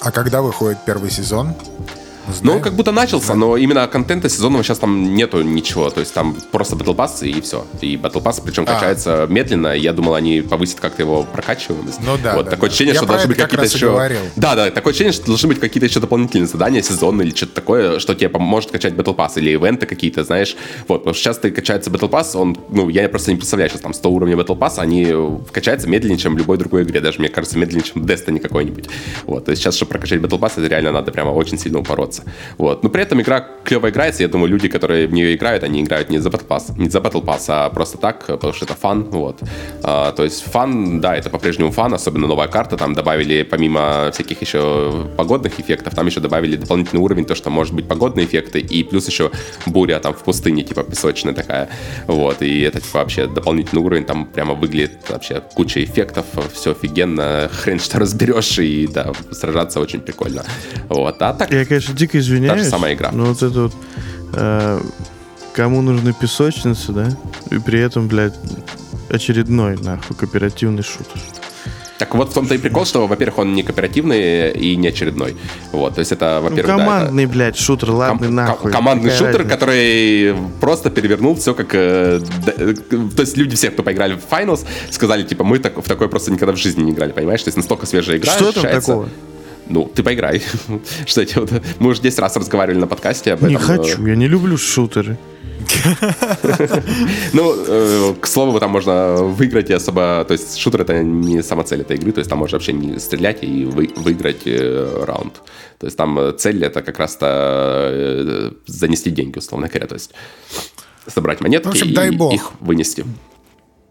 [0.00, 1.54] А когда выходит первый сезон?
[2.32, 2.42] Знаем.
[2.42, 5.90] Ну, он как будто начался, но именно контента сезонного сейчас там нету ничего.
[5.90, 7.66] То есть там просто Battle Pass и все.
[7.80, 8.74] И Battle Pass, причем а.
[8.74, 9.68] качается медленно.
[9.68, 12.00] Я думал, они повысят как-то его прокачиваемость.
[12.04, 12.34] Ну да.
[12.34, 12.72] Вот да, такое да.
[12.72, 13.90] ощущение, Я что должны быть какие-то еще.
[13.90, 14.20] Говорил.
[14.36, 17.98] Да, да, такое ощущение, что должны быть какие-то еще дополнительные задания, сезонные или что-то такое,
[17.98, 20.56] что тебе поможет качать Battle Pass или ивенты какие-то, знаешь.
[20.88, 23.80] Вот, потому что сейчас ты качается Battle Pass, он, ну, я просто не представляю, сейчас
[23.80, 25.14] там 100 уровней Battle Pass, они
[25.52, 27.00] качаются медленнее, чем в любой другой игре.
[27.00, 28.88] Даже, мне кажется, медленнее, чем Destiny какой-нибудь.
[29.26, 32.19] Вот, то есть сейчас, чтобы прокачать Battle Pass, это реально надо прямо очень сильно упороться.
[32.58, 32.82] Вот.
[32.82, 34.22] Но при этом игра клево играется.
[34.22, 36.98] Я думаю, люди, которые в нее играют, они играют не за Battle Pass, не за
[36.98, 39.04] Battle Pass, а просто так, потому что это фан.
[39.10, 39.40] Вот.
[39.82, 42.76] А, то есть фан, да, это по-прежнему фан, особенно новая карта.
[42.76, 47.74] Там добавили, помимо всяких еще погодных эффектов, там еще добавили дополнительный уровень, то, что может
[47.74, 49.30] быть погодные эффекты, и плюс еще
[49.66, 51.68] буря там в пустыне, типа песочная такая.
[52.06, 52.42] Вот.
[52.42, 57.78] И это типа вообще дополнительный уровень, там прямо выглядит вообще куча эффектов, все офигенно, хрен
[57.78, 60.44] что разберешь, и да, сражаться очень прикольно.
[60.88, 61.20] Вот.
[61.22, 61.50] А так...
[61.52, 63.10] Я, конечно, дико извиняюсь самая игра.
[63.12, 63.74] Ну вот это вот...
[64.34, 64.80] Э,
[65.52, 67.08] кому нужны песочницы, да?
[67.50, 68.34] И при этом, блядь,
[69.08, 71.20] очередной, нахуй, кооперативный шутер.
[71.98, 75.36] Так вот в том-то и прикол, что, во-первых, он не кооперативный и не очередной.
[75.70, 77.32] Вот, то есть это, во-первых, ну, командный, да, это...
[77.34, 78.72] блядь, шутер, ладно, ком- нахуй.
[78.72, 79.50] Командный шутер, разница?
[79.50, 81.74] который просто перевернул все как...
[81.74, 82.74] Э, э,
[83.14, 86.32] то есть люди все, кто поиграли в Finals, сказали, типа, мы так, в такое просто
[86.32, 87.42] никогда в жизни не играли, понимаешь?
[87.42, 88.32] То есть настолько свежая игра.
[88.32, 89.08] Что там такого?
[89.70, 90.42] Ну, ты поиграй.
[91.06, 91.50] Что эти вот...
[91.78, 93.50] Мы уже 10 раз разговаривали на подкасте об этом.
[93.50, 95.16] Не хочу, я не люблю шутеры.
[97.32, 100.24] Ну, э, к слову, там можно выиграть и особо...
[100.26, 102.98] То есть шутер— это не сама цель этой игры, то есть там можно вообще не
[102.98, 105.42] стрелять и выиграть э, раунд.
[105.78, 107.26] То есть там цель— это как раз-то
[107.92, 110.12] э, занести деньги, условно говоря, то есть
[111.06, 113.04] собрать монетки и их вынести.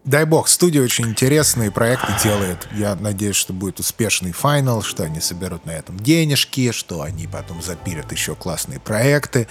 [0.04, 2.66] Дай бог, студия очень интересные проекты делает.
[2.72, 7.62] Я надеюсь, что будет успешный финал, что они соберут на этом денежки, что они потом
[7.62, 9.46] запилят еще классные проекты.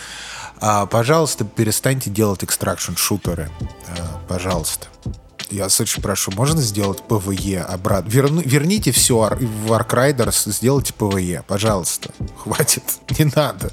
[0.59, 3.49] А, пожалуйста, перестаньте делать extraction-шутеры.
[3.87, 4.87] А, пожалуйста.
[5.51, 8.09] Я очень прошу, можно сделать PvE обратно?
[8.09, 12.11] Верну, верните все в ARC Raiders, сделайте PvE, пожалуйста.
[12.37, 12.83] Хватит,
[13.17, 13.71] не надо.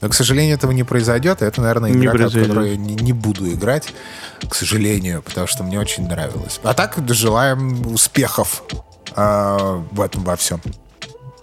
[0.00, 1.42] Но, к сожалению, этого не произойдет.
[1.42, 3.92] Это, наверное, игра, в которую я не, не буду играть,
[4.48, 6.60] к сожалению, потому что мне очень нравилось.
[6.62, 8.62] А так желаем успехов
[9.16, 10.60] э, в этом во всем.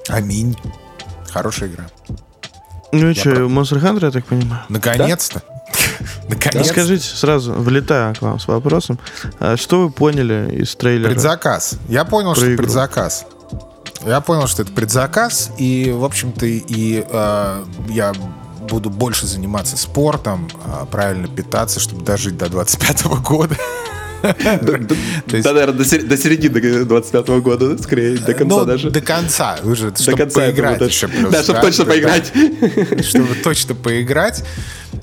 [0.07, 0.57] Аминь.
[1.29, 1.87] Хорошая игра.
[2.93, 4.63] Ну и что, Monster Hunter, я так понимаю?
[4.69, 5.41] Наконец-то.
[5.45, 5.56] Да?
[6.29, 6.69] Наконец.
[6.69, 8.99] Скажите сразу, влетая к вам с вопросом,
[9.39, 11.09] а что вы поняли из трейлера?
[11.09, 11.77] Предзаказ.
[11.87, 13.25] Я понял, что это предзаказ.
[14.05, 18.13] Я понял, что это предзаказ, и, в общем-то, и э, я
[18.69, 23.55] буду больше заниматься спортом, э, правильно питаться, чтобы дожить до 25 года.
[24.21, 28.89] Да, наверное, до середины 25 года, скорее, до конца ну, даже.
[28.89, 32.31] До конца, уже, чтобы поиграть еще Да, чтобы точно поиграть.
[33.03, 34.43] Чтобы точно поиграть.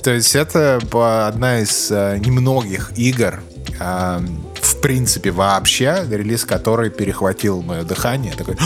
[0.03, 3.41] То есть это одна из э, немногих игр,
[3.81, 4.21] э,
[4.61, 8.33] в принципе, вообще, релиз которой перехватил мое дыхание.
[8.37, 8.57] Такой,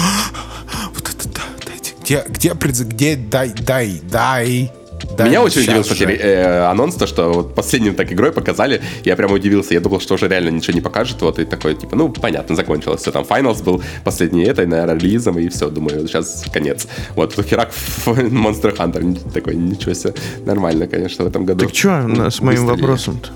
[0.94, 1.94] вот это да, дайте.
[2.02, 2.52] Где, где,
[2.84, 4.72] где, дай, дай, дай,
[5.16, 9.16] да, Меня очень удивил, кстати, э, анонс, то, что вот последним так игрой показали, я
[9.16, 12.08] прямо удивился, я думал, что уже реально ничего не покажет, вот, и такой, типа, ну,
[12.08, 16.86] понятно, закончилось, все, там, Finals был последний этой, наверное, релизом, и все, думаю, сейчас конец.
[17.14, 17.72] Вот, тут херак
[18.06, 20.14] Monster Hunter, такой, ничего себе,
[20.46, 21.64] нормально, конечно, в этом году.
[21.66, 23.30] Так что с моим вопросом-то?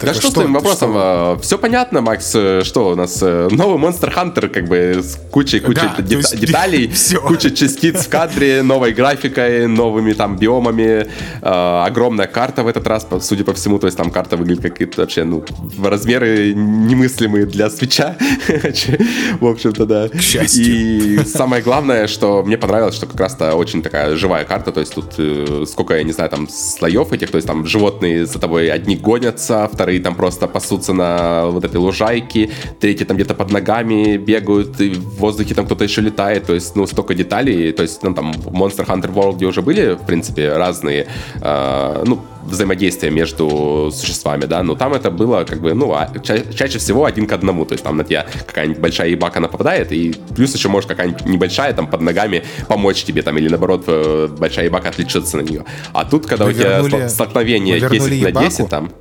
[0.00, 0.90] Да что, что с твоим вопросом?
[0.90, 0.98] Что?
[0.98, 2.28] А, все понятно, Макс.
[2.28, 3.18] Что у нас?
[3.22, 6.90] Э, новый Monster Hunter, как бы с кучей-кучей да, дет- есть, деталей,
[7.26, 11.06] куча частиц в кадре, новой графикой, новыми там биомами,
[11.42, 14.96] э, огромная карта в этот раз, судя по всему, то есть там карта выглядит как
[14.96, 15.44] вообще, ну,
[15.82, 18.16] размеры немыслимые для свеча.
[19.40, 20.08] в общем-то, да.
[20.08, 20.64] К счастью.
[20.64, 24.94] И самое главное, что мне понравилось, что как раз-то очень такая живая карта, то есть
[24.94, 28.70] тут э, сколько, я не знаю, там слоев этих, то есть там животные за тобой
[28.70, 34.16] одни гонятся, вторые там просто пасутся на вот этой лужайке, третьи там где-то под ногами
[34.16, 38.02] бегают, и в воздухе там кто-то еще летает, то есть, ну, столько деталей, то есть,
[38.02, 41.06] ну, там в Monster Hunter World уже были, в принципе, разные,
[41.40, 46.52] э, ну, взаимодействия между существами, да, но там это было как бы, ну, а, ча-
[46.52, 50.14] чаще всего один к одному, то есть там на тебя какая-нибудь большая ебака нападает, и
[50.34, 54.66] плюс еще может какая-нибудь небольшая там под ногами помочь тебе там, или наоборот э, большая
[54.66, 55.64] ебака отличиться на нее.
[55.92, 58.92] А тут, когда вы у тебя вернули, столкновение 10 на 10 там,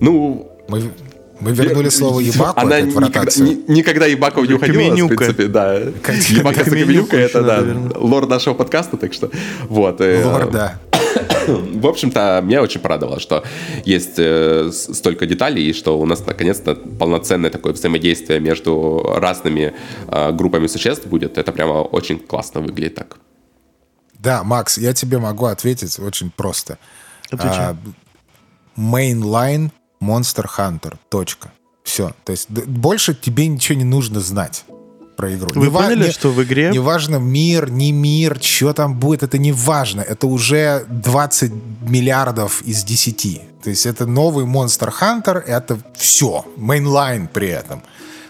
[0.00, 0.50] ну...
[0.68, 0.90] Мы,
[1.40, 5.74] мы вернули слово ебаку Она никогда, ни, никогда ебаков не уходила, в принципе, да.
[5.74, 7.64] Ебака за каменюка, это, да,
[7.94, 9.30] лор нашего подкаста, так что,
[9.68, 10.00] вот.
[10.00, 10.78] Э, лор, да.
[11.46, 13.44] В общем-то, меня очень порадовало, что
[13.84, 19.74] есть э, столько деталей, и что у нас наконец-то полноценное такое взаимодействие между разными
[20.08, 21.38] э, группами существ будет.
[21.38, 23.18] Это прямо очень классно выглядит так.
[24.18, 26.78] Да, Макс, я тебе могу ответить очень просто.
[27.30, 27.58] Отвечай.
[27.58, 27.76] А,
[28.76, 29.70] mainline
[30.00, 30.96] Monster Hunter.
[31.08, 31.52] Точка.
[31.82, 32.12] Все.
[32.24, 34.64] То есть больше тебе ничего не нужно знать
[35.16, 35.48] про игру.
[35.54, 36.70] Вы не поняли, не, что в игре...
[36.72, 40.00] Неважно, мир, не мир, что там будет, это не важно.
[40.00, 41.52] Это уже 20
[41.82, 43.62] миллиардов из 10.
[43.62, 46.44] То есть это новый Monster Hunter, это все.
[46.56, 47.82] Мейнлайн при этом.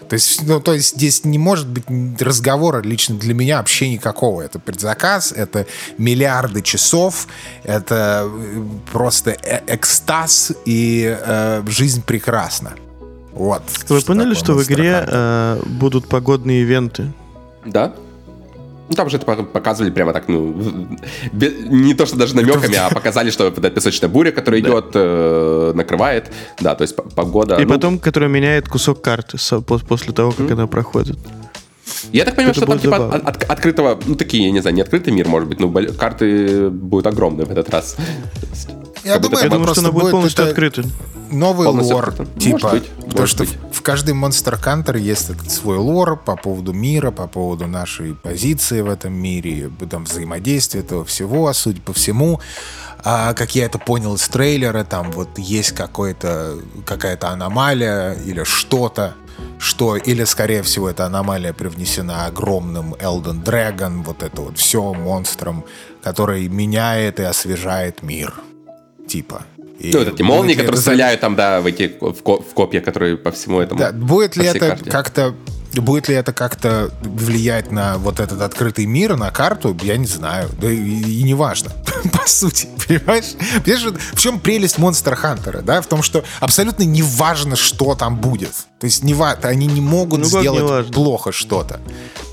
[0.09, 1.85] То есть, ну, то есть здесь не может быть
[2.21, 4.41] разговора лично для меня вообще никакого.
[4.41, 5.65] Это предзаказ, это
[5.97, 7.27] миллиарды часов,
[7.63, 12.73] это э, просто э экстаз и э, жизнь прекрасна.
[13.33, 13.63] Вот.
[13.89, 17.11] Вы что поняли, что в игре э, будут погодные ивенты?
[17.65, 17.93] Да.
[18.89, 20.55] Ну, там же это показывали прямо так, ну,
[21.33, 26.31] не то, что даже намеками, а показали, что эта песочная буря, которая идет, э, накрывает.
[26.61, 27.57] Да, то есть погода...
[27.57, 27.73] И ну...
[27.73, 30.53] потом, которая меняет кусок карты после того, как mm-hmm.
[30.53, 31.17] она проходит.
[32.11, 34.75] Я так понимаю, это что там типа от, от, открытого, ну такие, я не знаю,
[34.75, 37.97] не открытый мир, может быть, но карты будут огромные в этот раз.
[39.07, 40.83] Я думаю, я думаю, что она будет полностью открыта
[41.31, 42.09] новый Полностью лор.
[42.09, 42.39] Открыто.
[42.39, 43.57] Типа, может быть, потому может что быть.
[43.71, 48.81] в каждый Monster Hunter есть этот свой лор по поводу мира, по поводу нашей позиции
[48.81, 52.39] в этом мире, там, взаимодействия этого всего, судя по всему.
[53.03, 59.13] А, как я это понял из трейлера, там вот есть какая-то аномалия или что-то,
[59.59, 65.63] что или, скорее всего, эта аномалия привнесена огромным Elden Dragon, вот это вот все монстром,
[66.01, 68.33] который меняет и освежает мир.
[69.07, 69.43] Типа.
[69.79, 72.21] И ну, вот эти молнии, которые стреляют там, да, в эти в,
[72.53, 73.79] копья, которые по всему этому.
[73.79, 75.35] Да, будет ли это как-то
[75.73, 80.49] Будет ли это как-то влиять на вот этот открытый мир, на карту, я не знаю.
[80.59, 81.71] Да и, и не важно,
[82.13, 83.35] по сути, понимаешь?
[83.63, 85.81] Понимаешь, в чем прелесть Monster Hunter, да?
[85.81, 88.53] В том, что абсолютно не важно, что там будет.
[88.79, 91.79] То есть не, они не могут ну, сделать не плохо что-то.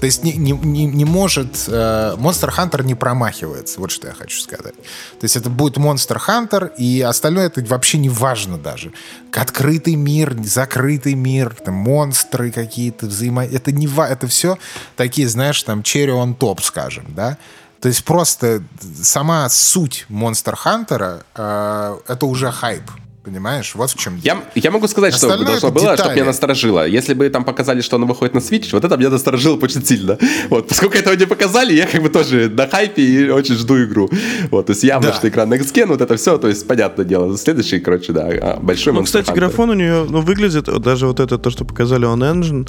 [0.01, 1.65] То есть не, не, не, не может...
[1.69, 4.75] Э, Monster Hunter не промахивается, вот что я хочу сказать.
[4.75, 8.93] То есть это будет Monster Hunter, и остальное это вообще не важно даже.
[9.33, 13.45] Открытый мир, закрытый мир, там, монстры какие-то, взаимо...
[13.45, 13.87] Это не.
[13.87, 14.59] Это все
[14.97, 17.39] такие, знаешь, там, cherry on top, скажем, да?
[17.81, 18.63] То есть просто
[19.03, 22.83] сама суть Monster Hunter э, это уже хайп.
[23.25, 26.87] Понимаешь, вот в чем я, я могу сказать, Остальное что должно было, чтобы меня насторожило.
[26.87, 30.19] Если бы там показали, что оно выходит на Switch, вот это меня насторожило очень сильно.
[30.51, 34.11] Вот, поскольку этого не показали, я как бы тоже на хайпе и очень жду игру.
[34.51, 35.15] Вот, то есть явно, да.
[35.15, 37.35] что экран Next Gen, вот это все, то есть понятное дело.
[37.39, 39.35] Следующий, короче, да, а, большой Ну, кстати, Hunter.
[39.37, 42.69] графон у нее, ну, выглядит, даже вот это, то, что показали on Engine,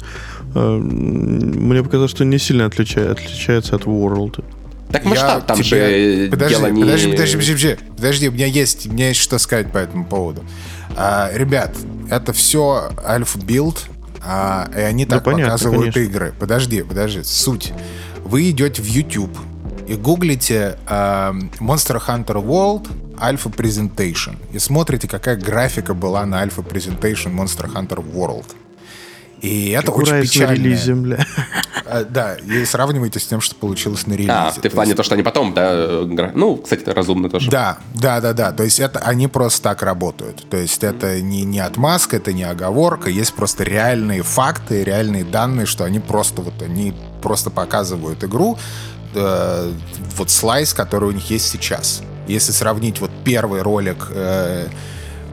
[0.54, 4.42] э, мне показалось, что не сильно отличается, отличается от World.
[4.90, 6.24] Так масштаб я там тебе...
[6.24, 6.80] же подожди, дело не...
[6.82, 10.44] Подожди, подожди, подожди, подожди, у меня есть, у меня есть что сказать по этому поводу.
[10.96, 11.76] А, ребят,
[12.10, 13.84] это все альфа-билд,
[14.24, 16.00] а, и они так понятно, показывают конечно.
[16.00, 16.34] игры.
[16.38, 17.72] Подожди, подожди, суть.
[18.24, 19.36] Вы идете в YouTube
[19.86, 22.88] и гуглите а, Monster Hunter World
[23.18, 28.46] Alpha Presentation и смотрите, какая графика была на Alpha Presentation Monster Hunter World.
[29.42, 30.54] И это Ура, очень печально.
[30.54, 31.26] релизе, бля.
[31.88, 34.32] А, да, и сравнивайте с тем, что получилось на релизе.
[34.32, 37.50] А, ты в плане то, что они потом, да, ну, кстати, это разумно тоже.
[37.50, 38.52] Да, да, да, да.
[38.52, 40.48] То есть это они просто так работают.
[40.50, 43.08] То есть это не, не отмазка, это не оговорка.
[43.08, 46.92] Есть просто реальные факты, реальные данные, что они просто вот, они
[47.22, 48.58] просто показывают игру,
[49.14, 49.72] э,
[50.16, 52.02] вот слайс, который у них есть сейчас.
[52.26, 54.66] Если сравнить вот первый ролик Э,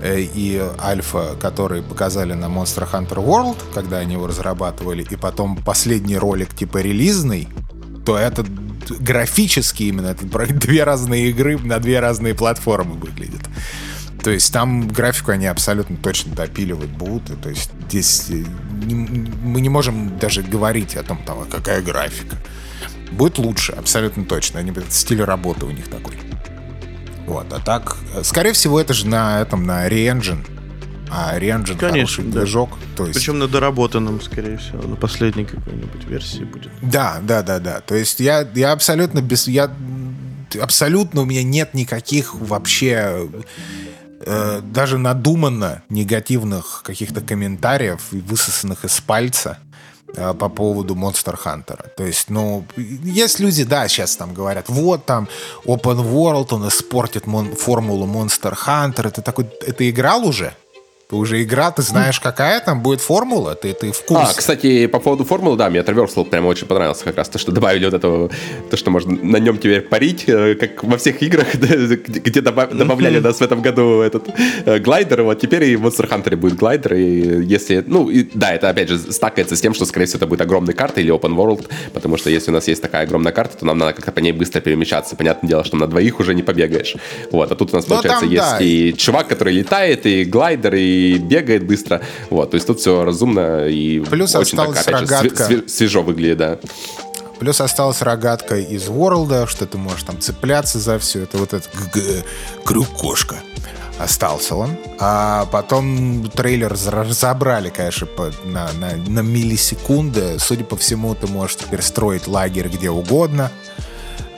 [0.03, 6.17] и Альфа, которые показали на Monster Hunter World, когда они его разрабатывали, и потом последний
[6.17, 7.47] ролик типа релизный,
[8.05, 8.45] то это
[8.99, 13.41] графически именно это две разные игры на две разные платформы выглядит.
[14.23, 17.41] То есть там графику они абсолютно точно допиливать будут.
[17.41, 18.45] То есть здесь э,
[18.85, 22.37] не, мы не можем даже говорить о том, там, а какая графика.
[23.11, 24.61] Будет лучше, абсолютно точно.
[24.61, 26.15] Они, стиль работы у них такой.
[27.27, 30.45] Вот, а так, скорее всего, это же на этом, на Re-Engine.
[31.09, 32.39] А Re-Engine Конечно, хороший да.
[32.41, 32.69] движок.
[32.95, 33.19] То есть...
[33.19, 36.71] Причем на доработанном, скорее всего, на последней какой-нибудь версии будет.
[36.81, 37.81] Да, да, да, да.
[37.81, 39.47] То есть я, я абсолютно без...
[39.47, 39.71] Я,
[40.59, 43.29] абсолютно у меня нет никаких вообще
[44.21, 49.72] э, даже надуманно негативных каких-то комментариев, высосанных из пальца Э,
[50.15, 51.89] по поводу Monster Hunter.
[51.95, 55.27] То есть, ну, есть люди, да, сейчас там говорят, вот там
[55.65, 59.07] Open World, он испортит мон- формулу Monster Hunter.
[59.07, 60.53] Это такой, это играл уже?
[61.15, 64.31] Уже игра, ты знаешь, какая там будет формула, ты, ты в курсе.
[64.31, 67.51] А, кстати, по поводу формулы, да, мне Traversal прямо очень понравился как раз, то, что
[67.51, 68.29] добавили вот этого,
[68.69, 73.37] то, что можно на нем теперь парить, э, как во всех играх, где добавляли нас
[73.37, 74.27] в этом году этот
[74.65, 78.53] э, глайдер, вот теперь и в Monster Hunter будет глайдер, и если, ну, и, да,
[78.53, 81.35] это опять же стакается с тем, что, скорее всего, это будет огромная карта или open
[81.35, 84.19] world, потому что если у нас есть такая огромная карта, то нам надо как-то по
[84.19, 85.15] ней быстро перемещаться.
[85.15, 86.95] Понятное дело, что на двоих уже не побегаешь.
[87.31, 88.63] Вот, а тут у нас, Но ну, получается, там, есть да.
[88.63, 92.01] и чувак, который летает, и глайдер, и бегает быстро.
[92.29, 95.49] Вот, то есть тут все разумно и Плюс очень так, опять рогатка.
[95.49, 96.59] же, свежо выглядит, да.
[97.39, 101.37] Плюс осталась рогатка из Ворлда, что ты можешь там цепляться за все это.
[101.37, 101.69] Вот этот
[102.63, 103.35] крюк-кошка.
[103.99, 104.77] Остался он.
[104.99, 110.39] А потом трейлер разобрали, конечно, по, на, на, на миллисекунды.
[110.39, 113.51] Судя по всему, ты можешь теперь строить лагерь где угодно.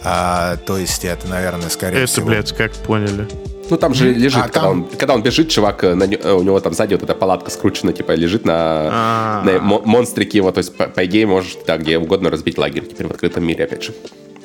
[0.03, 2.31] А, то есть это, наверное, скорее это, всего...
[2.31, 3.27] Это, блядь, как поняли?
[3.69, 4.71] Ну, там же лежит, а, когда, там...
[4.71, 7.49] Он, когда он бежит, чувак, э, на, э, у него там сзади вот эта палатка
[7.51, 9.43] скручена, типа, лежит на, а.
[9.43, 10.51] на монстрике его.
[10.51, 13.65] То есть, по, по идее, можешь да, где угодно разбить лагерь теперь в открытом мире,
[13.65, 13.93] опять же.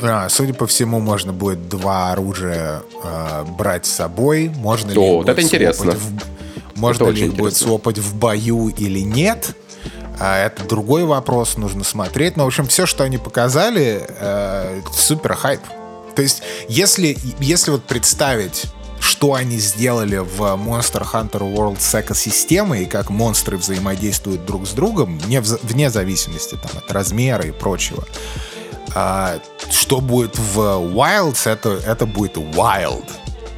[0.02, 4.51] А, судя по всему, можно будет два оружия э, брать с собой.
[4.56, 5.92] Можно О, вот это интересно.
[5.92, 9.55] В, можно это ли их будет свопать в бою или нет.
[10.18, 12.36] А это другой вопрос, нужно смотреть.
[12.36, 15.60] Но, в общем, все, что они показали, э, супер хайп.
[16.14, 18.66] То есть, если, если вот представить
[19.01, 24.70] что они сделали в Monster Hunter World с экосистемой и как монстры взаимодействуют друг с
[24.70, 28.05] другом, вне, вне зависимости там, от размера и прочего.
[28.94, 29.40] А,
[29.70, 33.09] что будет в Wilds, это, это будет Wild.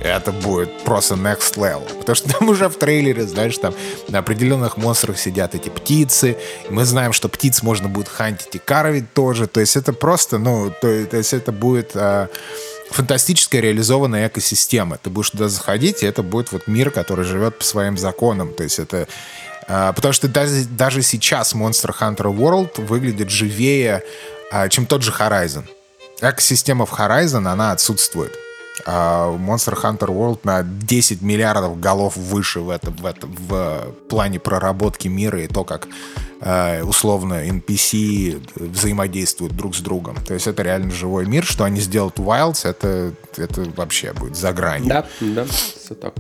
[0.01, 1.89] это будет просто next level.
[1.99, 3.75] Потому что там уже в трейлере, знаешь, там
[4.09, 6.37] на определенных монстрах сидят эти птицы.
[6.71, 9.47] Мы знаем, что птиц можно будет хантить и карвить тоже.
[9.47, 11.93] То есть это просто, ну, то, то есть это будет...
[11.95, 12.29] А,
[12.93, 14.99] фантастическая реализованная экосистема.
[14.99, 18.53] Ты будешь туда заходить, и это будет вот мир, который живет по своим законам.
[18.55, 19.09] То есть это...
[19.69, 24.03] А, потому что даже, даже сейчас Monster Hunter World выглядит живее,
[24.51, 25.65] а, чем тот же Horizon.
[26.21, 28.37] Экосистема в Horizon, она отсутствует.
[28.87, 34.41] А Monster Hunter World на 10 миллиардов голов выше в, этом, в, этом, в плане
[34.41, 35.89] проработки мира и то, как
[36.41, 40.17] э, условно NPC взаимодействуют друг с другом.
[40.27, 41.45] То есть это реально живой мир.
[41.45, 44.89] Что они сделают в Wilds, это, это вообще будет за гранью.
[44.89, 46.15] Да, да, все так.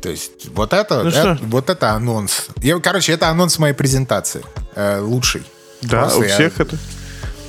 [0.00, 2.48] То есть вот это, ну это вот это анонс.
[2.56, 4.42] Я, короче, это анонс моей презентации.
[4.74, 5.44] Э, лучший.
[5.82, 6.76] Да, Просто у я, всех это.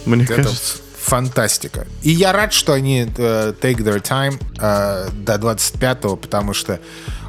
[0.06, 0.82] Мне это кажется.
[1.03, 1.85] Фантастика.
[2.01, 6.80] И я рад, что они uh, take their time uh, до 25-го, потому что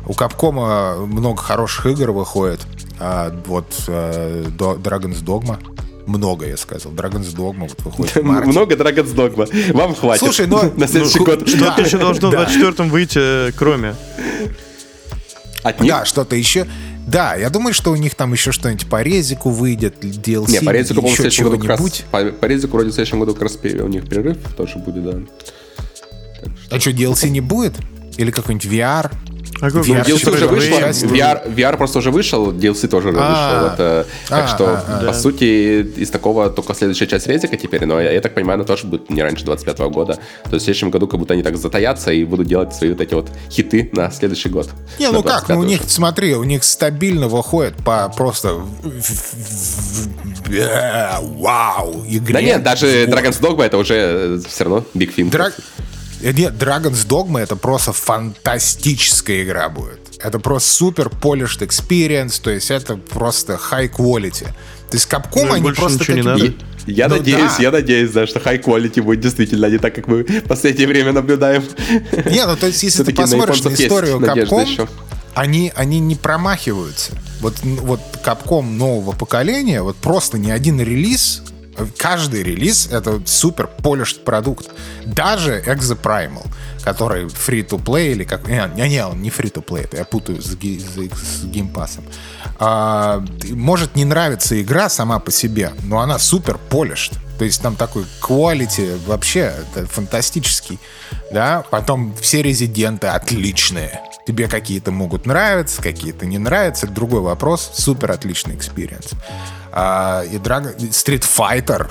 [0.06, 2.60] у Капкома много хороших игр выходит.
[3.00, 5.58] Uh, вот uh, Dragon's Dogma
[6.06, 6.92] много, я сказал.
[6.92, 9.72] Dragon's Dogma вот выходит Много Dragon's Dogma.
[9.72, 10.22] Вам хватит.
[10.22, 10.62] Слушай, но...
[10.76, 11.48] На следующий ну, год.
[11.48, 13.96] Что-то еще должно в 24-м выйти, кроме...
[15.64, 15.90] От них?
[15.90, 16.66] Да, что-то еще.
[17.06, 20.52] Да, я думаю, что у них там еще что-нибудь по резику выйдет, DLC.
[20.52, 23.20] Не, по резику, по-моему, в следующем году как раз, по, по резику вроде в следующем
[23.20, 25.18] году как раз у них перерыв тоже будет, да.
[26.70, 27.74] А что, DLC не будет?
[28.16, 29.10] Или какой-нибудь VR?
[29.60, 33.28] А VR DLC уже вышло, VR, VR просто уже вышел, DLC тоже уже а.
[33.28, 33.74] вышел.
[33.74, 38.00] Это, так а, что, а, по сути, из такого только следующая часть резика теперь, но
[38.00, 40.14] я так понимаю, она тоже будет не раньше 25 года.
[40.44, 43.00] То есть в следующем году как будто они так затаятся и будут делать свои вот
[43.00, 44.68] эти вот хиты на следующий год.
[44.98, 48.60] Не, ну как, ну у них, смотри, у них стабильно выходит по просто
[51.22, 52.34] вау, игре.
[52.34, 55.30] Да нет, даже Dragon's Dogma это уже все равно Big Fin.
[55.34, 55.52] Э,
[56.32, 60.00] нет, Dragon's Dogma это просто фантастическая игра будет.
[60.20, 64.46] Это просто супер polished experience, то есть это просто high quality.
[64.90, 66.54] То есть Capcom ну, они просто ничего не надо.
[66.86, 67.62] Я ну, надеюсь, да.
[67.62, 71.12] я надеюсь, да, что high quality будет действительно не так, как мы в последнее время
[71.12, 71.64] наблюдаем.
[72.26, 74.88] Не, ну то есть если ты посмотришь на, на историю Capcom,
[75.34, 77.12] они, они не промахиваются.
[77.40, 81.42] Вот, вот Capcom нового поколения, вот просто ни один релиз
[81.96, 84.70] каждый релиз— это супер polished продукт.
[85.04, 86.46] Даже Exoprimal,
[86.82, 88.46] который free-to-play или как...
[88.48, 92.04] Не, не, он не free-to-play, это я путаю с, с, с геймпасом.
[92.58, 97.14] А, может не нравиться игра сама по себе, но она супер polished.
[97.38, 99.52] То есть там такой quality вообще
[99.90, 100.78] фантастический.
[101.32, 101.64] Да?
[101.70, 104.00] Потом все резиденты отличные.
[104.26, 106.86] Тебе какие-то могут нравиться, какие-то не нравятся.
[106.86, 107.72] Другой вопрос.
[107.74, 109.10] Супер отличный experience.
[109.76, 110.76] А, и Dragon...
[110.76, 111.90] Street Fighter.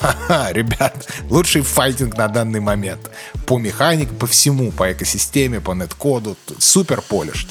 [0.52, 3.08] Ребят, лучший файтинг на данный момент.
[3.46, 6.36] По механике, по всему, по экосистеме, по netcode у.
[6.58, 7.46] Супер polish ь.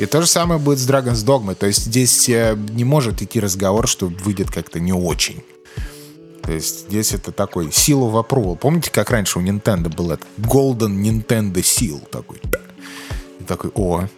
[0.00, 1.54] И то же самое будет с Dragon's Dogma.
[1.54, 5.44] То есть здесь э, не может идти разговор, что выйдет как-то не очень.
[6.42, 8.56] То есть здесь это такой силу в approval.
[8.56, 12.40] Помните, как раньше у Nintendo был этот Golden Nintendo Seal такой?
[13.38, 14.08] И такой, о,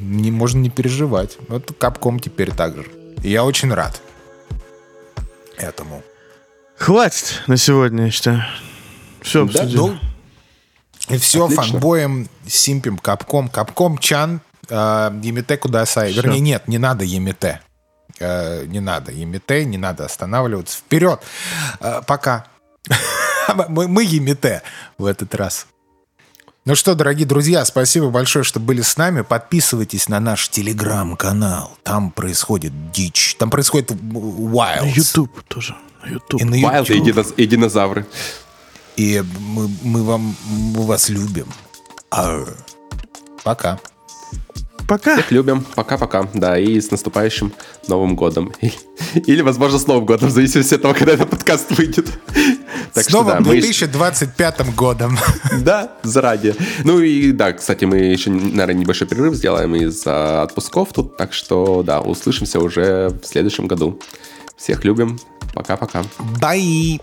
[0.00, 1.36] не, можно не переживать.
[1.48, 2.86] Вот Capcom теперь так же.
[3.24, 4.00] И я очень рад
[5.56, 6.02] этому.
[6.78, 8.42] Хватит на сегодня, я считаю.
[9.22, 9.76] Все обсудили.
[9.76, 9.98] Да, ну,
[11.08, 11.64] и все, Отлично.
[11.64, 13.48] фанбоем, симпим, капком.
[13.48, 16.12] Капком Чан, э, Емите Кудасай.
[16.12, 16.20] Все.
[16.20, 17.60] Вернее, нет, не надо Емите.
[18.18, 20.78] Э, не надо Емите, не надо останавливаться.
[20.78, 21.20] Вперед!
[21.80, 22.46] Э, пока.
[23.68, 24.62] мы, мы Емите
[24.98, 25.66] в этот раз.
[26.66, 29.20] Ну что, дорогие друзья, спасибо большое, что были с нами.
[29.20, 31.78] Подписывайтесь на наш телеграм-канал.
[31.84, 33.36] Там происходит дичь.
[33.38, 34.82] Там происходит wild.
[34.82, 35.76] На YouTube тоже.
[36.02, 36.40] На YouTube.
[36.40, 36.72] И на YouTube.
[36.72, 37.34] Wild и, диноз...
[37.36, 38.06] и динозавры.
[38.96, 41.46] И мы, мы, вам, мы вас любим.
[42.10, 42.48] Ар.
[43.44, 43.78] Пока.
[44.88, 45.14] Пока.
[45.14, 45.64] Всех любим.
[45.74, 46.28] Пока-пока.
[46.34, 47.52] Да, и с наступающим
[47.88, 48.52] Новым годом.
[49.14, 52.06] Или, возможно, с Новым годом, в зависимости от того, когда этот подкаст выйдет.
[52.94, 54.72] Так с что, новым да, 2025 мы...
[54.72, 55.18] годом.
[55.60, 56.54] Да, заранее.
[56.84, 61.16] Ну и да, кстати, мы еще, наверное, небольшой перерыв сделаем из-за отпусков тут.
[61.16, 64.00] Так что, да, услышимся уже в следующем году.
[64.56, 65.18] Всех любим.
[65.54, 66.04] Пока-пока.
[66.40, 67.00] Bye.